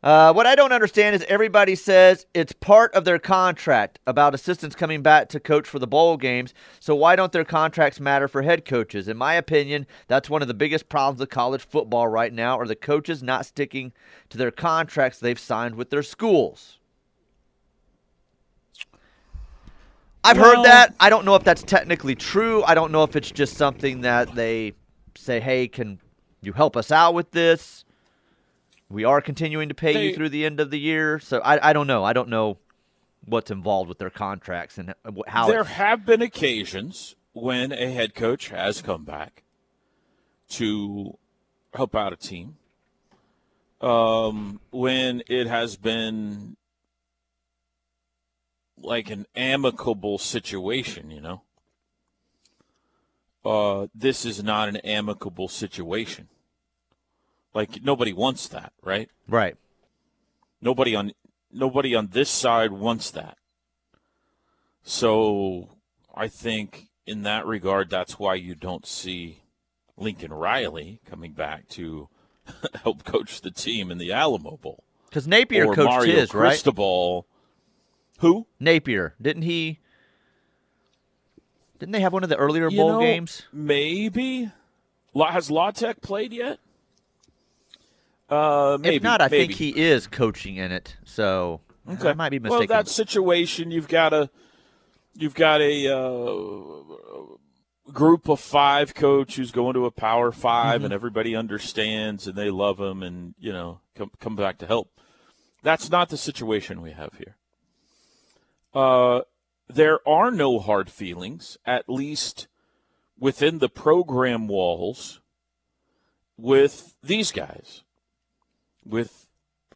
Uh, 0.04 0.30
what 0.34 0.46
I 0.46 0.54
don't 0.54 0.72
understand 0.72 1.16
is 1.16 1.24
everybody 1.30 1.74
says 1.74 2.26
it's 2.34 2.52
part 2.52 2.92
of 2.92 3.06
their 3.06 3.18
contract 3.18 4.00
about 4.06 4.34
assistants 4.34 4.76
coming 4.76 5.00
back 5.00 5.30
to 5.30 5.40
coach 5.40 5.66
for 5.66 5.78
the 5.78 5.86
bowl 5.86 6.18
games. 6.18 6.52
So 6.78 6.94
why 6.94 7.16
don't 7.16 7.32
their 7.32 7.42
contracts 7.46 7.98
matter 7.98 8.28
for 8.28 8.42
head 8.42 8.66
coaches? 8.66 9.08
In 9.08 9.16
my 9.16 9.32
opinion, 9.32 9.86
that's 10.06 10.28
one 10.28 10.42
of 10.42 10.48
the 10.48 10.52
biggest 10.52 10.90
problems 10.90 11.22
of 11.22 11.30
college 11.30 11.62
football 11.62 12.06
right 12.06 12.34
now 12.34 12.58
are 12.58 12.66
the 12.66 12.76
coaches 12.76 13.22
not 13.22 13.46
sticking 13.46 13.94
to 14.28 14.36
their 14.36 14.50
contracts 14.50 15.18
they've 15.18 15.38
signed 15.38 15.74
with 15.76 15.88
their 15.88 16.02
schools. 16.02 16.76
I've 20.22 20.36
Well- 20.36 20.56
heard 20.56 20.66
that. 20.66 20.94
I 21.00 21.08
don't 21.08 21.24
know 21.24 21.34
if 21.34 21.44
that's 21.44 21.62
technically 21.62 22.14
true. 22.14 22.62
I 22.64 22.74
don't 22.74 22.92
know 22.92 23.04
if 23.04 23.16
it's 23.16 23.30
just 23.30 23.56
something 23.56 24.02
that 24.02 24.34
they 24.34 24.74
say, 25.16 25.40
"Hey, 25.40 25.66
can 25.66 25.98
you 26.42 26.52
help 26.52 26.76
us 26.76 26.92
out 26.92 27.14
with 27.14 27.30
this?" 27.30 27.86
We 28.94 29.02
are 29.02 29.20
continuing 29.20 29.68
to 29.70 29.74
pay 29.74 29.92
They- 29.92 30.06
you 30.08 30.14
through 30.14 30.28
the 30.28 30.46
end 30.46 30.60
of 30.60 30.70
the 30.70 30.78
year, 30.78 31.18
so 31.18 31.40
I, 31.40 31.70
I 31.70 31.72
don't 31.72 31.88
know. 31.88 32.04
I 32.04 32.12
don't 32.12 32.28
know 32.28 32.58
what's 33.24 33.50
involved 33.50 33.88
with 33.88 33.98
their 33.98 34.10
contracts 34.10 34.78
and 34.78 34.94
how. 35.26 35.48
there 35.48 35.64
have 35.64 36.06
been 36.06 36.22
occasions 36.22 37.16
when 37.32 37.72
a 37.72 37.90
head 37.90 38.14
coach 38.14 38.50
has 38.50 38.80
come 38.80 39.04
back 39.04 39.42
to 40.50 41.18
help 41.74 41.96
out 41.96 42.12
a 42.12 42.16
team. 42.16 42.56
Um, 43.80 44.60
when 44.70 45.22
it 45.26 45.48
has 45.48 45.76
been 45.76 46.56
like 48.78 49.10
an 49.10 49.26
amicable 49.34 50.18
situation, 50.18 51.10
you 51.10 51.20
know. 51.20 51.42
Uh, 53.44 53.88
this 53.94 54.24
is 54.24 54.42
not 54.42 54.68
an 54.68 54.76
amicable 54.76 55.48
situation. 55.48 56.28
Like 57.54 57.82
nobody 57.82 58.12
wants 58.12 58.48
that, 58.48 58.72
right? 58.82 59.08
Right. 59.28 59.56
Nobody 60.60 60.94
on 60.94 61.12
nobody 61.52 61.94
on 61.94 62.08
this 62.08 62.28
side 62.28 62.72
wants 62.72 63.10
that. 63.12 63.38
So 64.82 65.68
I 66.14 66.28
think 66.28 66.88
in 67.06 67.22
that 67.22 67.46
regard, 67.46 67.90
that's 67.90 68.18
why 68.18 68.34
you 68.34 68.54
don't 68.54 68.86
see 68.86 69.42
Lincoln 69.96 70.32
Riley 70.32 71.00
coming 71.08 71.32
back 71.32 71.68
to 71.70 72.08
help 72.82 73.04
coach 73.04 73.40
the 73.40 73.50
team 73.50 73.90
in 73.90 73.98
the 73.98 74.12
Alamo 74.12 74.56
Bowl. 74.56 74.84
Because 75.08 75.28
Napier 75.28 75.66
or 75.66 75.74
coached 75.74 75.88
Mario 75.88 76.16
his, 76.16 76.34
right? 76.34 76.48
Cristobal. 76.48 77.26
Who? 78.18 78.46
Napier. 78.58 79.14
Didn't 79.22 79.42
he? 79.42 79.78
Didn't 81.78 81.92
they 81.92 82.00
have 82.00 82.12
one 82.12 82.22
of 82.22 82.28
the 82.28 82.36
earlier 82.36 82.68
You 82.68 82.76
bowl 82.78 82.92
know, 82.94 83.00
games? 83.00 83.42
Maybe. 83.52 84.50
Has 85.14 85.50
La 85.50 85.70
Tech 85.70 86.00
played 86.00 86.32
yet? 86.32 86.58
Uh, 88.34 88.78
maybe. 88.80 88.96
if 88.96 89.02
not, 89.02 89.20
I 89.20 89.28
maybe. 89.28 89.46
think 89.46 89.58
he 89.58 89.70
is 89.70 90.06
coaching 90.06 90.56
in 90.56 90.72
it. 90.72 90.96
So 91.04 91.60
Okay. 91.88 92.10
I 92.10 92.14
might 92.14 92.30
be 92.30 92.38
mistaken. 92.38 92.58
Well, 92.68 92.82
that 92.82 92.88
situation, 92.88 93.70
you've 93.70 93.88
got 93.88 94.12
a, 94.14 94.30
you've 95.14 95.34
got 95.34 95.60
a 95.60 95.94
uh, 95.94 97.92
group 97.92 98.28
of 98.28 98.40
five 98.40 98.94
coach 98.94 99.36
who's 99.36 99.50
going 99.50 99.74
to 99.74 99.84
a 99.86 99.90
Power 99.90 100.32
5 100.32 100.76
Mm-hmm. 100.76 100.84
and 100.86 100.94
everybody 100.94 101.36
understands 101.36 102.26
and 102.26 102.36
they 102.36 102.50
love 102.50 102.80
him, 102.80 103.02
and 103.02 103.34
you 103.38 103.52
know, 103.52 103.80
come 103.94 104.10
come 104.18 104.34
back 104.36 104.58
to 104.58 104.66
help. 104.66 104.90
That's 105.62 105.90
not 105.90 106.08
the 106.08 106.16
situation 106.16 106.80
we 106.82 106.92
have 106.92 107.12
here. 107.18 107.36
Uh, 108.74 109.20
there 109.68 110.06
are 110.08 110.30
no 110.30 110.58
hard 110.58 110.90
feelings, 110.90 111.56
at 111.64 111.88
least 111.88 112.48
within 113.18 113.58
the 113.60 113.68
program 113.68 114.48
walls, 114.48 115.20
with 116.36 116.94
these 117.02 117.30
guys, 117.32 117.82
with 118.84 119.28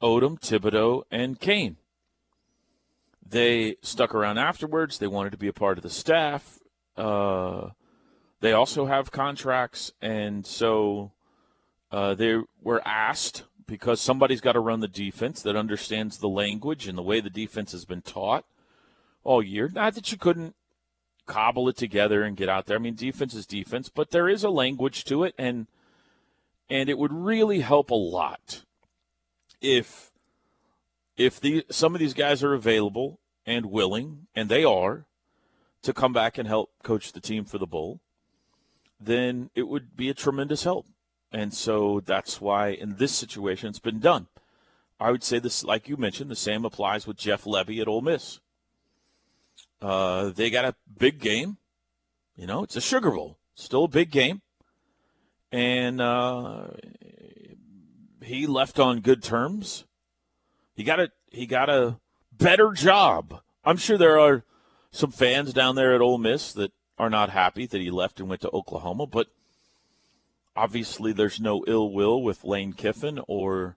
Odom, 0.03 0.39
Thibodeaux, 0.39 1.03
and 1.11 1.41
Cain. 1.41 1.77
They 3.27 3.77
stuck 3.83 4.15
around 4.15 4.39
afterwards. 4.39 4.99
They 4.99 5.07
wanted 5.07 5.31
to 5.31 5.39
be 5.39 5.49
a 5.49 5.53
part 5.53 5.79
of 5.79 5.83
the 5.83 5.91
staff. 5.91 6.59
Uh, 6.97 7.71
they 8.41 8.53
also 8.53 8.87
have 8.87 9.11
contracts, 9.11 9.93
and 10.01 10.47
so 10.47 11.13
uh, 11.91 12.15
they 12.15 12.39
were 12.63 12.81
asked 12.87 13.45
because 13.67 14.01
somebody's 14.01 14.41
got 14.41 14.53
to 14.53 14.61
run 14.61 14.81
the 14.81 14.89
defense 14.89 15.43
that 15.43 15.57
understands 15.57 16.19
the 16.19 16.29
language 16.29 16.89
and 16.89 16.97
the 16.97 17.03
way 17.03 17.21
the 17.21 17.31
defense 17.31 17.73
has 17.73 17.85
been 17.85 18.01
taught 18.01 18.45
all 19.25 19.43
year. 19.43 19.69
Not 19.73 19.95
that 19.95 20.11
you 20.11 20.17
couldn't 20.17 20.55
cobble 21.27 21.69
it 21.69 21.77
together 21.77 22.23
and 22.23 22.37
get 22.37 22.49
out 22.49 22.67
there. 22.67 22.77
I 22.77 22.81
mean, 22.81 22.95
defense 22.95 23.35
is 23.35 23.47
defense, 23.47 23.91
but 23.91 24.11
there 24.11 24.29
is 24.29 24.43
a 24.43 24.51
language 24.51 25.05
to 25.05 25.25
it, 25.25 25.35
and 25.39 25.67
and 26.71 26.89
it 26.89 26.99
would 26.99 27.13
really 27.13 27.61
help 27.61 27.91
a 27.91 27.95
lot 27.95 28.65
if 29.61 30.13
if 31.17 31.41
the 31.41 31.65
some 31.71 31.95
of 31.95 32.01
these 32.01 32.15
guys 32.15 32.43
are 32.43 32.55
available 32.55 33.21
and 33.45 33.67
willing, 33.67 34.27
and 34.35 34.49
they 34.49 34.63
are, 34.63 35.07
to 35.83 35.93
come 35.93 36.13
back 36.13 36.39
and 36.39 36.47
help 36.47 36.71
coach 36.83 37.13
the 37.13 37.21
team 37.21 37.45
for 37.45 37.59
the 37.59 37.67
bowl, 37.67 38.01
then 39.01 39.51
it 39.55 39.69
would 39.69 39.97
be 39.97 40.09
a 40.09 40.15
tremendous 40.15 40.65
help. 40.65 40.87
And 41.33 41.53
so 41.53 42.01
that's 42.05 42.41
why 42.41 42.69
in 42.69 42.97
this 42.97 43.13
situation 43.13 43.69
it's 43.69 43.79
been 43.79 44.01
done. 44.01 44.29
I 45.01 45.11
would 45.11 45.23
say 45.23 45.39
this, 45.39 45.63
like 45.63 45.89
you 45.89 45.97
mentioned, 45.97 46.31
the 46.31 46.37
same 46.37 46.65
applies 46.65 47.07
with 47.07 47.17
Jeff 47.17 47.45
Lebby 47.45 47.81
at 47.81 47.89
Ole 47.89 48.01
Miss. 48.01 48.41
Uh, 49.81 50.31
they 50.31 50.51
got 50.51 50.65
a 50.65 50.75
big 50.99 51.21
game. 51.21 51.59
You 52.37 52.47
know, 52.47 52.63
it's 52.65 52.77
a 52.77 52.81
Sugar 52.81 53.11
Bowl, 53.11 53.39
still 53.55 53.85
a 53.85 53.89
big 53.89 54.11
game, 54.11 54.43
and 55.51 56.01
uh, 56.01 56.69
he 58.23 58.47
left 58.47 58.79
on 58.79 59.01
good 59.01 59.23
terms. 59.23 59.85
He 60.75 60.85
got 60.85 61.01
a 61.01 61.11
he 61.31 61.47
got 61.47 61.69
a 61.69 61.99
better 62.33 62.73
job. 62.73 63.41
I'm 63.65 63.77
sure 63.77 63.99
there 63.99 64.19
are 64.19 64.45
some 64.91 65.11
fans 65.11 65.53
down 65.53 65.75
there 65.75 65.95
at 65.95 66.01
Ole 66.01 66.19
Miss 66.19 66.53
that 66.53 66.73
are 66.99 67.11
not 67.11 67.31
happy 67.31 67.67
that 67.67 67.81
he 67.81 67.91
left 67.91 68.19
and 68.21 68.29
went 68.29 68.41
to 68.43 68.51
Oklahoma, 68.51 69.07
but 69.07 69.29
obviously 70.57 71.13
there's 71.13 71.41
no 71.41 71.65
ill 71.67 71.93
will 71.93 72.23
with 72.23 72.45
Lane 72.45 72.73
Kiffin 72.73 73.21
or 73.29 73.77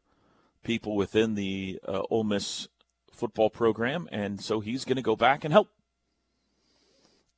people 0.64 0.96
within 0.96 1.36
the 1.36 1.80
uh, 1.88 2.04
Ole 2.10 2.24
Miss 2.24 2.68
football 3.12 3.50
program, 3.50 4.08
and 4.12 4.42
so 4.42 4.60
he's 4.60 4.86
going 4.86 4.96
to 4.96 5.02
go 5.02 5.16
back 5.16 5.44
and 5.44 5.52
help. 5.52 5.70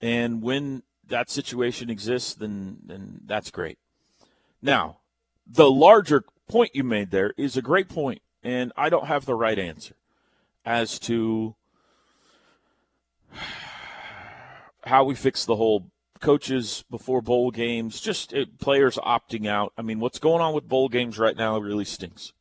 And 0.01 0.41
when 0.41 0.83
that 1.07 1.29
situation 1.29 1.89
exists, 1.89 2.33
then 2.33 2.77
then 2.85 3.21
that's 3.25 3.51
great. 3.51 3.77
Now, 4.61 4.99
the 5.45 5.69
larger 5.69 6.23
point 6.47 6.71
you 6.73 6.84
made 6.84 7.12
there 7.12 7.34
is 7.38 7.58
a 7.58 7.62
great 7.62 7.89
point, 7.89 8.21
and 8.43 8.71
I 8.75 8.89
don't 8.89 9.08
have 9.08 9.25
the 9.25 9.36
right 9.36 9.58
answer 9.58 9.95
as 10.65 10.99
to 10.99 11.56
how 14.86 15.03
we 15.03 15.15
fix 15.15 15.45
the 15.45 15.56
whole 15.56 15.91
coaches 16.19 16.86
before 16.89 17.21
bowl 17.21 17.51
games, 17.51 17.99
just 17.99 18.34
uh, 18.34 18.45
players 18.60 18.97
opting 18.97 19.47
out. 19.47 19.73
I 19.77 19.82
mean, 19.82 19.99
what's 19.99 20.19
going 20.19 20.41
on 20.41 20.53
with 20.53 20.67
bowl 20.67 20.89
games 20.89 21.19
right 21.19 21.36
now 21.36 21.58
really 21.58 21.86
stinks. 21.86 22.34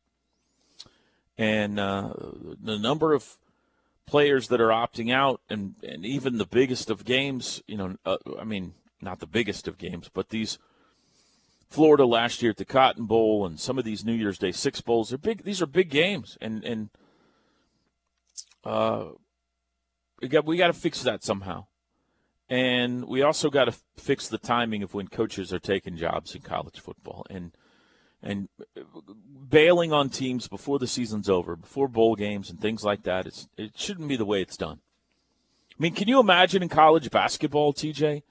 And 1.37 1.79
uh, 1.79 2.13
the 2.61 2.77
number 2.77 3.13
of 3.13 3.37
players 4.05 4.47
that 4.49 4.61
are 4.61 4.69
opting 4.69 5.11
out, 5.11 5.41
and, 5.49 5.75
and 5.83 6.05
even 6.05 6.37
the 6.37 6.45
biggest 6.45 6.89
of 6.89 7.05
games, 7.05 7.61
you 7.67 7.77
know, 7.77 7.95
uh, 8.05 8.17
I 8.39 8.43
mean, 8.43 8.73
not 9.01 9.19
the 9.19 9.27
biggest 9.27 9.67
of 9.67 9.77
games, 9.77 10.09
but 10.13 10.29
these 10.29 10.59
Florida 11.73 12.05
last 12.05 12.43
year 12.43 12.51
at 12.51 12.57
the 12.57 12.65
Cotton 12.65 13.07
Bowl 13.07 13.47
and 13.47 13.59
some 13.59 13.79
of 13.79 13.83
these 13.83 14.05
New 14.05 14.13
Year's 14.13 14.37
Day 14.37 14.51
Six 14.51 14.79
Bowls, 14.79 15.09
they're 15.09 15.17
big. 15.17 15.43
These 15.43 15.59
are 15.59 15.65
big 15.65 15.89
games, 15.89 16.37
and 16.39 16.63
and 16.63 16.89
uh, 18.63 19.05
we 20.21 20.27
got 20.27 20.45
we 20.45 20.55
got 20.55 20.67
to 20.67 20.73
fix 20.73 21.01
that 21.01 21.23
somehow. 21.23 21.65
And 22.47 23.05
we 23.05 23.23
also 23.23 23.49
got 23.49 23.65
to 23.65 23.71
f- 23.71 23.81
fix 23.97 24.27
the 24.27 24.37
timing 24.37 24.83
of 24.83 24.93
when 24.93 25.07
coaches 25.07 25.51
are 25.51 25.59
taking 25.59 25.97
jobs 25.97 26.35
in 26.35 26.43
college 26.43 26.79
football 26.79 27.25
and 27.31 27.53
and 28.21 28.49
bailing 29.49 29.91
on 29.91 30.11
teams 30.11 30.47
before 30.47 30.77
the 30.77 30.85
season's 30.85 31.27
over, 31.27 31.55
before 31.55 31.87
bowl 31.87 32.15
games 32.15 32.51
and 32.51 32.61
things 32.61 32.83
like 32.83 33.01
that. 33.03 33.25
It's 33.25 33.47
it 33.57 33.71
shouldn't 33.75 34.09
be 34.09 34.15
the 34.15 34.25
way 34.25 34.43
it's 34.43 34.57
done. 34.57 34.81
I 35.71 35.81
mean, 35.81 35.95
can 35.95 36.07
you 36.07 36.19
imagine 36.19 36.61
in 36.61 36.69
college 36.69 37.09
basketball, 37.09 37.73
TJ, 37.73 38.21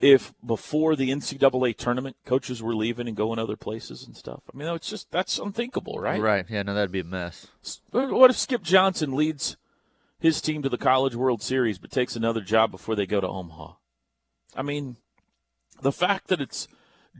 if 0.00 0.32
before 0.44 0.94
the 0.96 1.10
NCAA 1.10 1.76
tournament, 1.76 2.16
coaches 2.24 2.62
were 2.62 2.74
leaving 2.74 3.08
and 3.08 3.16
going 3.16 3.38
other 3.38 3.56
places 3.56 4.06
and 4.06 4.16
stuff? 4.16 4.42
I 4.52 4.56
mean, 4.56 4.68
it's 4.68 4.88
just 4.88 5.10
that's 5.10 5.38
unthinkable, 5.38 5.98
right? 5.98 6.20
Right. 6.20 6.46
Yeah. 6.48 6.62
No, 6.62 6.74
that'd 6.74 6.92
be 6.92 7.00
a 7.00 7.04
mess. 7.04 7.48
What 7.90 8.30
if 8.30 8.36
Skip 8.36 8.62
Johnson 8.62 9.14
leads 9.14 9.56
his 10.20 10.40
team 10.40 10.62
to 10.62 10.68
the 10.68 10.78
College 10.78 11.14
World 11.14 11.42
Series 11.42 11.78
but 11.78 11.90
takes 11.90 12.16
another 12.16 12.40
job 12.40 12.70
before 12.70 12.94
they 12.94 13.06
go 13.06 13.20
to 13.20 13.28
Omaha? 13.28 13.74
I 14.56 14.62
mean, 14.62 14.96
the 15.82 15.92
fact 15.92 16.28
that 16.28 16.40
it's 16.40 16.68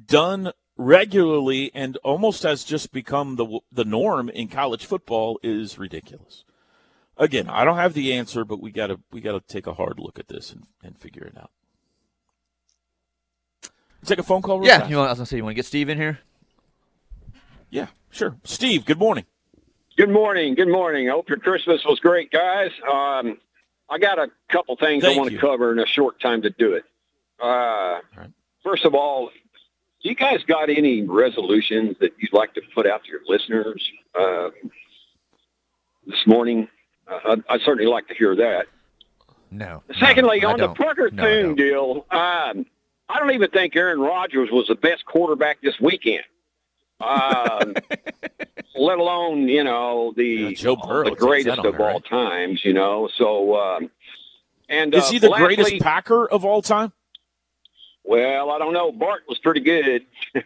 done 0.07 0.53
regularly 0.77 1.73
and 1.75 1.97
almost 1.99 2.45
has 2.45 2.65
just 2.65 2.93
become 2.93 3.37
the 3.37 3.61
the 3.71 3.85
norm 3.85 4.29
in 4.29 4.49
college 4.49 4.87
football 4.87 5.39
is 5.43 5.79
ridiculous. 5.79 6.45
Again, 7.17 7.49
I 7.49 7.65
don't 7.65 7.77
have 7.77 7.95
the 7.95 8.13
answer, 8.13 8.45
but 8.45 8.63
we 8.63 8.71
gotta 8.71 9.01
we 9.11 9.21
gotta 9.21 9.41
take 9.41 9.67
a 9.67 9.75
hard 9.75 9.99
look 9.99 10.19
at 10.19 10.29
this 10.29 10.53
and, 10.53 10.67
and 10.83 10.97
figure 10.97 11.25
it 11.25 11.37
out. 11.37 11.51
Take 14.05 14.19
a 14.19 14.23
phone 14.23 14.43
call. 14.43 14.59
Real 14.59 14.69
Yeah. 14.69 14.79
fast? 14.79 14.91
You 14.91 14.97
want? 14.97 15.09
I 15.09 15.13
was 15.13 15.19
gonna 15.19 15.27
say, 15.27 15.37
you 15.39 15.45
want 15.45 15.53
to 15.53 15.57
get 15.57 15.67
Steve 15.67 15.89
in 15.89 15.99
here? 15.99 16.19
yeah, 17.71 17.89
sure. 18.11 18.37
Steve, 18.45 18.85
good 18.85 18.99
morning. 18.99 19.25
Good 19.97 20.11
morning. 20.11 20.55
Good 20.55 20.69
morning. 20.69 21.09
I 21.09 21.13
hope 21.13 21.29
your 21.29 21.39
Christmas 21.39 21.85
was 21.85 21.99
great, 22.01 22.31
guys. 22.31 22.71
Um, 22.91 23.39
I 23.91 23.99
got 23.99 24.19
a 24.19 24.29
couple 24.49 24.77
things 24.77 25.03
Thank 25.03 25.17
I 25.17 25.21
want 25.21 25.33
you. 25.33 25.39
to 25.39 25.47
cover 25.47 25.73
in 25.73 25.79
a 25.81 25.87
short 25.87 26.21
time 26.21 26.43
to 26.43 26.51
do 26.51 26.75
it. 26.75 26.85
Uh, 27.43 28.01
right. 28.17 28.31
First 28.63 28.85
of 28.85 28.95
all, 28.95 29.31
you 30.01 30.15
guys 30.15 30.43
got 30.47 30.71
any 30.71 31.03
resolutions 31.03 31.97
that 32.01 32.13
you'd 32.19 32.33
like 32.33 32.55
to 32.55 32.63
put 32.75 32.87
out 32.87 33.03
to 33.05 33.11
your 33.11 33.21
listeners 33.27 33.83
uh, 34.15 34.51
this 36.07 36.27
morning? 36.27 36.69
Uh, 37.07 37.19
I'd, 37.31 37.43
I'd 37.49 37.61
certainly 37.63 37.91
like 37.91 38.07
to 38.09 38.15
hear 38.15 38.37
that. 38.37 38.67
No. 39.51 39.83
Secondly, 39.99 40.41
no, 40.41 40.49
on 40.51 40.59
the 40.59 40.67
don't. 40.67 40.77
Parker 40.79 41.11
No, 41.11 41.23
I 41.23 41.27
Thune 41.27 41.55
deal, 41.55 42.07
um, 42.11 42.19
I 43.09 43.19
don't 43.19 43.31
even 43.33 43.51
think 43.51 43.75
Aaron 43.77 44.01
Rodgers 44.01 44.51
was 44.51 44.67
the 44.69 44.75
best 44.75 45.05
quarterback 45.07 45.61
this 45.63 45.75
weekend. 45.81 46.25
Um, 47.01 47.75
let 48.77 48.99
alone 48.99 49.49
you 49.49 49.65
know 49.65 50.13
the 50.17 50.25
Yeah, 50.25 50.51
Joe 50.53 50.77
Burrow 50.77 51.05
the 51.11 51.17
greatest 51.17 51.59
of 51.59 51.63
there, 51.77 51.81
all 51.81 51.95
right? 51.95 52.05
times. 52.05 52.65
You 52.65 52.73
know, 52.75 53.09
so 53.17 53.57
um, 53.57 53.91
and 54.69 54.95
Is 54.95 55.05
uh, 55.05 55.11
he 55.13 55.19
the 55.19 55.31
lastly- 55.31 55.57
greatest 55.57 55.83
Packer 55.83 56.29
of 56.29 56.45
all 56.45 56.61
time? 56.63 56.93
Well, 58.05 58.51
I 58.51 58.59
don't 58.59 58.73
know. 58.73 58.91
Bart 58.91 59.23
was 59.29 59.39
pretty 59.39 59.61
good. 59.61 60.03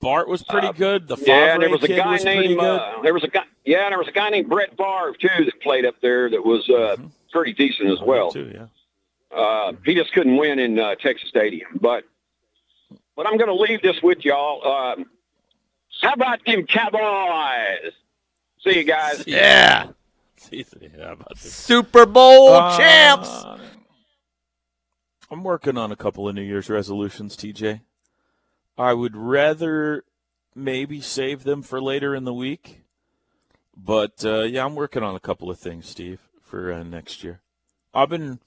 Bart 0.00 0.28
was 0.28 0.42
pretty 0.42 0.66
Uh, 0.68 0.72
good. 0.72 1.08
The 1.08 1.16
yeah, 1.26 1.56
there 1.58 1.70
was 1.70 1.82
a 1.84 1.86
kid 1.86 1.96
guy 1.98 2.12
was 2.12 2.24
named 2.24 2.58
uh, 2.58 2.96
there 3.02 3.12
was 3.14 3.22
a 3.24 3.28
guy. 3.28 3.44
Yeah, 3.64 3.88
there 3.90 3.98
was 3.98 4.08
a 4.08 4.12
guy 4.12 4.28
named 4.30 4.48
Brett 4.48 4.70
Favre 4.76 5.14
too 5.20 5.44
that 5.44 5.60
played 5.62 5.84
up 5.86 5.94
there 6.00 6.28
that 6.30 6.44
was 6.44 6.68
uh, 6.70 6.96
pretty 7.32 7.52
decent 7.52 7.90
as 7.90 8.00
well. 8.00 8.30
Too, 8.32 8.50
yeah. 8.52 8.66
Uh, 9.34 9.72
he 9.84 9.94
just 9.94 10.12
couldn't 10.12 10.36
win 10.36 10.58
in 10.58 10.78
uh, 10.78 10.94
Texas 10.96 11.28
Stadium. 11.28 11.78
But 11.80 12.04
but 13.16 13.26
I'm 13.26 13.36
going 13.36 13.48
to 13.48 13.54
leave 13.54 13.82
this 13.82 14.02
with 14.02 14.24
y'all. 14.24 14.66
Um, 14.66 15.06
how 16.02 16.12
about 16.14 16.44
them 16.46 16.66
Cowboys? 16.66 17.92
See 18.64 18.78
you 18.78 18.84
guys. 18.84 19.24
Yeah. 19.26 19.88
See, 20.36 20.64
how 20.98 21.12
about 21.12 21.38
this? 21.38 21.52
Super 21.52 22.06
Bowl 22.06 22.54
Uh, 22.54 22.76
champs. 22.78 23.44
I'm 25.30 25.44
working 25.44 25.76
on 25.76 25.92
a 25.92 25.96
couple 25.96 26.28
of 26.28 26.34
New 26.34 26.42
Year's 26.42 26.68
resolutions, 26.70 27.36
TJ. 27.36 27.82
I 28.76 28.94
would 28.94 29.16
rather 29.16 30.04
maybe 30.54 31.00
save 31.00 31.44
them 31.44 31.62
for 31.62 31.80
later 31.80 32.14
in 32.14 32.24
the 32.24 32.34
week. 32.34 32.82
But 33.76 34.24
uh, 34.24 34.42
yeah, 34.42 34.64
I'm 34.64 34.74
working 34.74 35.02
on 35.02 35.14
a 35.14 35.20
couple 35.20 35.50
of 35.50 35.58
things, 35.58 35.86
Steve, 35.86 36.20
for 36.42 36.72
uh, 36.72 36.82
next 36.82 37.22
year. 37.22 37.40
I've 37.94 38.08
been 38.08 38.40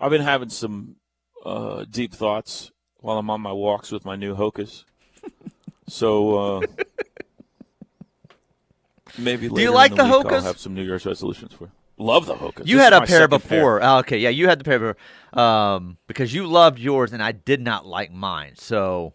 I've 0.00 0.10
been 0.10 0.22
having 0.22 0.48
some 0.50 0.96
uh, 1.44 1.84
deep 1.90 2.12
thoughts 2.14 2.70
while 3.00 3.18
I'm 3.18 3.30
on 3.30 3.40
my 3.40 3.52
walks 3.52 3.90
with 3.92 4.04
my 4.04 4.16
new 4.16 4.34
Hokas. 4.34 4.84
so 5.88 6.58
uh, 6.62 6.66
maybe 9.18 9.48
later 9.48 9.62
you 9.62 9.72
like 9.74 9.90
the, 9.90 9.96
the 9.98 10.04
week 10.04 10.12
I'll 10.12 10.24
Hokas? 10.24 10.42
have 10.42 10.58
some 10.58 10.74
New 10.74 10.82
Year's 10.82 11.06
resolutions 11.06 11.52
for. 11.54 11.70
Love 11.96 12.26
the 12.26 12.34
Hokas. 12.34 12.66
You 12.66 12.76
This 12.76 12.84
had 12.84 12.92
a 12.92 13.02
pair 13.02 13.28
before. 13.28 13.82
Oh, 13.82 13.98
okay, 13.98 14.18
yeah, 14.18 14.28
you 14.30 14.48
had 14.48 14.58
the 14.58 14.64
pair 14.64 14.78
before 14.80 15.40
um, 15.40 15.96
because 16.08 16.34
you 16.34 16.46
loved 16.46 16.78
yours 16.78 17.12
and 17.12 17.22
I 17.22 17.32
did 17.32 17.60
not 17.60 17.86
like 17.86 18.10
mine. 18.10 18.54
So 18.56 19.14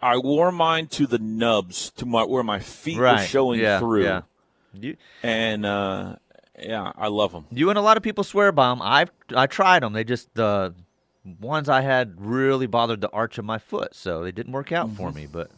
I 0.00 0.16
wore 0.16 0.52
mine 0.52 0.86
to 0.88 1.06
the 1.08 1.18
nubs, 1.18 1.90
to 1.96 2.06
my 2.06 2.22
where 2.24 2.44
my 2.44 2.60
feet 2.60 2.98
were 2.98 3.18
showing 3.18 3.60
yeah, 3.60 3.80
through. 3.80 4.04
yeah. 4.04 4.22
You, 4.72 4.96
And 5.24 5.66
uh, 5.66 6.16
yeah, 6.58 6.92
I 6.96 7.08
love 7.08 7.32
them. 7.32 7.46
you 7.50 7.68
and 7.70 7.78
a 7.78 7.82
lot 7.82 7.96
of 7.96 8.02
people 8.02 8.24
swear 8.24 8.52
by 8.52 8.68
them. 8.70 8.82
I 8.82 9.06
I 9.34 9.46
tried 9.46 9.82
them. 9.82 9.92
They 9.92 10.04
just 10.04 10.34
the 10.34 10.74
ones 11.40 11.68
I 11.68 11.82
had 11.82 12.14
really 12.18 12.66
bothered 12.66 13.00
the 13.00 13.10
arch 13.10 13.38
of 13.38 13.44
my 13.44 13.58
foot, 13.58 13.94
so 13.94 14.22
they 14.24 14.32
didn't 14.32 14.52
work 14.52 14.72
out 14.72 14.90
for 14.92 15.12
me. 15.12 15.26
But 15.30 15.50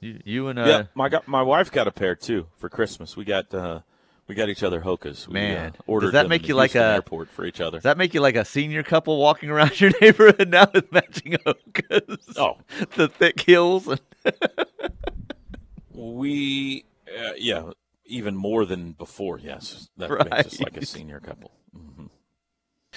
you, 0.00 0.20
you 0.24 0.48
and 0.48 0.58
uh, 0.58 0.64
yeah, 0.66 0.82
my 0.94 1.08
got 1.08 1.28
my 1.28 1.42
wife 1.42 1.70
got 1.70 1.86
a 1.86 1.92
pair 1.92 2.14
too 2.14 2.46
for 2.56 2.68
Christmas. 2.68 3.16
We 3.16 3.24
got 3.24 3.52
uh, 3.52 3.80
we 4.26 4.34
got 4.34 4.48
each 4.48 4.62
other 4.62 4.80
Hokas. 4.80 5.26
We, 5.26 5.34
Man, 5.34 5.74
uh, 5.88 5.98
does 6.00 6.12
that 6.12 6.28
make 6.28 6.48
you 6.48 6.54
like 6.54 6.74
a- 6.74 6.94
airport 6.94 7.28
for 7.28 7.44
each 7.44 7.60
other? 7.60 7.78
Does 7.78 7.82
that 7.82 7.98
make 7.98 8.14
you 8.14 8.20
like 8.20 8.36
a 8.36 8.44
senior 8.44 8.82
couple 8.82 9.18
walking 9.18 9.50
around 9.50 9.80
your 9.80 9.90
neighborhood 10.00 10.48
now 10.48 10.68
with 10.72 10.90
matching 10.92 11.32
Hokas? 11.44 12.34
Oh. 12.36 12.56
the 12.96 13.08
thick 13.08 13.40
heels. 13.40 13.88
We 15.92 16.84
uh, 17.08 17.32
yeah, 17.36 17.70
even 18.10 18.36
more 18.36 18.64
than 18.66 18.92
before. 18.92 19.38
Yes, 19.38 19.88
that 19.96 20.10
Right. 20.10 20.30
makes 20.30 20.46
us 20.46 20.60
like 20.60 20.76
a 20.76 20.84
senior 20.84 21.20
couple. 21.20 21.52
hmm 21.72 22.06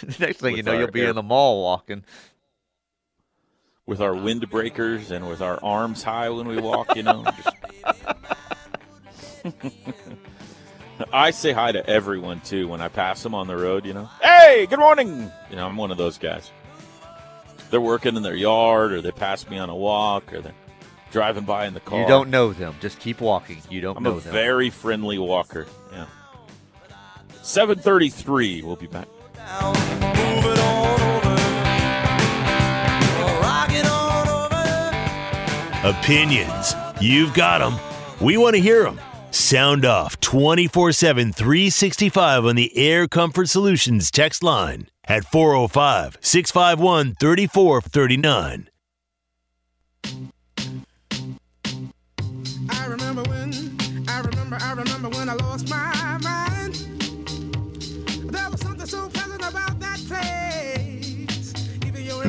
next 0.20 0.40
thing 0.40 0.56
you 0.58 0.64
know, 0.64 0.74
you'll 0.78 0.88
be 0.88 1.02
air- 1.04 1.10
in 1.10 1.16
the 1.16 1.22
mall 1.24 1.62
walking. 1.64 2.04
With 3.86 4.02
our 4.02 4.14
windbreakers 4.14 5.12
and 5.12 5.28
with 5.28 5.42
our 5.42 5.60
arms 5.64 6.04
high 6.04 6.30
when 6.30 6.48
we 6.48 6.60
walk, 6.60 6.96
you 6.96 7.04
know. 7.04 7.26
I 11.12 11.32
say 11.32 11.52
hi 11.52 11.72
to 11.72 11.86
everyone 11.88 12.40
too 12.42 12.68
when 12.68 12.80
I 12.82 12.88
pass 12.88 13.22
them 13.24 13.36
on 13.36 13.48
the 13.48 13.58
road. 13.58 13.86
You 13.86 13.94
know, 13.94 14.10
hey, 14.22 14.66
good 14.70 14.80
morning. 14.80 15.30
You 15.50 15.56
know, 15.56 15.68
I'm 15.68 15.76
one 15.78 15.92
of 15.92 15.98
those 15.98 16.18
guys. 16.18 16.50
They're 17.70 17.82
working 17.82 18.16
in 18.16 18.24
their 18.24 18.36
yard, 18.36 18.92
or 18.94 19.02
they 19.02 19.12
pass 19.12 19.50
me 19.50 19.58
on 19.58 19.70
a 19.70 19.76
walk, 19.76 20.32
or 20.34 20.42
they're 20.42 20.54
driving 21.14 21.46
by 21.46 21.66
in 21.68 21.74
the 21.74 21.80
car. 21.80 22.02
You 22.02 22.08
don't 22.08 22.30
know 22.30 22.52
them. 22.52 22.76
Just 22.82 23.00
keep 23.00 23.22
walking. 23.22 23.62
You 23.70 23.80
don't 23.80 23.96
I'm 23.98 24.04
know 24.04 24.18
a 24.18 24.20
them. 24.20 24.34
very 24.34 24.70
friendly 24.70 25.18
walker. 25.18 25.68
Yeah. 25.94 26.08
7:33. 27.42 28.64
We'll 28.64 28.76
be 28.76 28.88
back. 28.88 29.08
Opinions. 35.84 36.76
You've 37.02 37.34
got 37.34 37.58
them. 37.60 37.78
We 38.26 38.38
want 38.38 38.56
to 38.56 38.62
hear 38.62 38.84
them. 38.84 39.02
Sound 39.32 39.84
off 39.84 40.18
24 40.22 40.94
7, 40.94 41.34
365 41.34 42.46
on 42.46 42.56
the 42.56 42.76
Air 42.78 43.08
Comfort 43.08 43.50
Solutions 43.50 44.10
text 44.10 44.44
line 44.44 44.88
at 45.06 45.26
405 45.26 46.18
651 46.22 47.16
3439. 47.16 48.70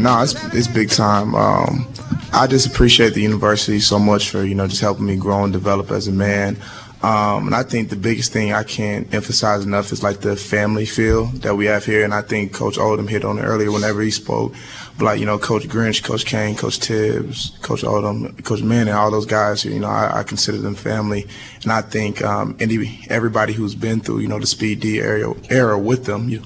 No, 0.05 0.21
it's 0.21 0.35
it's 0.53 0.69
big 0.69 0.90
time. 0.90 1.35
Um, 1.35 1.88
I 2.35 2.47
just 2.47 2.67
appreciate 2.67 3.14
the 3.14 3.23
university 3.23 3.81
so 3.81 3.99
much 3.99 4.29
for 4.29 4.45
you 4.45 4.55
know 4.55 4.67
just 4.69 4.83
helping 4.83 5.07
me 5.07 5.17
grow 5.17 5.45
and 5.45 5.51
develop 5.51 5.90
as 5.90 6.09
a 6.09 6.12
man. 6.12 6.59
Um, 7.03 7.47
and 7.47 7.55
I 7.55 7.62
think 7.62 7.88
the 7.88 7.97
biggest 7.97 8.31
thing 8.31 8.53
I 8.53 8.64
can't 8.64 9.12
emphasize 9.14 9.64
enough 9.64 9.93
is 9.93 10.03
like 10.03 10.21
the 10.21 10.37
family 10.37 10.85
feel 10.85 11.25
that 11.40 11.55
we 11.55 11.64
have 11.64 11.87
here. 11.87 12.05
And 12.05 12.12
I 12.12 12.21
think 12.21 12.53
Coach 12.53 12.77
Odom 12.77 13.09
hit 13.09 13.25
on 13.25 13.38
it 13.38 13.45
earlier 13.45 13.73
whenever 13.73 14.03
he 14.03 14.11
spoke. 14.11 14.53
But 14.99 15.07
like 15.07 15.21
you 15.21 15.25
know, 15.25 15.38
Coach 15.38 15.69
Grinch, 15.69 16.05
Coach 16.05 16.27
Cain, 16.27 16.55
Coach 16.55 16.81
Tibbs, 16.81 17.57
Coach 17.62 17.81
Odom, 17.81 18.45
Coach 18.45 18.61
Manning, 18.61 18.93
all 18.93 19.11
those 19.11 19.25
guys. 19.25 19.64
You 19.64 19.81
know, 19.81 19.88
I, 19.88 20.19
I 20.19 20.23
consider 20.23 20.59
them 20.59 20.75
family. 20.75 21.27
And 21.62 21.73
I 21.73 21.81
think 21.81 22.21
um, 22.21 22.59
any 22.61 23.01
everybody 23.09 23.55
who's 23.55 23.75
been 23.75 24.01
through 24.01 24.19
you 24.19 24.29
know 24.29 24.38
the 24.38 24.47
Speed 24.47 24.81
D 24.81 25.01
era, 25.01 25.33
era 25.49 25.79
with 25.79 26.05
them, 26.05 26.29
you, 26.29 26.43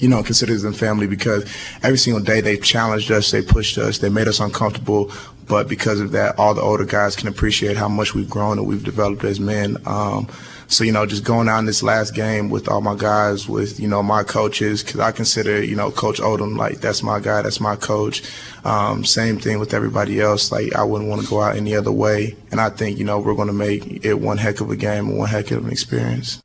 you 0.00 0.08
know, 0.08 0.22
considers 0.22 0.62
them 0.62 0.72
family 0.72 1.06
because 1.06 1.44
every 1.82 1.98
single 1.98 2.22
day 2.22 2.40
they've 2.40 2.62
challenged 2.62 3.10
us, 3.10 3.30
they 3.30 3.42
pushed 3.42 3.78
us, 3.78 3.98
they 3.98 4.08
made 4.08 4.28
us 4.28 4.40
uncomfortable. 4.40 5.12
But 5.46 5.68
because 5.68 6.00
of 6.00 6.12
that, 6.12 6.38
all 6.38 6.54
the 6.54 6.62
older 6.62 6.84
guys 6.84 7.16
can 7.16 7.28
appreciate 7.28 7.76
how 7.76 7.88
much 7.88 8.14
we've 8.14 8.30
grown 8.30 8.58
and 8.58 8.66
we've 8.66 8.84
developed 8.84 9.24
as 9.24 9.40
men. 9.40 9.76
Um, 9.84 10.28
so, 10.68 10.84
you 10.84 10.92
know, 10.92 11.04
just 11.04 11.24
going 11.24 11.48
out 11.48 11.58
in 11.58 11.64
this 11.64 11.82
last 11.82 12.14
game 12.14 12.48
with 12.48 12.68
all 12.68 12.80
my 12.80 12.94
guys, 12.94 13.48
with, 13.48 13.80
you 13.80 13.88
know, 13.88 14.04
my 14.04 14.22
coaches, 14.22 14.84
because 14.84 15.00
I 15.00 15.10
consider, 15.10 15.60
you 15.64 15.74
know, 15.74 15.90
Coach 15.90 16.20
Odom, 16.20 16.56
like, 16.56 16.80
that's 16.80 17.02
my 17.02 17.18
guy, 17.18 17.42
that's 17.42 17.58
my 17.60 17.74
coach. 17.74 18.22
Um, 18.64 19.04
same 19.04 19.40
thing 19.40 19.58
with 19.58 19.74
everybody 19.74 20.20
else. 20.20 20.52
Like, 20.52 20.72
I 20.76 20.84
wouldn't 20.84 21.10
want 21.10 21.22
to 21.22 21.28
go 21.28 21.42
out 21.42 21.56
any 21.56 21.74
other 21.74 21.90
way. 21.90 22.36
And 22.52 22.60
I 22.60 22.70
think, 22.70 22.98
you 22.98 23.04
know, 23.04 23.18
we're 23.18 23.34
going 23.34 23.48
to 23.48 23.52
make 23.52 24.04
it 24.04 24.14
one 24.14 24.38
heck 24.38 24.60
of 24.60 24.70
a 24.70 24.76
game 24.76 25.08
and 25.08 25.18
one 25.18 25.28
heck 25.28 25.50
of 25.50 25.64
an 25.64 25.72
experience. 25.72 26.40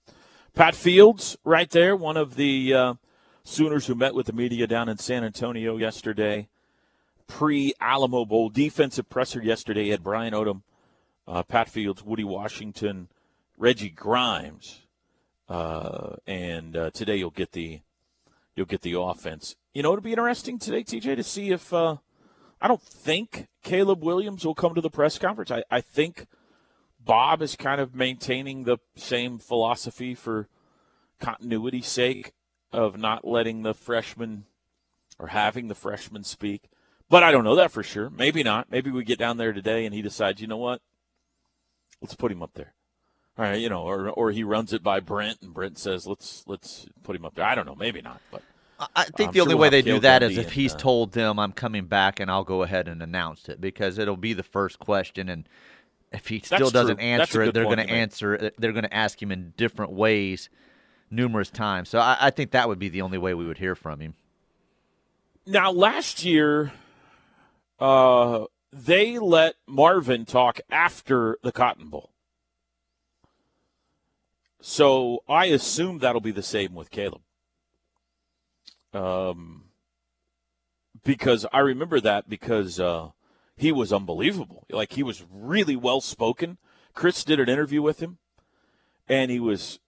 Pat 0.56 0.74
Fields, 0.74 1.38
right 1.44 1.70
there, 1.70 1.96
one 1.96 2.18
of 2.18 2.36
the 2.36 2.74
uh, 2.74 2.94
Sooners 3.48 3.86
who 3.86 3.94
met 3.94 4.16
with 4.16 4.26
the 4.26 4.34
media 4.34 4.66
down 4.66 4.90
in 4.90 4.98
San 4.98 5.24
Antonio 5.24 5.78
yesterday, 5.78 6.48
pre 7.28 7.74
Alamo 7.80 8.26
Bowl 8.26 8.50
defensive 8.50 9.08
presser 9.08 9.40
yesterday 9.40 9.90
had 9.90 10.04
Brian 10.04 10.34
Odom, 10.34 10.64
uh, 11.28 11.44
Pat 11.44 11.70
Fields, 11.70 12.04
Woody 12.04 12.24
Washington, 12.24 13.08
Reggie 13.56 13.92
Grimes, 13.92 14.88
uh, 15.48 16.16
and 16.26 16.76
uh, 16.76 16.90
today 16.90 17.18
you'll 17.18 17.30
get 17.30 17.52
the 17.52 17.82
you'll 18.56 18.66
get 18.66 18.82
the 18.82 19.00
offense. 19.00 19.56
You 19.76 19.84
know, 19.84 19.92
it'll 19.94 20.02
be 20.02 20.12
interesting 20.12 20.58
today, 20.58 20.84
TJ, 20.84 21.16
to 21.16 21.24
see 21.24 21.52
if 21.52 21.72
uh, 21.72 21.98
I 22.60 22.68
don't 22.68 22.82
think 22.82 23.48
Caleb 23.62 24.04
Williams 24.04 24.44
will 24.44 24.56
come 24.56 24.74
to 24.74 24.82
the 24.82 24.90
press 24.90 25.20
conference. 25.20 25.52
I, 25.52 25.64
I 25.70 25.82
think 25.82 26.26
Bob 27.00 27.44
is 27.44 27.56
kind 27.56 27.80
of 27.80 27.94
maintaining 27.94 28.64
the 28.64 28.80
same 28.96 29.38
philosophy 29.38 30.16
for 30.16 30.48
continuity's 31.20 31.88
sake 31.88 32.34
of 32.71 32.97
not 32.97 33.25
letting 33.25 33.63
the 33.63 33.73
freshman 33.73 34.45
or 35.19 35.28
having 35.28 35.67
the 35.67 35.75
freshman 35.75 36.23
speak. 36.23 36.69
But 37.10 37.23
I 37.23 37.32
don't 37.32 37.43
know 37.43 37.56
that 37.56 37.71
for 37.71 37.84
sure. 37.84 38.10
Maybe 38.10 38.43
not. 38.43 38.71
Maybe 38.71 38.89
we 38.89 39.04
get 39.04 39.19
down 39.19 39.38
there 39.38 39.54
today 39.54 39.86
and 39.86 39.93
he 39.93 40.01
decides, 40.01 40.41
you 40.41 40.47
know 40.47 40.58
what? 40.58 40.82
Let's 42.01 42.15
put 42.15 42.32
him 42.32 42.41
up 42.41 42.54
there. 42.56 42.73
All 43.38 43.43
right, 43.43 43.60
you 43.60 43.67
know, 43.67 43.82
or 43.82 44.10
or 44.10 44.32
he 44.32 44.43
runs 44.43 44.71
it 44.71 44.82
by 44.82 45.01
Brent 45.01 45.39
and 45.41 45.54
Brent 45.54 45.78
says, 45.78 46.08
let's 46.08 46.43
let's 46.47 46.88
put 47.04 47.17
him 47.17 47.25
up 47.25 47.36
there. 47.36 47.45
I 47.45 47.54
don't 47.54 47.65
know, 47.65 47.75
maybe 47.75 48.01
not, 48.01 48.21
but 48.32 48.41
I 48.95 49.04
think 49.04 49.30
I'm 49.30 49.34
the 49.34 49.41
only 49.41 49.51
sure 49.51 49.60
way 49.60 49.69
they 49.69 49.82
do 49.82 49.99
that 49.99 50.23
is 50.23 50.38
if 50.38 50.45
and, 50.45 50.54
he's 50.54 50.73
uh, 50.73 50.78
told 50.78 51.12
them 51.12 51.38
I'm 51.38 51.51
coming 51.51 51.86
back 51.86 52.19
and 52.19 52.30
I'll 52.30 52.43
go 52.43 52.63
ahead 52.63 52.88
and 52.88 53.01
announce 53.01 53.49
it 53.49 53.60
because 53.60 53.97
it'll 53.97 54.17
be 54.17 54.34
the 54.34 54.43
first 54.43 54.80
question 54.80 55.30
and 55.30 55.47
if 56.12 56.28
he 56.28 56.39
still 56.39 56.69
doesn't 56.69 56.97
true. 56.97 57.06
Answer 57.06 57.43
it, 57.43 57.54
they're 57.54 57.63
going 57.65 57.78
to 57.78 57.89
answer 57.89 58.36
it. 58.36 58.56
They're 58.58 58.71
going 58.71 58.84
to 58.84 58.93
ask 58.93 59.21
him 59.21 59.32
in 59.32 59.54
different 59.58 59.91
ways, 59.91 60.49
numerous 61.15 61.49
times. 61.49 61.89
So 61.89 61.99
I, 61.99 62.17
I 62.19 62.30
think 62.30 62.51
that 62.51 62.67
would 62.67 62.80
be 62.80 62.89
the 62.89 63.01
only 63.01 63.17
way 63.17 63.34
we 63.34 63.45
would 63.45 63.58
hear 63.58 63.75
from 63.75 63.99
him. 63.99 64.15
Now, 65.45 65.71
last 65.71 66.25
year, 66.25 66.73
uh, 67.80 68.45
they 68.71 69.19
let 69.19 69.56
Marvin 69.67 70.25
talk 70.25 70.60
after 70.69 71.38
the 71.43 71.51
Cotton 71.51 71.89
Bowl. 71.89 72.12
So 74.60 75.23
I 75.30 75.45
assume 75.45 75.99
that'll 75.99 76.21
be 76.21 76.32
the 76.32 76.41
same 76.41 76.73
with 76.73 76.89
Caleb. 76.89 77.21
Um, 78.93 79.65
because 81.04 81.45
I 81.54 81.60
remember 81.60 82.01
that 82.01 82.28
because 82.28 82.80
uh, 82.80 83.10
he 83.56 83.71
was 83.71 83.93
unbelievable. 83.93 84.65
Like 84.71 84.93
he 84.93 85.04
was 85.04 85.23
really 85.32 85.75
well 85.75 86.01
spoken. 86.01 86.58
Chris 86.93 87.23
did 87.23 87.39
an 87.39 87.49
interview 87.49 87.82
with 87.82 87.99
him, 88.01 88.17
and 89.08 89.32
he 89.32 89.39
was. 89.39 89.80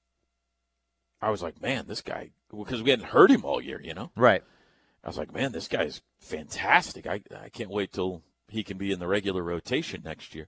I 1.22 1.30
was 1.30 1.42
like, 1.42 1.62
man, 1.62 1.86
this 1.88 2.02
guy 2.02 2.30
because 2.50 2.82
we 2.82 2.92
hadn't 2.92 3.08
heard 3.08 3.32
him 3.32 3.44
all 3.44 3.62
year, 3.62 3.82
you 3.82 3.94
know. 3.94 4.12
Right. 4.16 4.44
I 5.04 5.08
was 5.08 5.18
like, 5.18 5.34
man, 5.34 5.52
this 5.52 5.68
guy's 5.68 6.02
fantastic. 6.20 7.08
I 7.08 7.22
I 7.36 7.50
can't 7.50 7.70
wait 7.70 7.92
till 7.92 8.24
he 8.50 8.64
can 8.64 8.78
be 8.78 8.92
in 8.92 9.00
the 9.00 9.08
regular 9.08 9.44
rotation 9.44 10.02
next 10.04 10.36
year. 10.36 10.48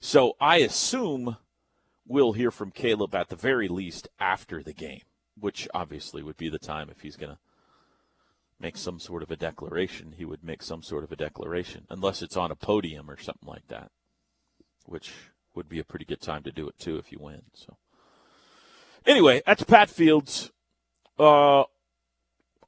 So 0.00 0.36
I 0.40 0.58
assume 0.58 1.36
we'll 2.06 2.32
hear 2.32 2.50
from 2.50 2.70
Caleb 2.70 3.14
at 3.14 3.28
the 3.28 3.36
very 3.36 3.68
least 3.68 4.08
after 4.18 4.62
the 4.62 4.72
game, 4.72 5.02
which 5.38 5.68
obviously 5.72 6.22
would 6.22 6.36
be 6.36 6.48
the 6.48 6.58
time 6.58 6.90
if 6.90 7.00
he's 7.00 7.16
going 7.16 7.32
to 7.32 7.38
make 8.58 8.76
some 8.76 8.98
sort 8.98 9.22
of 9.22 9.30
a 9.30 9.36
declaration. 9.36 10.14
He 10.16 10.24
would 10.24 10.44
make 10.44 10.62
some 10.62 10.82
sort 10.82 11.04
of 11.04 11.12
a 11.12 11.16
declaration, 11.16 11.86
unless 11.88 12.22
it's 12.22 12.36
on 12.36 12.50
a 12.50 12.56
podium 12.56 13.10
or 13.10 13.16
something 13.16 13.48
like 13.48 13.66
that, 13.68 13.90
which 14.86 15.12
would 15.54 15.68
be 15.68 15.78
a 15.78 15.84
pretty 15.84 16.04
good 16.04 16.20
time 16.20 16.42
to 16.44 16.52
do 16.52 16.68
it 16.68 16.78
too 16.78 16.96
if 16.96 17.12
you 17.12 17.18
win. 17.20 17.42
So 17.54 17.76
anyway, 19.06 19.42
that's 19.46 19.64
Pat 19.64 19.90
Fields, 19.90 20.50
uh, 21.18 21.64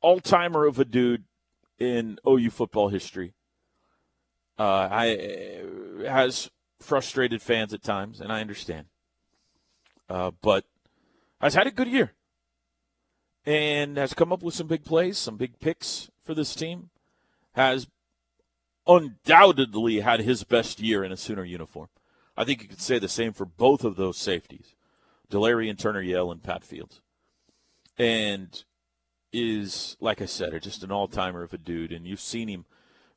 all 0.00 0.20
timer 0.20 0.66
of 0.66 0.78
a 0.78 0.84
dude 0.84 1.24
in 1.78 2.18
OU 2.26 2.50
football 2.50 2.88
history. 2.88 3.34
Uh, 4.58 4.88
I 4.90 5.62
has 6.06 6.50
frustrated 6.80 7.42
fans 7.42 7.74
at 7.74 7.82
times, 7.82 8.20
and 8.20 8.32
I 8.32 8.40
understand. 8.40 8.86
Uh, 10.08 10.30
but 10.42 10.64
has 11.40 11.54
had 11.54 11.66
a 11.66 11.70
good 11.70 11.88
year 11.88 12.12
and 13.46 13.96
has 13.96 14.14
come 14.14 14.32
up 14.32 14.42
with 14.42 14.54
some 14.54 14.66
big 14.66 14.84
plays, 14.84 15.18
some 15.18 15.36
big 15.36 15.58
picks 15.60 16.10
for 16.22 16.34
this 16.34 16.54
team. 16.54 16.90
Has 17.54 17.86
undoubtedly 18.86 20.00
had 20.00 20.20
his 20.20 20.44
best 20.44 20.80
year 20.80 21.04
in 21.04 21.12
a 21.12 21.16
Sooner 21.16 21.44
uniform. 21.44 21.88
I 22.36 22.44
think 22.44 22.62
you 22.62 22.68
could 22.68 22.80
say 22.80 22.98
the 22.98 23.08
same 23.08 23.32
for 23.32 23.44
both 23.44 23.84
of 23.84 23.96
those 23.96 24.18
safeties, 24.18 24.73
Delarrie 25.30 25.76
Turner 25.78 26.02
Yell 26.02 26.30
and 26.30 26.42
Pat 26.42 26.64
Fields. 26.64 27.00
And 27.98 28.64
is, 29.32 29.96
like 30.00 30.22
I 30.22 30.26
said, 30.26 30.60
just 30.62 30.84
an 30.84 30.92
all 30.92 31.08
timer 31.08 31.42
of 31.42 31.52
a 31.52 31.58
dude. 31.58 31.92
And 31.92 32.06
you've 32.06 32.20
seen 32.20 32.48
him 32.48 32.64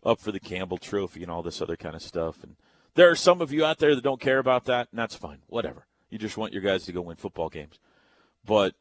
up 0.04 0.20
for 0.20 0.32
the 0.32 0.39
Campbell 0.39 0.78
Trophy 0.78 1.22
and 1.22 1.32
all 1.32 1.43
this 1.43 1.62
other 1.62 1.78
kind 1.78 1.96
of 1.96 2.02
stuff. 2.02 2.43
And 2.43 2.56
there 2.96 3.10
are 3.10 3.15
some 3.15 3.41
of 3.41 3.52
you 3.52 3.63
out 3.63 3.78
there 3.78 3.93
that 3.93 4.04
don't 4.04 4.20
care 4.20 4.39
about 4.39 4.65
that, 4.65 4.88
and 4.91 5.00
that's 5.00 5.15
fine. 5.15 5.39
Whatever. 5.48 5.86
You 6.10 6.17
just 6.17 6.38
want 6.38 6.54
your 6.54 6.62
guys 6.62 6.86
to 6.86 6.91
go 6.91 7.02
win 7.02 7.17
football 7.17 7.50
games. 7.50 7.80
But 8.46 8.74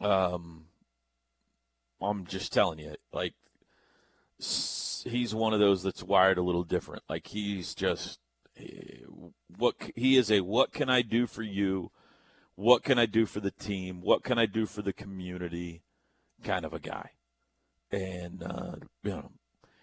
um, 0.00 0.66
I'm 2.00 2.26
just 2.26 2.52
telling 2.52 2.78
you, 2.78 2.94
like, 3.12 3.34
he's 4.38 5.34
one 5.34 5.54
of 5.54 5.60
those 5.60 5.82
that's 5.82 6.02
wired 6.02 6.38
a 6.38 6.42
little 6.42 6.64
different. 6.64 7.02
Like, 7.08 7.28
he's 7.28 7.74
just 7.74 8.18
eh, 8.58 9.04
what 9.56 9.76
he 9.94 10.16
is 10.16 10.30
a 10.30 10.40
what 10.40 10.72
can 10.72 10.90
I 10.90 11.02
do 11.02 11.26
for 11.26 11.42
you? 11.42 11.90
What 12.56 12.82
can 12.82 12.98
I 12.98 13.06
do 13.06 13.26
for 13.26 13.40
the 13.40 13.50
team? 13.50 14.02
What 14.02 14.22
can 14.22 14.38
I 14.38 14.46
do 14.46 14.66
for 14.66 14.82
the 14.82 14.92
community? 14.92 15.82
Kind 16.44 16.64
of 16.64 16.72
a 16.72 16.78
guy. 16.78 17.10
And, 17.90 18.42
uh, 18.42 18.76
you 19.02 19.10
know, 19.10 19.30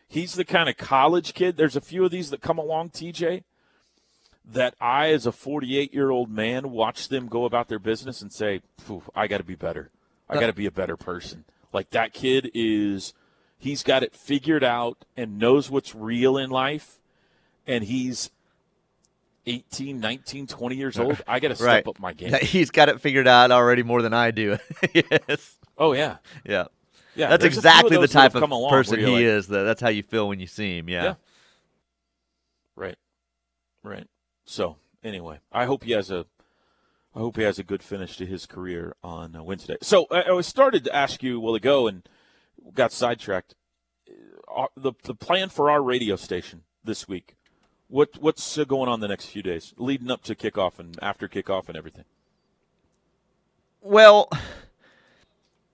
he's 0.07 0.35
the 0.35 0.45
kind 0.45 0.69
of 0.69 0.77
college 0.77 1.33
kid. 1.33 1.57
There's 1.57 1.75
a 1.75 1.81
few 1.81 2.05
of 2.05 2.11
these 2.11 2.29
that 2.29 2.41
come 2.41 2.57
along, 2.57 2.91
TJ, 2.91 3.43
that 4.45 4.75
I, 4.79 5.09
as 5.09 5.25
a 5.25 5.31
48 5.31 5.93
year 5.93 6.11
old 6.11 6.29
man, 6.29 6.71
watch 6.71 7.09
them 7.09 7.27
go 7.27 7.45
about 7.45 7.67
their 7.67 7.79
business 7.79 8.21
and 8.21 8.31
say, 8.31 8.61
I 9.15 9.27
got 9.27 9.39
to 9.39 9.43
be 9.43 9.55
better. 9.55 9.91
I 10.29 10.39
got 10.39 10.47
to 10.47 10.53
be 10.53 10.65
a 10.65 10.71
better 10.71 10.97
person. 10.97 11.45
Like 11.73 11.89
that 11.91 12.13
kid 12.13 12.51
is, 12.53 13.13
he's 13.57 13.83
got 13.83 14.03
it 14.03 14.15
figured 14.15 14.63
out 14.63 15.05
and 15.15 15.39
knows 15.39 15.69
what's 15.69 15.95
real 15.95 16.37
in 16.37 16.49
life. 16.49 16.99
And 17.65 17.83
he's 17.85 18.29
18, 19.47 19.99
19, 19.99 20.47
20 20.47 20.75
years 20.75 20.99
old. 20.99 21.21
I 21.27 21.39
got 21.39 21.47
to 21.49 21.55
step 21.55 21.67
right. 21.67 21.87
up 21.87 21.99
my 21.99 22.13
game. 22.13 22.33
He's 22.41 22.69
got 22.69 22.89
it 22.89 23.01
figured 23.01 23.27
out 23.27 23.51
already 23.51 23.81
more 23.81 24.01
than 24.01 24.13
I 24.13 24.31
do. 24.31 24.57
yes. 24.93 25.57
Oh, 25.77 25.93
yeah. 25.93 26.17
Yeah. 26.45 26.65
Yeah, 27.15 27.29
that's 27.29 27.41
there's 27.41 27.57
a 27.57 27.61
few 27.61 27.69
exactly 27.69 27.97
the 27.97 28.07
type 28.07 28.35
of 28.35 28.69
person 28.69 28.99
he 28.99 29.05
like- 29.07 29.23
is. 29.23 29.47
That 29.47 29.63
that's 29.63 29.81
how 29.81 29.89
you 29.89 30.03
feel 30.03 30.27
when 30.27 30.39
you 30.39 30.45
see 30.45 30.77
him. 30.77 30.87
Yeah. 30.87 31.03
Yeah. 31.03 31.13
Right. 32.75 32.97
Right. 33.81 34.07
So 34.45 34.77
anyway, 35.03 35.39
I 35.51 35.65
hope 35.65 35.83
he 35.83 35.93
has 35.93 36.11
a, 36.11 36.27
I 37.15 37.19
hope 37.19 37.37
he 37.37 37.41
has 37.41 37.57
a 37.57 37.63
good 37.63 37.81
finish 37.81 38.17
to 38.17 38.25
his 38.27 38.45
career 38.45 38.95
on 39.03 39.35
uh, 39.35 39.41
Wednesday. 39.41 39.77
So 39.81 40.05
I, 40.11 40.25
I 40.29 40.41
started 40.41 40.83
to 40.83 40.95
ask 40.95 41.23
you 41.23 41.37
a 41.37 41.39
while 41.39 41.55
ago 41.55 41.87
and 41.87 42.07
got 42.75 42.91
sidetracked. 42.91 43.55
Uh, 44.55 44.67
the 44.75 44.93
the 45.03 45.15
plan 45.15 45.49
for 45.49 45.71
our 45.71 45.81
radio 45.81 46.15
station 46.15 46.63
this 46.83 47.07
week. 47.07 47.36
What 47.89 48.17
what's 48.19 48.57
uh, 48.57 48.65
going 48.65 48.89
on 48.89 48.99
the 48.99 49.07
next 49.07 49.27
few 49.27 49.41
days, 49.41 49.73
leading 49.77 50.11
up 50.11 50.23
to 50.23 50.35
kickoff 50.35 50.79
and 50.79 50.97
after 51.01 51.27
kickoff 51.27 51.67
and 51.67 51.77
everything? 51.77 52.03
Well, 53.81 54.29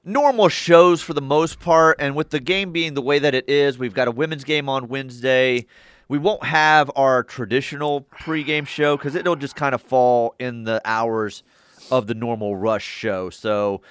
normal 0.04 0.50
shows 0.50 1.02
for 1.02 1.14
the 1.14 1.22
most 1.22 1.60
part, 1.60 1.98
and 2.00 2.16
with 2.16 2.30
the 2.30 2.40
game 2.40 2.72
being 2.72 2.94
the 2.94 3.02
way 3.02 3.18
that 3.18 3.34
it 3.34 3.50
is, 3.50 3.80
we've 3.80 3.94
got 3.94 4.08
a 4.08 4.12
women's 4.12 4.44
game 4.44 4.70
on 4.70 4.90
Wednesday. 4.90 5.66
We 6.08 6.20
won't 6.20 6.44
have 6.44 6.92
our 6.96 7.24
traditional 7.24 8.02
pregame 8.02 8.68
show 8.68 8.96
because 8.96 9.16
it'll 9.16 9.36
just 9.36 9.56
kind 9.56 9.74
of 9.74 9.82
fall 9.82 10.36
in 10.38 10.66
the 10.66 10.82
hours 10.86 11.42
of 11.90 12.06
the 12.06 12.14
normal 12.14 12.56
rush 12.56 12.86
show. 12.86 13.32
So, 13.32 13.82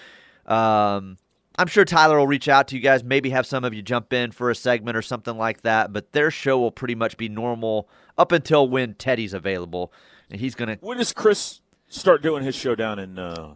um, 0.46 1.16
I'm 1.58 1.66
sure 1.66 1.84
Tyler 1.84 2.18
will 2.18 2.26
reach 2.26 2.48
out 2.48 2.68
to 2.68 2.76
you 2.76 2.80
guys, 2.82 3.04
maybe 3.04 3.30
have 3.30 3.46
some 3.46 3.64
of 3.64 3.74
you 3.74 3.82
jump 3.82 4.12
in 4.12 4.32
for 4.32 4.50
a 4.50 4.54
segment 4.54 4.96
or 4.96 5.02
something 5.02 5.36
like 5.36 5.62
that. 5.62 5.92
But 5.92 6.12
their 6.12 6.30
show 6.30 6.58
will 6.58 6.70
pretty 6.70 6.94
much 6.94 7.16
be 7.16 7.28
normal 7.28 7.88
up 8.16 8.32
until 8.32 8.68
when 8.68 8.94
Teddy's 8.94 9.34
available, 9.34 9.92
and 10.30 10.40
he's 10.40 10.54
gonna. 10.54 10.78
When 10.80 10.98
does 10.98 11.12
Chris 11.12 11.60
start 11.88 12.22
doing 12.22 12.42
his 12.42 12.54
show 12.54 12.74
down 12.74 12.98
in 12.98 13.18
uh, 13.18 13.54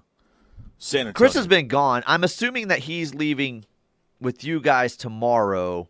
San 0.79 1.01
Antonio? 1.09 1.13
Chris 1.15 1.35
has 1.35 1.47
been 1.47 1.69
gone. 1.69 2.03
I'm 2.07 2.23
assuming 2.25 2.69
that 2.69 2.81
he's 2.81 3.15
leaving 3.15 3.65
with 4.21 4.45
you 4.45 4.61
guys 4.61 4.97
tomorrow, 4.97 5.89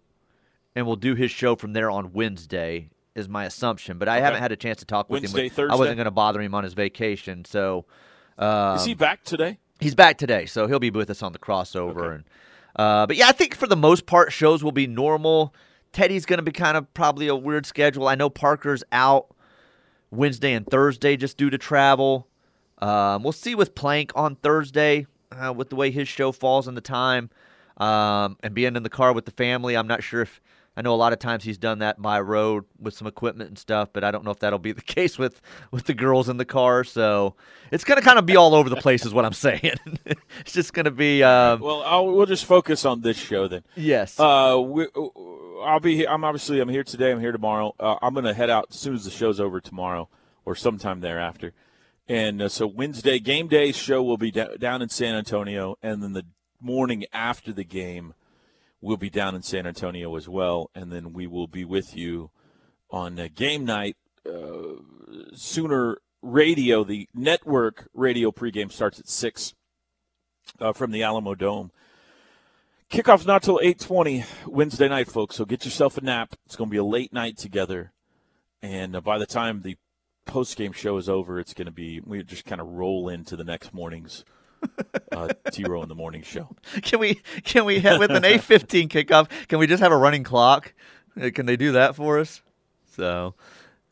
and 0.75 0.87
will 0.87 0.97
do 0.97 1.15
his 1.15 1.31
show 1.31 1.57
from 1.57 1.73
there 1.73 1.91
on 1.91 2.13
Wednesday. 2.13 2.91
Is 3.15 3.31
my 3.31 3.47
assumption, 3.47 3.97
but 3.97 4.11
I 4.11 4.17
Okay. 4.19 4.25
haven't 4.27 4.43
had 4.43 4.53
a 4.53 4.57
chance 4.57 4.81
to 4.81 4.85
talk 4.85 5.09
with 5.09 5.23
Wednesday, 5.23 5.45
him. 5.45 5.47
I 5.47 5.49
Thursday? 5.55 5.79
wasn't 5.79 5.97
going 5.97 6.05
to 6.05 6.11
bother 6.11 6.39
him 6.43 6.55
on 6.55 6.65
his 6.65 6.75
vacation, 6.75 7.47
so. 7.47 7.87
Um, 8.37 8.77
Is 8.77 8.85
he 8.85 8.93
back 8.93 9.25
today? 9.25 9.59
He's 9.81 9.95
back 9.95 10.17
today, 10.17 10.47
so 10.47 10.67
he'll 10.67 10.79
be 10.79 10.91
with 10.91 11.11
us 11.11 11.23
on 11.23 11.33
the 11.33 11.39
crossover. 11.39 12.15
And 12.15 12.25
uh, 12.77 13.07
but 13.07 13.17
yeah, 13.17 13.29
I 13.29 13.33
think 13.33 13.55
for 13.55 13.67
the 13.67 13.77
most 13.77 14.07
part, 14.07 14.33
shows 14.33 14.65
will 14.65 14.73
be 14.73 14.87
normal. 14.87 15.55
Teddy's 15.93 16.27
going 16.27 16.39
to 16.39 16.43
be 16.43 16.53
kind 16.53 16.77
of 16.77 16.93
probably 16.95 17.29
a 17.29 17.35
weird 17.35 17.67
schedule. 17.67 18.09
I 18.09 18.15
know 18.15 18.31
Parker's 18.31 18.85
out 18.93 19.35
Wednesday 20.11 20.53
and 20.53 20.67
Thursday 20.67 21.17
just 21.17 21.37
due 21.37 21.51
to 21.51 21.59
travel. 21.59 22.29
Um, 22.79 23.23
we'll 23.23 23.33
see 23.33 23.55
with 23.55 23.75
Plank 23.75 24.13
on 24.15 24.37
Thursday 24.37 25.07
uh, 25.33 25.53
with 25.53 25.71
the 25.71 25.77
way 25.77 25.91
his 25.91 26.09
show 26.09 26.33
falls 26.33 26.69
in 26.69 26.75
the 26.75 26.81
time 26.81 27.31
um, 27.79 28.37
and 28.43 28.55
being 28.55 28.77
in 28.77 28.83
the 28.83 28.91
car 28.91 29.13
with 29.13 29.25
the 29.25 29.31
family. 29.31 29.77
I'm 29.77 29.87
not 29.87 30.03
sure 30.03 30.23
if 30.23 30.41
I 30.77 30.83
know 30.83 30.95
a 30.95 30.97
lot 30.97 31.13
of 31.15 31.19
times 31.19 31.43
he's 31.45 31.57
done 31.59 31.79
that 31.79 32.01
by 32.03 32.21
road 32.21 32.65
with 32.79 32.93
some 32.95 33.07
equipment 33.07 33.49
and 33.49 33.59
stuff, 33.59 33.89
but 33.93 34.05
I 34.05 34.11
don't 34.11 34.25
know 34.25 34.31
if 34.31 34.41
that'll 34.41 34.59
be 34.59 34.73
the 34.73 34.83
case 34.97 35.19
with 35.19 35.41
with 35.71 35.85
the 35.87 35.95
girls 35.95 36.29
in 36.29 36.37
the 36.37 36.45
car. 36.45 36.85
So 36.85 37.35
it's 37.73 37.85
gonna 37.85 38.03
kind 38.03 38.19
of 38.19 38.27
be 38.27 38.37
all 38.37 38.55
over 38.55 38.69
the 38.69 38.77
place, 38.77 39.07
is 39.07 39.15
what 39.15 39.25
I'm 39.25 39.33
saying. 39.47 39.75
it's 40.41 40.53
just 40.53 40.73
gonna 40.75 40.91
be. 40.91 41.23
Um, 41.23 41.61
Well, 41.61 41.83
I'll, 41.83 42.07
we'll 42.07 42.27
just 42.27 42.45
focus 42.45 42.85
on 42.85 43.01
this 43.01 43.17
show 43.17 43.49
then. 43.49 43.63
Yes. 43.75 44.19
Uh, 44.21 44.61
we, 44.63 44.87
I'll 45.65 45.81
be. 45.81 45.97
Here, 45.97 46.09
I'm 46.09 46.25
obviously. 46.25 46.61
I'm 46.61 46.69
here 46.69 46.85
today. 46.85 47.11
I'm 47.11 47.21
here 47.21 47.33
tomorrow. 47.33 47.75
Uh, 47.81 47.97
I'm 48.03 48.13
going 48.15 48.27
to 48.27 48.35
head 48.35 48.51
out 48.51 48.67
as 48.71 48.77
soon 48.79 48.95
as 48.95 49.05
the 49.05 49.11
show's 49.11 49.41
over 49.41 49.61
tomorrow, 49.61 50.09
or 50.45 50.55
sometime 50.55 51.01
thereafter. 51.01 51.53
And 52.09 52.41
uh, 52.43 52.49
so 52.49 52.67
Wednesday 52.67 53.19
game 53.19 53.49
day 53.49 53.73
show 53.73 54.03
will 54.03 54.17
be 54.19 54.31
da- 54.31 54.57
down 54.59 54.83
in 54.83 54.89
San 54.91 55.15
Antonio, 55.17 55.77
and 55.83 56.03
then 56.03 56.13
the 56.13 56.25
morning 56.61 57.05
after 57.13 57.53
the 57.53 57.65
game, 57.65 58.15
we'll 58.81 58.97
be 58.97 59.11
down 59.11 59.35
in 59.35 59.43
San 59.43 59.67
Antonio 59.67 60.17
as 60.17 60.29
well, 60.29 60.71
and 60.75 60.93
then 60.93 61.13
we 61.13 61.27
will 61.27 61.47
be 61.47 61.65
with 61.65 61.97
you 61.97 62.31
on 62.91 63.19
uh, 63.19 63.29
game 63.35 63.65
night. 63.65 63.97
Uh, 64.29 64.81
Sooner 65.35 65.99
Radio, 66.23 66.85
the 66.85 67.09
network 67.15 67.89
radio 67.95 68.31
pregame 68.31 68.73
starts 68.73 68.99
at 68.99 69.09
six 69.09 69.55
uh, 70.61 70.73
from 70.73 70.91
the 70.91 71.01
Alamodome. 71.01 71.71
Kickoff's 72.91 73.27
not 73.27 73.43
till 73.43 73.61
eight 73.63 73.81
twenty 73.81 74.25
Wednesday 74.47 74.89
night, 74.89 75.09
folks. 75.09 75.37
So 75.37 75.45
get 75.45 75.65
yourself 75.65 75.99
a 75.99 76.01
nap. 76.01 76.35
It's 76.47 76.57
going 76.57 76.71
to 76.71 76.73
be 76.73 76.79
a 76.79 76.85
late 76.85 77.13
night 77.13 77.37
together, 77.37 77.93
and 78.63 78.95
uh, 78.95 79.01
by 79.01 79.19
the 79.19 79.27
time 79.27 79.63
the 79.63 79.77
post 80.25 80.57
game 80.57 80.73
show 80.73 80.97
is 80.97 81.09
over, 81.09 81.39
it's 81.39 81.55
going 81.55 81.67
to 81.67 81.73
be 81.73 82.01
we 82.05 82.23
just 82.23 82.45
kind 82.45 82.61
of 82.61 82.69
roll 82.69 83.09
into 83.09 83.37
the 83.37 83.45
next 83.45 83.75
morning's 83.75 84.25
uh, 85.13 85.29
T 85.51 85.65
Row 85.65 85.83
in 85.83 85.89
the 85.89 85.95
morning 85.95 86.23
show. 86.23 86.49
can 86.83 86.99
we 86.99 87.21
can 87.45 87.65
we 87.65 87.81
have, 87.81 87.99
with 87.99 88.11
an 88.11 88.23
8:15 88.23 88.89
kickoff? 88.89 89.29
Can 89.49 89.59
we 89.59 89.67
just 89.67 89.83
have 89.83 89.93
a 89.93 89.97
running 89.97 90.25
clock? 90.25 90.75
Uh, 91.21 91.31
Can 91.35 91.47
they 91.47 91.57
do 91.57 91.73
that 91.73 91.97
for 91.97 92.19
us? 92.19 92.43
So. 92.97 93.35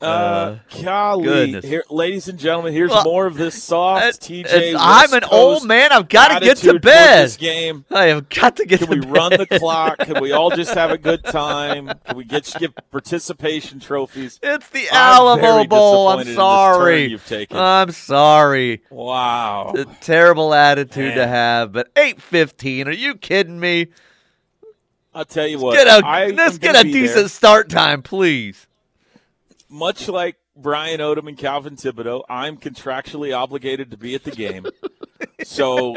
Uh, 0.05 0.59
golly, 0.83 1.25
goodness. 1.25 1.65
here, 1.65 1.85
ladies 1.91 2.29
and 2.29 2.39
gentlemen, 2.39 2.73
here's 2.73 2.91
Well, 2.91 3.05
more 3.05 3.27
of 3.27 3.37
this 3.37 3.63
soft 3.63 4.21
TJ. 4.21 4.45
It's- 4.45 4.75
I'm 4.79 5.11
West 5.11 5.15
an 5.15 5.25
old 5.31 5.65
man. 5.67 5.93
I've 5.93 6.09
got 6.09 6.39
to 6.39 6.45
get 6.45 6.59
to 6.59 6.79
bed. 6.79 7.25
This 7.25 7.37
game. 7.37 7.85
I 7.91 8.07
have 8.07 8.29
got 8.29 8.57
to 8.57 8.67
get 8.67 8.81
Can 8.81 8.89
to 8.89 8.95
we 8.95 9.01
bed. 9.01 9.11
run 9.11 9.31
the 9.31 9.47
clock? 9.47 9.99
Can 9.99 10.21
we 10.23 10.33
all 10.33 10.51
just 10.51 10.75
have 10.75 10.91
a 10.91 10.99
good 10.99 11.25
time? 11.25 11.91
Can 12.07 12.17
we 12.17 12.25
get 12.25 12.53
give 12.59 12.73
participation 12.91 13.81
trophies? 13.81 14.39
It's 14.43 14.69
the 14.69 14.87
I'm 14.93 15.41
very 15.41 15.67
Bowl. 15.67 16.09
I'm 16.09 16.19
disappointed 16.19 16.21
in 16.21 16.27
this 16.27 16.37
turn 16.37 16.75
sorry. 16.75 17.05
You've 17.07 17.27
taken. 17.27 17.57
I'm 17.57 17.91
sorry. 17.91 18.83
wow. 18.91 19.73
A 19.77 19.85
terrible 20.01 20.53
attitude 20.55 21.15
to 21.15 21.27
have, 21.27 21.73
but 21.73 21.91
eight 21.97 22.21
fifteen. 22.21 22.89
Are 22.89 22.93
you 22.93 23.15
kidding 23.15 23.59
me? 23.59 23.89
I'll 25.15 25.25
tell 25.25 25.47
you 25.47 25.59
what. 25.59 25.75
Get 25.77 25.87
a 25.87 26.05
I 26.05 26.27
let's 26.29 26.59
get 26.59 26.75
a 26.75 26.83
decent 26.83 27.15
there. 27.17 27.29
start 27.29 27.69
time, 27.69 28.03
please. 28.03 28.67
Much 29.69 30.09
like 30.09 30.37
Brian 30.57 31.01
Odom 31.01 31.29
and 31.29 31.37
Calvin 31.39 31.77
Thibodeaux, 31.77 32.23
I'm 32.29 32.57
contractually 32.57 33.37
obligated 33.37 33.91
to 33.91 33.97
be 33.97 34.15
at 34.15 34.25
the 34.25 34.31
game. 34.31 34.67
so 35.43 35.95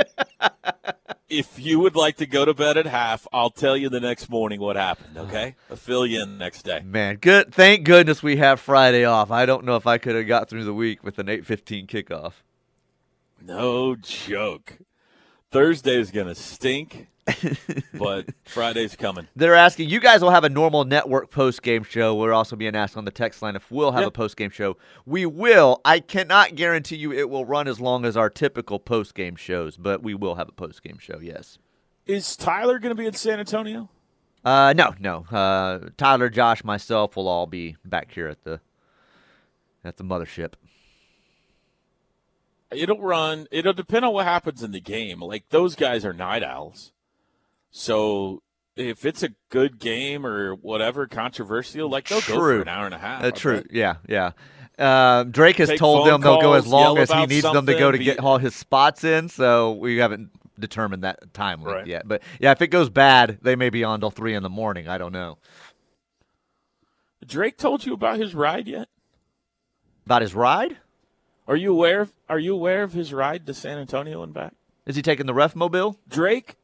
if 1.29 1.59
you 1.59 1.79
would 1.79 1.95
like 1.95 2.17
to 2.17 2.25
go 2.25 2.45
to 2.45 2.53
bed 2.53 2.77
at 2.77 2.85
half, 2.85 3.27
I'll 3.31 3.49
tell 3.49 3.75
you 3.77 3.89
the 3.89 3.99
next 3.99 4.29
morning 4.29 4.59
what 4.59 4.75
happened, 4.75 5.17
okay? 5.17 5.55
I'll 5.69 5.77
fill 5.77 6.05
you 6.05 6.23
in 6.23 6.37
the 6.37 6.43
next 6.43 6.63
day. 6.63 6.81
Man, 6.83 7.17
good. 7.17 7.53
Thank 7.53 7.83
goodness 7.83 8.23
we 8.23 8.37
have 8.37 8.59
Friday 8.59 9.03
off. 9.05 9.29
I 9.31 9.45
don't 9.45 9.65
know 9.65 9.75
if 9.75 9.85
I 9.85 9.97
could 9.97 10.15
have 10.15 10.27
got 10.27 10.49
through 10.49 10.63
the 10.63 10.73
week 10.73 11.03
with 11.03 11.19
an 11.19 11.29
eight 11.29 11.45
fifteen 11.45 11.87
kickoff. 11.87 12.33
No 13.41 13.95
joke. 13.95 14.79
Thursday 15.51 15.95
is 15.99 16.11
going 16.11 16.27
to 16.27 16.35
stink, 16.35 17.07
but 17.93 18.25
Friday's 18.45 18.95
coming. 18.95 19.27
They're 19.35 19.55
asking 19.55 19.89
you 19.89 19.99
guys 19.99 20.21
will 20.21 20.31
have 20.31 20.43
a 20.43 20.49
normal 20.49 20.83
network 20.85 21.31
post 21.31 21.61
game 21.61 21.83
show. 21.83 22.15
We're 22.15 22.33
also 22.33 22.55
being 22.55 22.75
asked 22.75 22.97
on 22.97 23.05
the 23.05 23.11
text 23.11 23.41
line 23.41 23.55
if 23.55 23.69
we'll 23.71 23.91
have 23.91 24.01
Yep. 24.01 24.07
a 24.07 24.11
post 24.11 24.37
game 24.37 24.49
show. 24.49 24.77
We 25.05 25.25
will. 25.25 25.81
I 25.85 25.99
cannot 25.99 26.55
guarantee 26.55 26.97
you 26.97 27.11
it 27.13 27.29
will 27.29 27.45
run 27.45 27.67
as 27.67 27.79
long 27.79 28.05
as 28.05 28.17
our 28.17 28.29
typical 28.29 28.79
post 28.79 29.15
game 29.15 29.35
shows, 29.35 29.77
but 29.77 30.03
we 30.03 30.13
will 30.13 30.35
have 30.35 30.49
a 30.49 30.53
post 30.53 30.83
game 30.83 30.97
show. 30.99 31.19
Yes. 31.21 31.57
Is 32.05 32.35
Tyler 32.37 32.79
going 32.79 32.95
to 32.95 32.99
be 32.99 33.05
in 33.07 33.13
San 33.13 33.39
Antonio? 33.39 33.89
Uh, 34.45 34.73
no, 34.77 34.93
no. 34.99 35.25
Uh, 35.29 35.89
Tyler, 35.97 36.29
Josh, 36.29 36.63
myself 36.63 37.17
will 37.17 37.27
all 37.27 37.47
be 37.47 37.75
back 37.83 38.11
here 38.11 38.27
at 38.27 38.43
the 38.43 38.61
at 39.83 39.97
the 39.97 40.03
mothership. 40.03 40.53
It'll 42.71 43.01
run. 43.01 43.47
It'll 43.51 43.73
depend 43.73 44.05
on 44.05 44.13
what 44.13 44.25
happens 44.25 44.61
in 44.63 44.71
the 44.71 44.81
game. 44.81 45.21
Like 45.21 45.45
those 45.49 45.75
guys 45.75 46.03
are 46.05 46.13
night 46.13 46.43
owls, 46.43 46.91
so 47.71 48.41
if 48.75 49.05
it's 49.05 49.23
a 49.23 49.29
good 49.49 49.79
game 49.79 50.25
or 50.25 50.53
whatever 50.55 51.07
controversial, 51.07 51.89
like 51.89 52.07
they'll 52.09 52.19
go 52.19 52.25
for 52.25 52.33
True. 52.33 52.61
an 52.61 52.67
hour 52.67 52.85
and 52.85 52.93
a 52.93 52.97
half. 52.99 53.23
Uh, 53.23 53.31
true. 53.31 53.63
Yeah, 53.71 53.95
yeah. 54.07 54.31
Uh, 54.77 55.23
Drake 55.23 55.57
has 55.57 55.69
Take 55.69 55.79
told 55.79 56.07
them 56.07 56.21
they'll 56.21 56.41
go 56.41 56.53
as 56.53 56.67
long 56.67 56.97
as 56.99 57.09
he 57.09 57.25
needs 57.25 57.43
them 57.51 57.65
to 57.65 57.73
go 57.73 57.91
to 57.91 57.97
something, 57.97 58.01
get 58.05 58.19
all 58.19 58.37
his 58.37 58.53
spots 58.53 59.03
in. 59.03 59.27
So 59.29 59.71
we 59.71 59.97
haven't 59.97 60.29
determined 60.59 61.03
that 61.03 61.33
time 61.33 61.63
Right. 61.63 61.87
yet. 61.87 62.07
But 62.07 62.21
yeah, 62.39 62.51
if 62.51 62.61
it 62.61 62.67
goes 62.67 62.89
bad, 62.89 63.39
they 63.41 63.55
may 63.55 63.69
be 63.71 63.83
on 63.83 63.99
till 63.99 64.11
three 64.11 64.35
in 64.35 64.43
the 64.43 64.49
morning. 64.49 64.87
I 64.87 64.97
don't 64.99 65.13
know 65.13 65.37
Drake 67.25 67.57
told 67.57 67.85
you 67.85 67.93
about 67.93 68.19
his 68.19 68.35
ride 68.35 68.67
yet? 68.67 68.87
about 70.05 70.21
his 70.21 70.33
ride. 70.33 70.77
Are 71.47 71.55
you 71.55 71.71
aware? 71.71 72.01
Of, 72.01 72.13
are 72.27 72.39
you 72.39 72.53
aware 72.53 72.83
of 72.83 72.93
his 72.93 73.13
ride 73.13 73.45
to 73.45 73.53
San 73.53 73.77
Antonio 73.77 74.21
and 74.21 74.33
back? 74.33 74.53
Is 74.85 74.95
he 74.95 75.01
taking 75.01 75.25
the 75.25 75.33
ref 75.33 75.55
mobile? 75.55 75.97
Drake? 76.09 76.55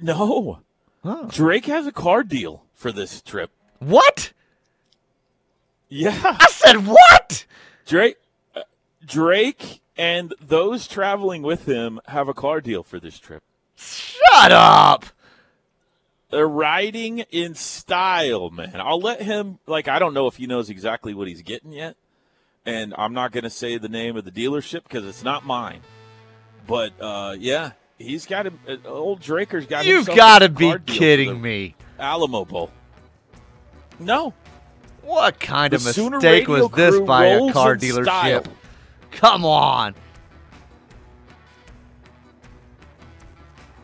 No. 0.00 0.60
Huh. 1.02 1.28
Drake 1.30 1.66
has 1.66 1.86
a 1.86 1.92
car 1.92 2.22
deal 2.22 2.64
for 2.74 2.92
this 2.92 3.22
trip. 3.22 3.50
What? 3.78 4.32
Yeah. 5.88 6.18
I 6.24 6.46
said 6.50 6.86
what? 6.86 7.46
Drake 7.86 8.16
uh, 8.54 8.62
Drake 9.04 9.80
and 9.96 10.34
those 10.40 10.86
traveling 10.86 11.42
with 11.42 11.66
him 11.66 12.00
have 12.06 12.28
a 12.28 12.34
car 12.34 12.60
deal 12.60 12.82
for 12.82 13.00
this 13.00 13.18
trip. 13.18 13.42
Shut 13.76 14.52
up. 14.52 15.06
They're 16.30 16.46
riding 16.48 17.20
in 17.30 17.54
style, 17.54 18.50
man. 18.50 18.76
I'll 18.76 19.00
let 19.00 19.22
him 19.22 19.58
like 19.66 19.88
I 19.88 19.98
don't 19.98 20.14
know 20.14 20.26
if 20.26 20.36
he 20.36 20.46
knows 20.46 20.70
exactly 20.70 21.12
what 21.12 21.28
he's 21.28 21.42
getting 21.42 21.72
yet. 21.72 21.96
And 22.66 22.94
I'm 22.98 23.14
not 23.14 23.32
going 23.32 23.44
to 23.44 23.50
say 23.50 23.78
the 23.78 23.88
name 23.88 24.16
of 24.16 24.24
the 24.24 24.30
dealership 24.30 24.82
because 24.84 25.06
it's 25.06 25.24
not 25.24 25.44
mine. 25.46 25.80
But 26.66 26.92
uh, 27.00 27.34
yeah, 27.38 27.72
he's 27.98 28.26
got 28.26 28.46
him. 28.46 28.58
Uh, 28.68 28.76
old 28.86 29.20
Draker's 29.20 29.66
got. 29.66 29.86
You've 29.86 30.06
got 30.06 30.40
to 30.40 30.48
be 30.48 30.68
car 30.68 30.78
deal 30.78 30.94
for 30.94 30.98
kidding 31.00 31.40
me. 31.40 31.74
Alamo 31.98 32.44
Bowl. 32.44 32.70
No, 33.98 34.32
What 35.02 35.38
kind 35.40 35.74
of 35.74 35.82
The 35.84 35.92
Sooner 35.92 36.16
mistake 36.16 36.48
was 36.48 36.70
this 36.70 36.98
by 37.00 37.26
a 37.26 37.52
car 37.52 37.76
dealership? 37.76 38.04
style. 38.04 38.42
Come 39.10 39.44
on. 39.44 39.94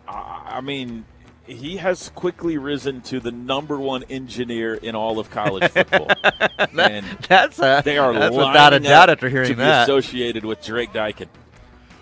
I 0.09 0.57
I 0.57 0.61
mean, 0.62 1.05
he 1.47 1.76
has 1.78 2.11
quickly 2.14 2.59
risen 2.59 3.01
to 3.03 3.20
the 3.20 3.30
number 3.32 3.78
one 3.78 4.03
engineer 4.11 4.74
in 4.74 4.94
all 4.94 5.18
of 5.18 5.30
college 5.30 5.70
football. 5.70 6.09
and 6.78 7.07
That's 7.28 7.59
a, 7.59 7.82
they 7.84 7.99
are 7.99 8.12
that's 8.12 8.34
without 8.34 8.72
a 8.72 8.80
doubt 8.80 9.11
after 9.11 9.28
hearing 9.28 9.49
to 9.51 9.55
be 9.55 9.62
that. 9.62 9.84
associated 9.84 10.44
with 10.44 10.64
Drake 10.64 10.92
Dykin. 10.92 11.28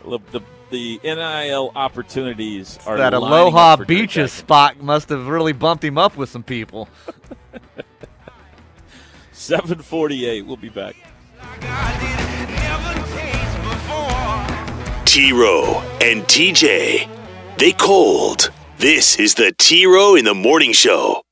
Look, 0.04 0.30
The, 0.30 0.40
the 0.70 0.98
NIL 1.04 1.72
opportunities 1.76 2.78
are 2.86 2.96
that 2.96 3.14
Aloha 3.14 3.74
up 3.74 3.78
for 3.80 3.84
Beaches 3.84 4.30
Dykin. 4.32 4.34
spot 4.34 4.80
must 4.80 5.08
have 5.10 5.26
really 5.28 5.52
bumped 5.52 5.84
him 5.84 5.98
up 5.98 6.16
with 6.16 6.28
some 6.30 6.42
people. 6.42 6.88
748. 9.32 10.46
We'll 10.46 10.56
be 10.56 10.68
back. 10.70 10.96
T 15.04 15.32
Row 15.32 15.80
and 16.00 16.22
TJ. 16.24 17.08
They 17.58 17.72
cold. 17.72 18.50
This 18.78 19.20
is 19.20 19.34
the 19.34 19.54
T 19.56 19.86
Row 19.86 20.16
in 20.16 20.24
the 20.24 20.34
Morning 20.34 20.72
Show. 20.72 21.22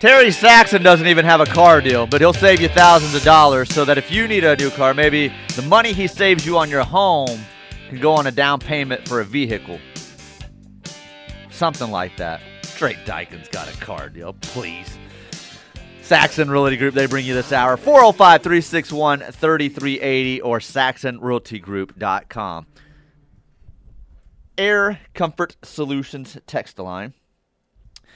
Terry 0.00 0.30
Saxon 0.32 0.82
doesn't 0.82 1.06
even 1.06 1.24
have 1.24 1.40
a 1.40 1.46
car 1.46 1.80
deal, 1.80 2.06
but 2.06 2.20
he'll 2.20 2.32
save 2.32 2.60
you 2.60 2.68
thousands 2.68 3.14
of 3.14 3.22
dollars 3.22 3.72
so 3.72 3.84
that 3.84 3.96
if 3.96 4.10
you 4.10 4.26
need 4.26 4.42
a 4.42 4.56
new 4.56 4.70
car, 4.70 4.92
maybe 4.92 5.32
the 5.54 5.62
money 5.62 5.92
he 5.92 6.08
saves 6.08 6.44
you 6.44 6.58
on 6.58 6.68
your 6.68 6.82
home 6.82 7.40
can 7.88 8.00
go 8.00 8.12
on 8.12 8.26
a 8.26 8.32
down 8.32 8.58
payment 8.58 9.06
for 9.06 9.20
a 9.20 9.24
vehicle. 9.24 9.78
Something 11.48 11.92
like 11.92 12.16
that. 12.16 12.40
Drake 12.76 13.04
Dykin's 13.06 13.48
got 13.48 13.72
a 13.72 13.76
car 13.78 14.08
deal, 14.08 14.34
please. 14.34 14.98
Saxon 16.06 16.48
Realty 16.48 16.76
Group, 16.76 16.94
they 16.94 17.06
bring 17.06 17.26
you 17.26 17.34
this 17.34 17.50
hour. 17.50 17.76
405 17.76 18.40
361 18.40 19.18
3380 19.20 20.40
or 20.40 20.60
saxonrealtygroup.com. 20.60 22.66
Air 24.56 25.00
Comfort 25.14 25.56
Solutions 25.62 26.38
text 26.46 26.78
line. 26.78 27.12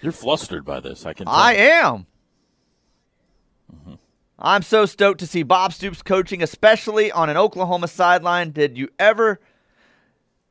You're 0.02 0.12
flustered 0.12 0.64
by 0.64 0.78
this. 0.78 1.04
I 1.04 1.14
can. 1.14 1.26
Tell. 1.26 1.34
I 1.34 1.54
am. 1.54 2.06
Mm-hmm. 3.74 3.94
I'm 4.38 4.62
so 4.62 4.86
stoked 4.86 5.18
to 5.20 5.26
see 5.26 5.42
Bob 5.42 5.72
Stoops 5.72 6.00
coaching, 6.00 6.44
especially 6.44 7.10
on 7.10 7.28
an 7.28 7.36
Oklahoma 7.36 7.88
sideline. 7.88 8.52
Did 8.52 8.78
you 8.78 8.88
ever 9.00 9.40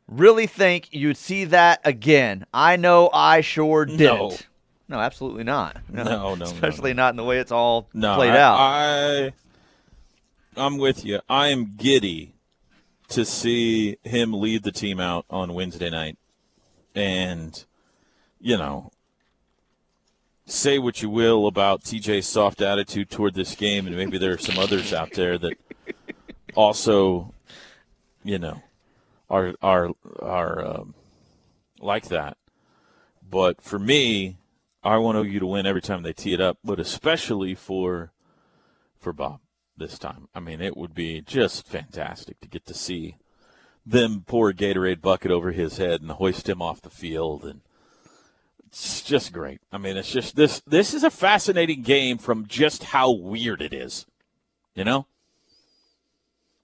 really 0.08 0.46
think 0.46 0.90
you'd 0.92 1.16
see 1.16 1.46
that 1.46 1.80
again? 1.86 2.46
I 2.54 2.76
know 2.76 3.10
I 3.14 3.40
sure 3.40 3.86
didn't. 3.86 4.00
No. 4.00 4.36
No, 4.90 5.00
absolutely 5.00 5.44
not. 5.44 5.78
No, 5.94 6.04
no, 6.04 6.36
no, 6.36 6.46
Especially 6.46 6.94
not 6.94 7.12
in 7.12 7.16
the 7.16 7.24
way 7.24 7.38
it's 7.38 7.52
all 7.52 7.88
No, 7.94 8.16
played 8.16 8.32
I, 8.32 8.42
out. 8.42 8.58
I, 8.58 9.34
I'm 10.58 10.78
with 10.78 11.06
you. 11.06 11.20
I 11.30 11.50
am 11.50 11.76
giddy 11.78 12.34
to 13.10 13.24
see 13.24 13.98
him 14.04 14.34
lead 14.34 14.64
the 14.64 14.72
team 14.72 15.00
out 15.00 15.26
on 15.30 15.54
Wednesday 15.54 15.90
night, 15.90 16.18
and 16.96 17.64
you 18.40 18.58
know, 18.58 18.92
say 20.46 20.80
what 20.80 21.02
you 21.02 21.10
will 21.10 21.48
about 21.48 21.84
TJ's 21.84 22.28
soft 22.28 22.62
attitude 22.62 23.10
toward 23.10 23.36
this 23.36 23.56
game, 23.56 23.88
and 23.88 23.96
maybe 23.96 24.18
there 24.18 24.34
are 24.34 24.38
some 24.38 24.58
others 24.58 24.94
out 24.94 25.12
there 25.14 25.38
that 25.38 25.58
also, 26.56 27.34
you 28.24 28.40
know, 28.40 28.62
are 29.30 29.54
are 29.62 29.92
are 30.20 30.66
um, 30.66 30.94
like 31.80 32.08
that. 32.10 32.38
But 33.30 33.62
for 33.62 33.78
me, 33.78 34.39
I 34.84 34.98
want 34.98 35.18
OU 35.18 35.40
to 35.40 35.46
win 35.46 35.66
every 35.66 35.82
time 35.82 36.04
they 36.04 36.14
tee 36.14 36.34
it 36.34 36.42
up, 36.42 36.58
but 36.64 36.80
especially 36.80 37.56
for 37.56 38.12
for 39.00 39.14
Bob 39.14 39.40
this 39.78 39.98
time. 39.98 40.28
I 40.36 40.40
mean, 40.40 40.62
it 40.62 40.76
would 40.76 40.94
be 40.94 41.22
just 41.22 41.68
fantastic 41.68 42.40
to 42.42 42.48
get 42.48 42.66
to 42.66 42.74
see 42.74 43.18
them 43.86 44.24
pour 44.26 44.50
a 44.50 44.54
Gatorade 44.54 45.02
bucket 45.02 45.32
over 45.32 45.52
his 45.52 45.78
head 45.78 46.02
and 46.02 46.12
hoist 46.12 46.48
him 46.48 46.62
off 46.62 46.82
the 46.82 46.90
field 46.90 47.44
and 47.46 47.62
it's 48.68 49.02
just 49.02 49.34
great. 49.34 49.62
I 49.72 49.80
mean, 49.80 49.98
it's 49.98 50.12
just 50.12 50.36
this 50.36 50.62
this 50.62 50.94
is 50.94 51.04
a 51.04 51.10
fascinating 51.10 51.82
game 51.82 52.18
from 52.20 52.46
just 52.46 52.86
how 52.86 53.12
weird 53.12 53.62
it 53.62 53.74
is. 53.74 54.06
You 54.76 54.84
know? 54.84 55.08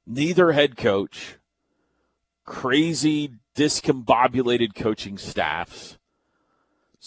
Neither 0.05 0.51
head 0.51 0.77
coach 0.77 1.37
crazy, 2.45 3.31
discombobulated 3.55 4.75
coaching 4.75 5.17
staffs, 5.17 5.97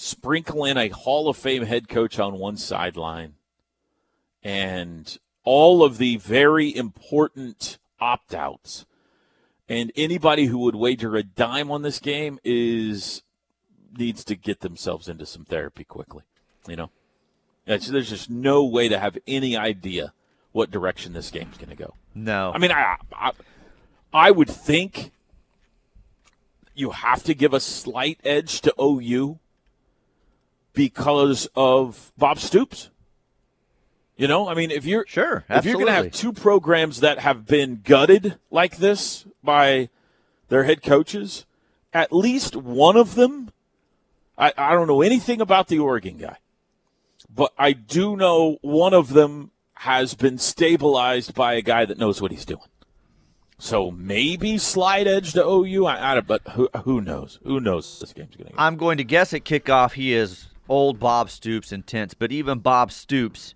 sprinkle 0.01 0.64
in 0.64 0.76
a 0.76 0.88
Hall 0.90 1.28
of 1.28 1.36
Fame 1.36 1.64
head 1.64 1.88
coach 1.88 2.20
on 2.20 2.38
one 2.38 2.57
sideline, 2.57 3.34
and 4.44 5.18
all 5.42 5.82
of 5.82 5.99
the 5.99 6.16
very 6.18 6.74
important 6.74 7.78
opt 8.01 8.32
outs. 8.32 8.86
And 9.68 9.90
anybody 9.96 10.46
who 10.46 10.59
would 10.61 10.76
wager 10.76 11.16
a 11.16 11.24
dime 11.24 11.70
on 11.72 11.82
this 11.82 11.99
game 11.99 12.38
is 12.44 13.22
needs 13.99 14.22
to 14.24 14.36
get 14.36 14.61
themselves 14.61 15.09
into 15.09 15.26
some 15.26 15.44
therapy 15.44 15.82
quickly. 15.82 16.22
You 16.68 16.76
know, 16.76 16.90
it's, 17.66 17.88
there's 17.88 18.09
just 18.09 18.30
no 18.30 18.64
way 18.64 18.88
to 18.88 18.99
have 19.01 19.18
any 19.26 19.57
idea 19.57 20.12
what 20.53 20.70
direction 20.70 21.12
this 21.12 21.30
game's 21.30 21.57
going 21.57 21.70
to 21.70 21.76
go. 21.76 21.94
No, 22.14 22.53
I 22.55 22.59
mean, 22.59 22.70
I, 22.70 22.96
I 23.12 23.32
I 24.12 24.30
would 24.30 24.49
think 24.49 25.11
you 26.74 26.90
have 26.90 27.24
to 27.24 27.34
give 27.34 27.53
a 27.53 27.61
slight 27.61 28.20
edge 28.24 28.61
to 28.61 28.72
OU 28.80 29.40
because 30.79 31.49
of 31.57 32.12
Bob 32.16 32.39
Stoops. 32.39 32.91
You 34.16 34.29
know, 34.29 34.49
I 34.49 34.55
mean, 34.55 34.70
if 34.70 34.85
you're 34.85 35.05
sure, 35.09 35.45
if 35.51 35.64
you're 35.64 35.74
going 35.74 35.87
to 35.87 35.93
have 35.93 36.12
two 36.12 36.33
programs 36.33 37.01
that 37.01 37.18
have 37.18 37.47
been 37.47 37.81
gutted 37.83 38.37
like 38.53 38.76
this 38.76 39.26
by 39.43 39.89
their 40.47 40.62
head 40.62 40.85
coaches, 40.85 41.47
at 41.93 42.12
least 42.12 42.55
one 42.55 42.97
of 42.97 43.16
them. 43.16 43.51
I, 44.39 44.53
I 44.57 44.72
don't 44.74 44.87
know 44.87 45.03
anything 45.03 45.41
about 45.41 45.66
the 45.66 45.81
Oregon 45.81 46.16
guy, 46.16 46.37
but 47.29 47.53
I 47.59 47.72
do 47.72 48.16
know 48.16 48.59
one 48.62 48.95
of 48.95 49.14
them 49.14 49.51
has 49.74 50.14
been 50.14 50.39
stabilized 50.39 51.35
by 51.35 51.55
a 51.55 51.61
guy 51.61 51.87
that 51.87 51.99
knows 51.99 52.22
what 52.22 52.31
he's 52.31 52.45
doing. 52.45 52.61
So 53.59 53.91
maybe 53.91 54.59
slide 54.59 55.09
edge 55.09 55.33
to 55.33 55.45
OU. 55.45 55.87
I, 55.87 56.18
I, 56.18 56.20
but 56.20 56.47
who, 56.51 56.68
who 56.85 57.01
knows? 57.01 57.41
Who 57.43 57.59
knows 57.59 57.99
this 57.99 58.12
game's 58.12 58.37
going 58.37 58.47
to 58.47 58.53
go? 58.53 58.59
I'm 58.62 58.76
going 58.76 58.99
to 58.99 59.05
guess 59.05 59.35
at 59.35 59.45
kickoff 59.45 59.95
he 59.95 60.12
is 60.12 60.47
old 60.69 60.99
Bob 60.99 61.31
Stoops 61.31 61.73
intense, 61.73 62.14
but 62.14 62.33
even 62.33 62.59
Bob 62.59 62.93
Stoops, 62.93 63.55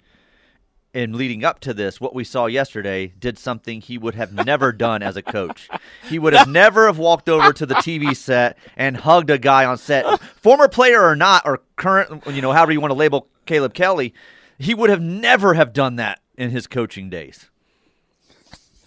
in 0.94 1.14
leading 1.14 1.44
up 1.44 1.60
to 1.60 1.72
this, 1.72 2.00
what 2.00 2.14
we 2.14 2.24
saw 2.24 2.46
yesterday, 2.46 3.12
did 3.18 3.38
something 3.38 3.80
he 3.80 3.96
would 3.96 4.14
have 4.14 4.32
never 4.32 4.72
done 4.72 5.02
as 5.02 5.16
a 5.16 5.22
coach. 5.22 5.68
He 6.08 6.18
would 6.18 6.34
have 6.34 6.48
never 6.48 6.86
have 6.86 6.98
walked 6.98 7.28
over 7.28 7.52
to 7.52 7.64
the 7.64 7.76
TV 7.76 8.14
set 8.14 8.58
and 8.76 8.98
hugged 8.98 9.30
a 9.30 9.38
guy 9.38 9.64
on 9.64 9.78
set, 9.78 10.20
former 10.20 10.68
player 10.68 11.02
or 11.02 11.16
not, 11.16 11.42
or 11.46 11.62
current, 11.76 12.26
you 12.26 12.42
know, 12.42 12.52
however 12.52 12.72
you 12.72 12.80
want 12.80 12.90
to 12.90 12.96
label 12.96 13.28
Caleb 13.46 13.72
Kelly. 13.74 14.12
He 14.58 14.74
would 14.74 14.90
have 14.90 15.00
never 15.00 15.54
have 15.54 15.72
done 15.72 15.96
that 15.96 16.20
in 16.36 16.50
his 16.50 16.66
coaching 16.66 17.08
days. 17.08 17.48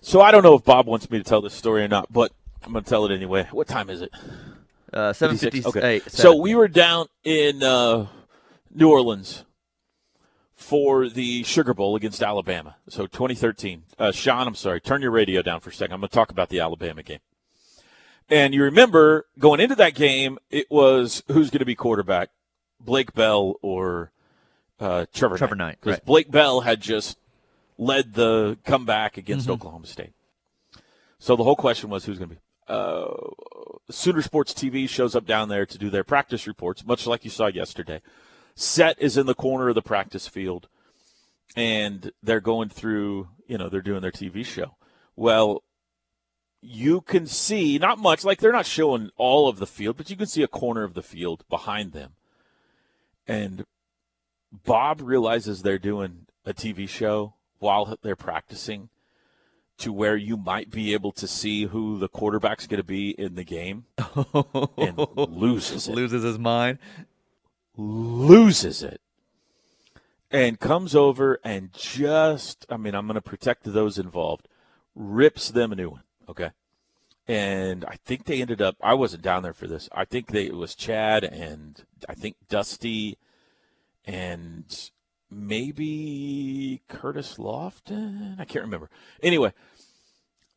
So 0.01 0.21
I 0.21 0.31
don't 0.31 0.43
know 0.43 0.53
if 0.53 0.63
Bob 0.63 0.85
wants 0.85 1.09
me 1.09 1.17
to 1.17 1.23
tell 1.23 1.41
this 1.41 1.55
story 1.55 1.83
or 1.83 1.87
not, 1.87 2.13
but 2.13 2.31
I'm 2.63 2.71
going 2.71 2.83
to 2.83 2.89
tell 2.89 3.05
it 3.05 3.11
anyway. 3.11 3.47
What 3.51 3.67
time 3.67 3.89
is 3.89 4.01
it? 4.01 4.11
Uh, 4.93 5.11
seven 5.11 5.37
fifty. 5.37 5.65
Okay. 5.65 6.01
So 6.07 6.35
we 6.35 6.55
were 6.55 6.67
down 6.67 7.07
in 7.23 7.61
uh, 7.63 8.07
New 8.75 8.89
Orleans 8.89 9.45
for 10.53 11.09
the 11.09 11.43
Sugar 11.43 11.73
Bowl 11.73 11.95
against 11.95 12.21
Alabama. 12.21 12.75
So 12.89 13.07
2013. 13.07 13.83
Uh, 13.97 14.11
Sean, 14.11 14.47
I'm 14.47 14.55
sorry. 14.55 14.81
Turn 14.81 15.01
your 15.01 15.11
radio 15.11 15.41
down 15.41 15.59
for 15.59 15.69
a 15.69 15.73
second. 15.73 15.93
I'm 15.93 15.99
going 16.01 16.09
to 16.09 16.15
talk 16.15 16.29
about 16.31 16.49
the 16.49 16.59
Alabama 16.59 17.03
game. 17.03 17.19
And 18.29 18.53
you 18.53 18.63
remember 18.63 19.25
going 19.37 19.59
into 19.59 19.75
that 19.75 19.93
game, 19.95 20.39
it 20.49 20.69
was 20.71 21.23
who's 21.27 21.49
going 21.49 21.59
to 21.59 21.65
be 21.65 21.75
quarterback, 21.75 22.29
Blake 22.79 23.13
Bell 23.13 23.55
or 23.61 24.11
uh, 24.79 25.05
Trevor 25.13 25.37
Trevor 25.37 25.55
Knight. 25.55 25.77
Because 25.79 25.97
right. 25.99 26.05
Blake 26.05 26.31
Bell 26.31 26.61
had 26.61 26.81
just 26.81 27.17
led 27.77 28.13
the 28.13 28.57
comeback 28.65 29.17
against 29.17 29.47
Mhm. 29.47 29.51
Oklahoma 29.53 29.85
State. 29.85 30.13
So 31.19 31.35
the 31.35 31.43
whole 31.43 31.55
question 31.55 31.89
was 31.89 32.05
who's 32.05 32.17
going 32.17 32.29
to 32.29 32.35
be. 32.35 32.41
Uh, 32.67 33.13
Sooner 33.91 34.23
Sports 34.23 34.53
TV 34.53 34.89
shows 34.89 35.15
up 35.15 35.25
down 35.27 35.49
there 35.49 35.65
to 35.67 35.77
do 35.77 35.91
their 35.91 36.03
practice 36.03 36.47
reports, 36.47 36.83
much 36.85 37.05
like 37.05 37.23
you 37.23 37.29
saw 37.29 37.45
yesterday. 37.47 38.01
Set 38.55 39.01
is 39.01 39.17
in 39.17 39.25
the 39.25 39.35
corner 39.35 39.69
of 39.69 39.75
the 39.75 39.81
practice 39.81 40.27
field, 40.27 40.67
and 41.55 42.11
they're 42.23 42.39
going 42.39 42.69
through, 42.69 43.29
you 43.47 43.57
know, 43.57 43.69
they're 43.69 43.81
doing 43.81 44.01
their 44.01 44.11
TV 44.11 44.45
show. 44.45 44.75
Well, 45.15 45.63
you 46.61 47.01
can 47.01 47.27
see, 47.27 47.77
not 47.77 47.99
much, 47.99 48.23
like 48.23 48.39
they're 48.39 48.51
not 48.51 48.65
showing 48.65 49.11
all 49.17 49.47
of 49.47 49.59
the 49.59 49.67
field, 49.67 49.97
but 49.97 50.09
you 50.09 50.15
can 50.15 50.25
see 50.25 50.41
a 50.41 50.47
corner 50.47 50.83
of 50.83 50.93
the 50.93 51.03
field 51.03 51.43
behind 51.49 51.91
them. 51.91 52.13
And 53.27 53.65
Bob 54.51 55.01
realizes 55.01 55.61
they're 55.61 55.77
doing 55.77 56.25
a 56.45 56.53
TV 56.53 56.87
show 56.87 57.35
while 57.59 57.97
they're 58.01 58.15
practicing 58.15 58.89
to 59.77 59.91
where 59.91 60.15
you 60.15 60.37
might 60.37 60.71
be 60.71 60.93
able 60.93 61.11
to 61.11 61.27
see 61.27 61.65
who 61.65 61.99
the 61.99 62.07
quarterback's 62.07 62.67
going 62.67 62.79
to 62.79 62.83
be 62.83 63.09
in 63.09 63.35
the 63.35 63.43
game 63.43 63.85
and 64.77 64.97
loses 65.17 65.87
it. 65.87 65.93
Loses 65.95 66.23
his 66.23 66.39
mind. 66.39 66.79
Loses 67.77 68.83
it. 68.83 69.01
And 70.31 70.59
comes 70.59 70.95
over 70.95 71.39
and 71.43 71.71
just, 71.71 72.65
I 72.69 72.77
mean, 72.77 72.95
I'm 72.95 73.07
going 73.07 73.15
to 73.15 73.21
protect 73.21 73.63
those 73.63 73.97
involved, 73.97 74.47
rips 74.95 75.49
them 75.49 75.71
a 75.71 75.75
new 75.75 75.89
one. 75.91 76.03
Okay. 76.27 76.51
And 77.27 77.85
I 77.85 77.95
think 78.05 78.25
they 78.25 78.41
ended 78.41 78.61
up, 78.61 78.75
I 78.81 78.93
wasn't 78.93 79.23
down 79.23 79.43
there 79.43 79.53
for 79.53 79.67
this. 79.67 79.87
I 79.91 80.05
think 80.05 80.27
they, 80.27 80.45
it 80.45 80.55
was 80.55 80.75
Chad 80.75 81.23
and 81.23 81.83
I 82.07 82.13
think 82.13 82.35
Dusty 82.49 83.17
and 84.03 84.91
maybe 85.31 86.81
Curtis 86.87 87.35
Lofton. 87.37 88.39
I 88.39 88.45
can't 88.45 88.65
remember. 88.65 88.89
Anyway, 89.23 89.53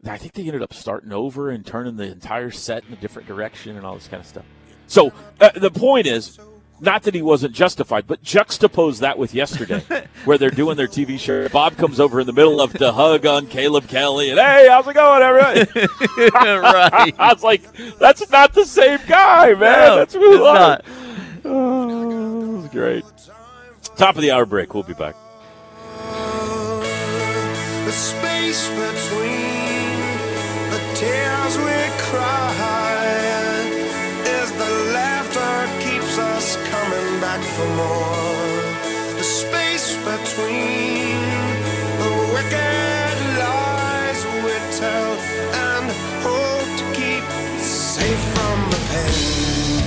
I 0.07 0.19
think 0.19 0.35
they 0.35 0.43
ended 0.43 0.63
up 0.63 0.75
starting 0.75 1.13
over 1.13 1.51
and 1.51 1.65
turning 1.65 1.97
the 1.97 2.11
entire 2.11 2.51
set 2.51 2.85
in 2.87 2.93
a 2.93 2.97
different 2.97 3.27
direction 3.29 3.77
and 3.77 3.87
all 3.87 3.95
this 3.95 4.09
kind 4.09 4.21
of 4.21 4.27
stuff. 4.27 4.45
So 4.87 5.13
uh, 5.41 5.51
the 5.55 5.71
point 5.71 6.07
is, 6.07 6.39
not 6.81 7.03
that 7.05 7.15
he 7.15 7.23
wasn't 7.23 7.55
justified, 7.55 8.07
but 8.07 8.23
juxtapose 8.23 9.01
that 9.01 9.19
with 9.19 9.35
yesterday, 9.35 9.83
where 10.25 10.39
they're 10.39 10.51
doing 10.51 10.77
their 10.77 10.87
TV 10.87 11.19
show. 11.19 11.49
Bob 11.49 11.77
comes 11.77 12.01
over 12.01 12.21
in 12.21 12.27
the 12.27 12.33
middle 12.33 12.61
of 12.61 12.73
the 12.73 12.93
hug 12.93 13.27
on 13.27 13.47
Caleb 13.47 13.89
Kelly, 13.89 14.31
and 14.31 14.39
hey, 14.39 14.69
how's 14.69 14.87
it 14.87 14.95
going, 14.95 15.23
everybody? 15.23 15.61
right. 16.35 17.15
I 17.19 17.33
was 17.33 17.43
like, 17.43 17.63
that's 17.99 18.31
not 18.31 18.55
the 18.55 18.65
same 18.65 19.01
guy, 19.07 19.55
man. 19.55 19.61
No, 19.61 19.97
that's 19.97 20.15
who 20.15 20.35
it's 20.35 20.45
not. 20.45 20.85
Oh, 21.45 21.89
that 21.89 22.63
was 22.63 22.69
great. 22.71 23.05
Top 23.97 24.17
of 24.17 24.23
the 24.23 24.33
hour 24.33 24.45
break. 24.45 24.75
We'll 24.75 24.83
be 24.83 24.93
back. 24.93 25.15
The 27.85 27.93
space 27.93 28.69
between 28.69 30.01
the 30.71 30.81
tears 30.95 31.57
we 31.57 32.03
cry 32.11 33.38
back 37.39 37.47
for 37.57 37.67
more. 37.77 39.17
The 39.17 39.23
space 39.23 39.97
between 39.97 41.19
the 42.03 42.11
wicked 42.35 43.17
lies 43.39 44.21
we 44.45 44.55
tell 44.79 45.11
and 45.67 45.87
hope 46.23 46.71
to 46.79 46.85
keep 46.99 47.25
safe 47.61 48.23
from 48.35 48.59
the 48.71 48.81
pain. 48.91 49.83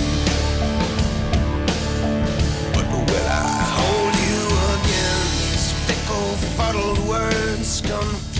But 2.74 2.86
will 3.10 3.28
I 3.28 3.64
hold 3.78 4.16
you 4.28 4.44
again? 4.76 5.22
These 5.52 5.72
fickle, 5.88 6.32
fuddled 6.58 7.00
words 7.08 7.82
gone. 7.82 8.31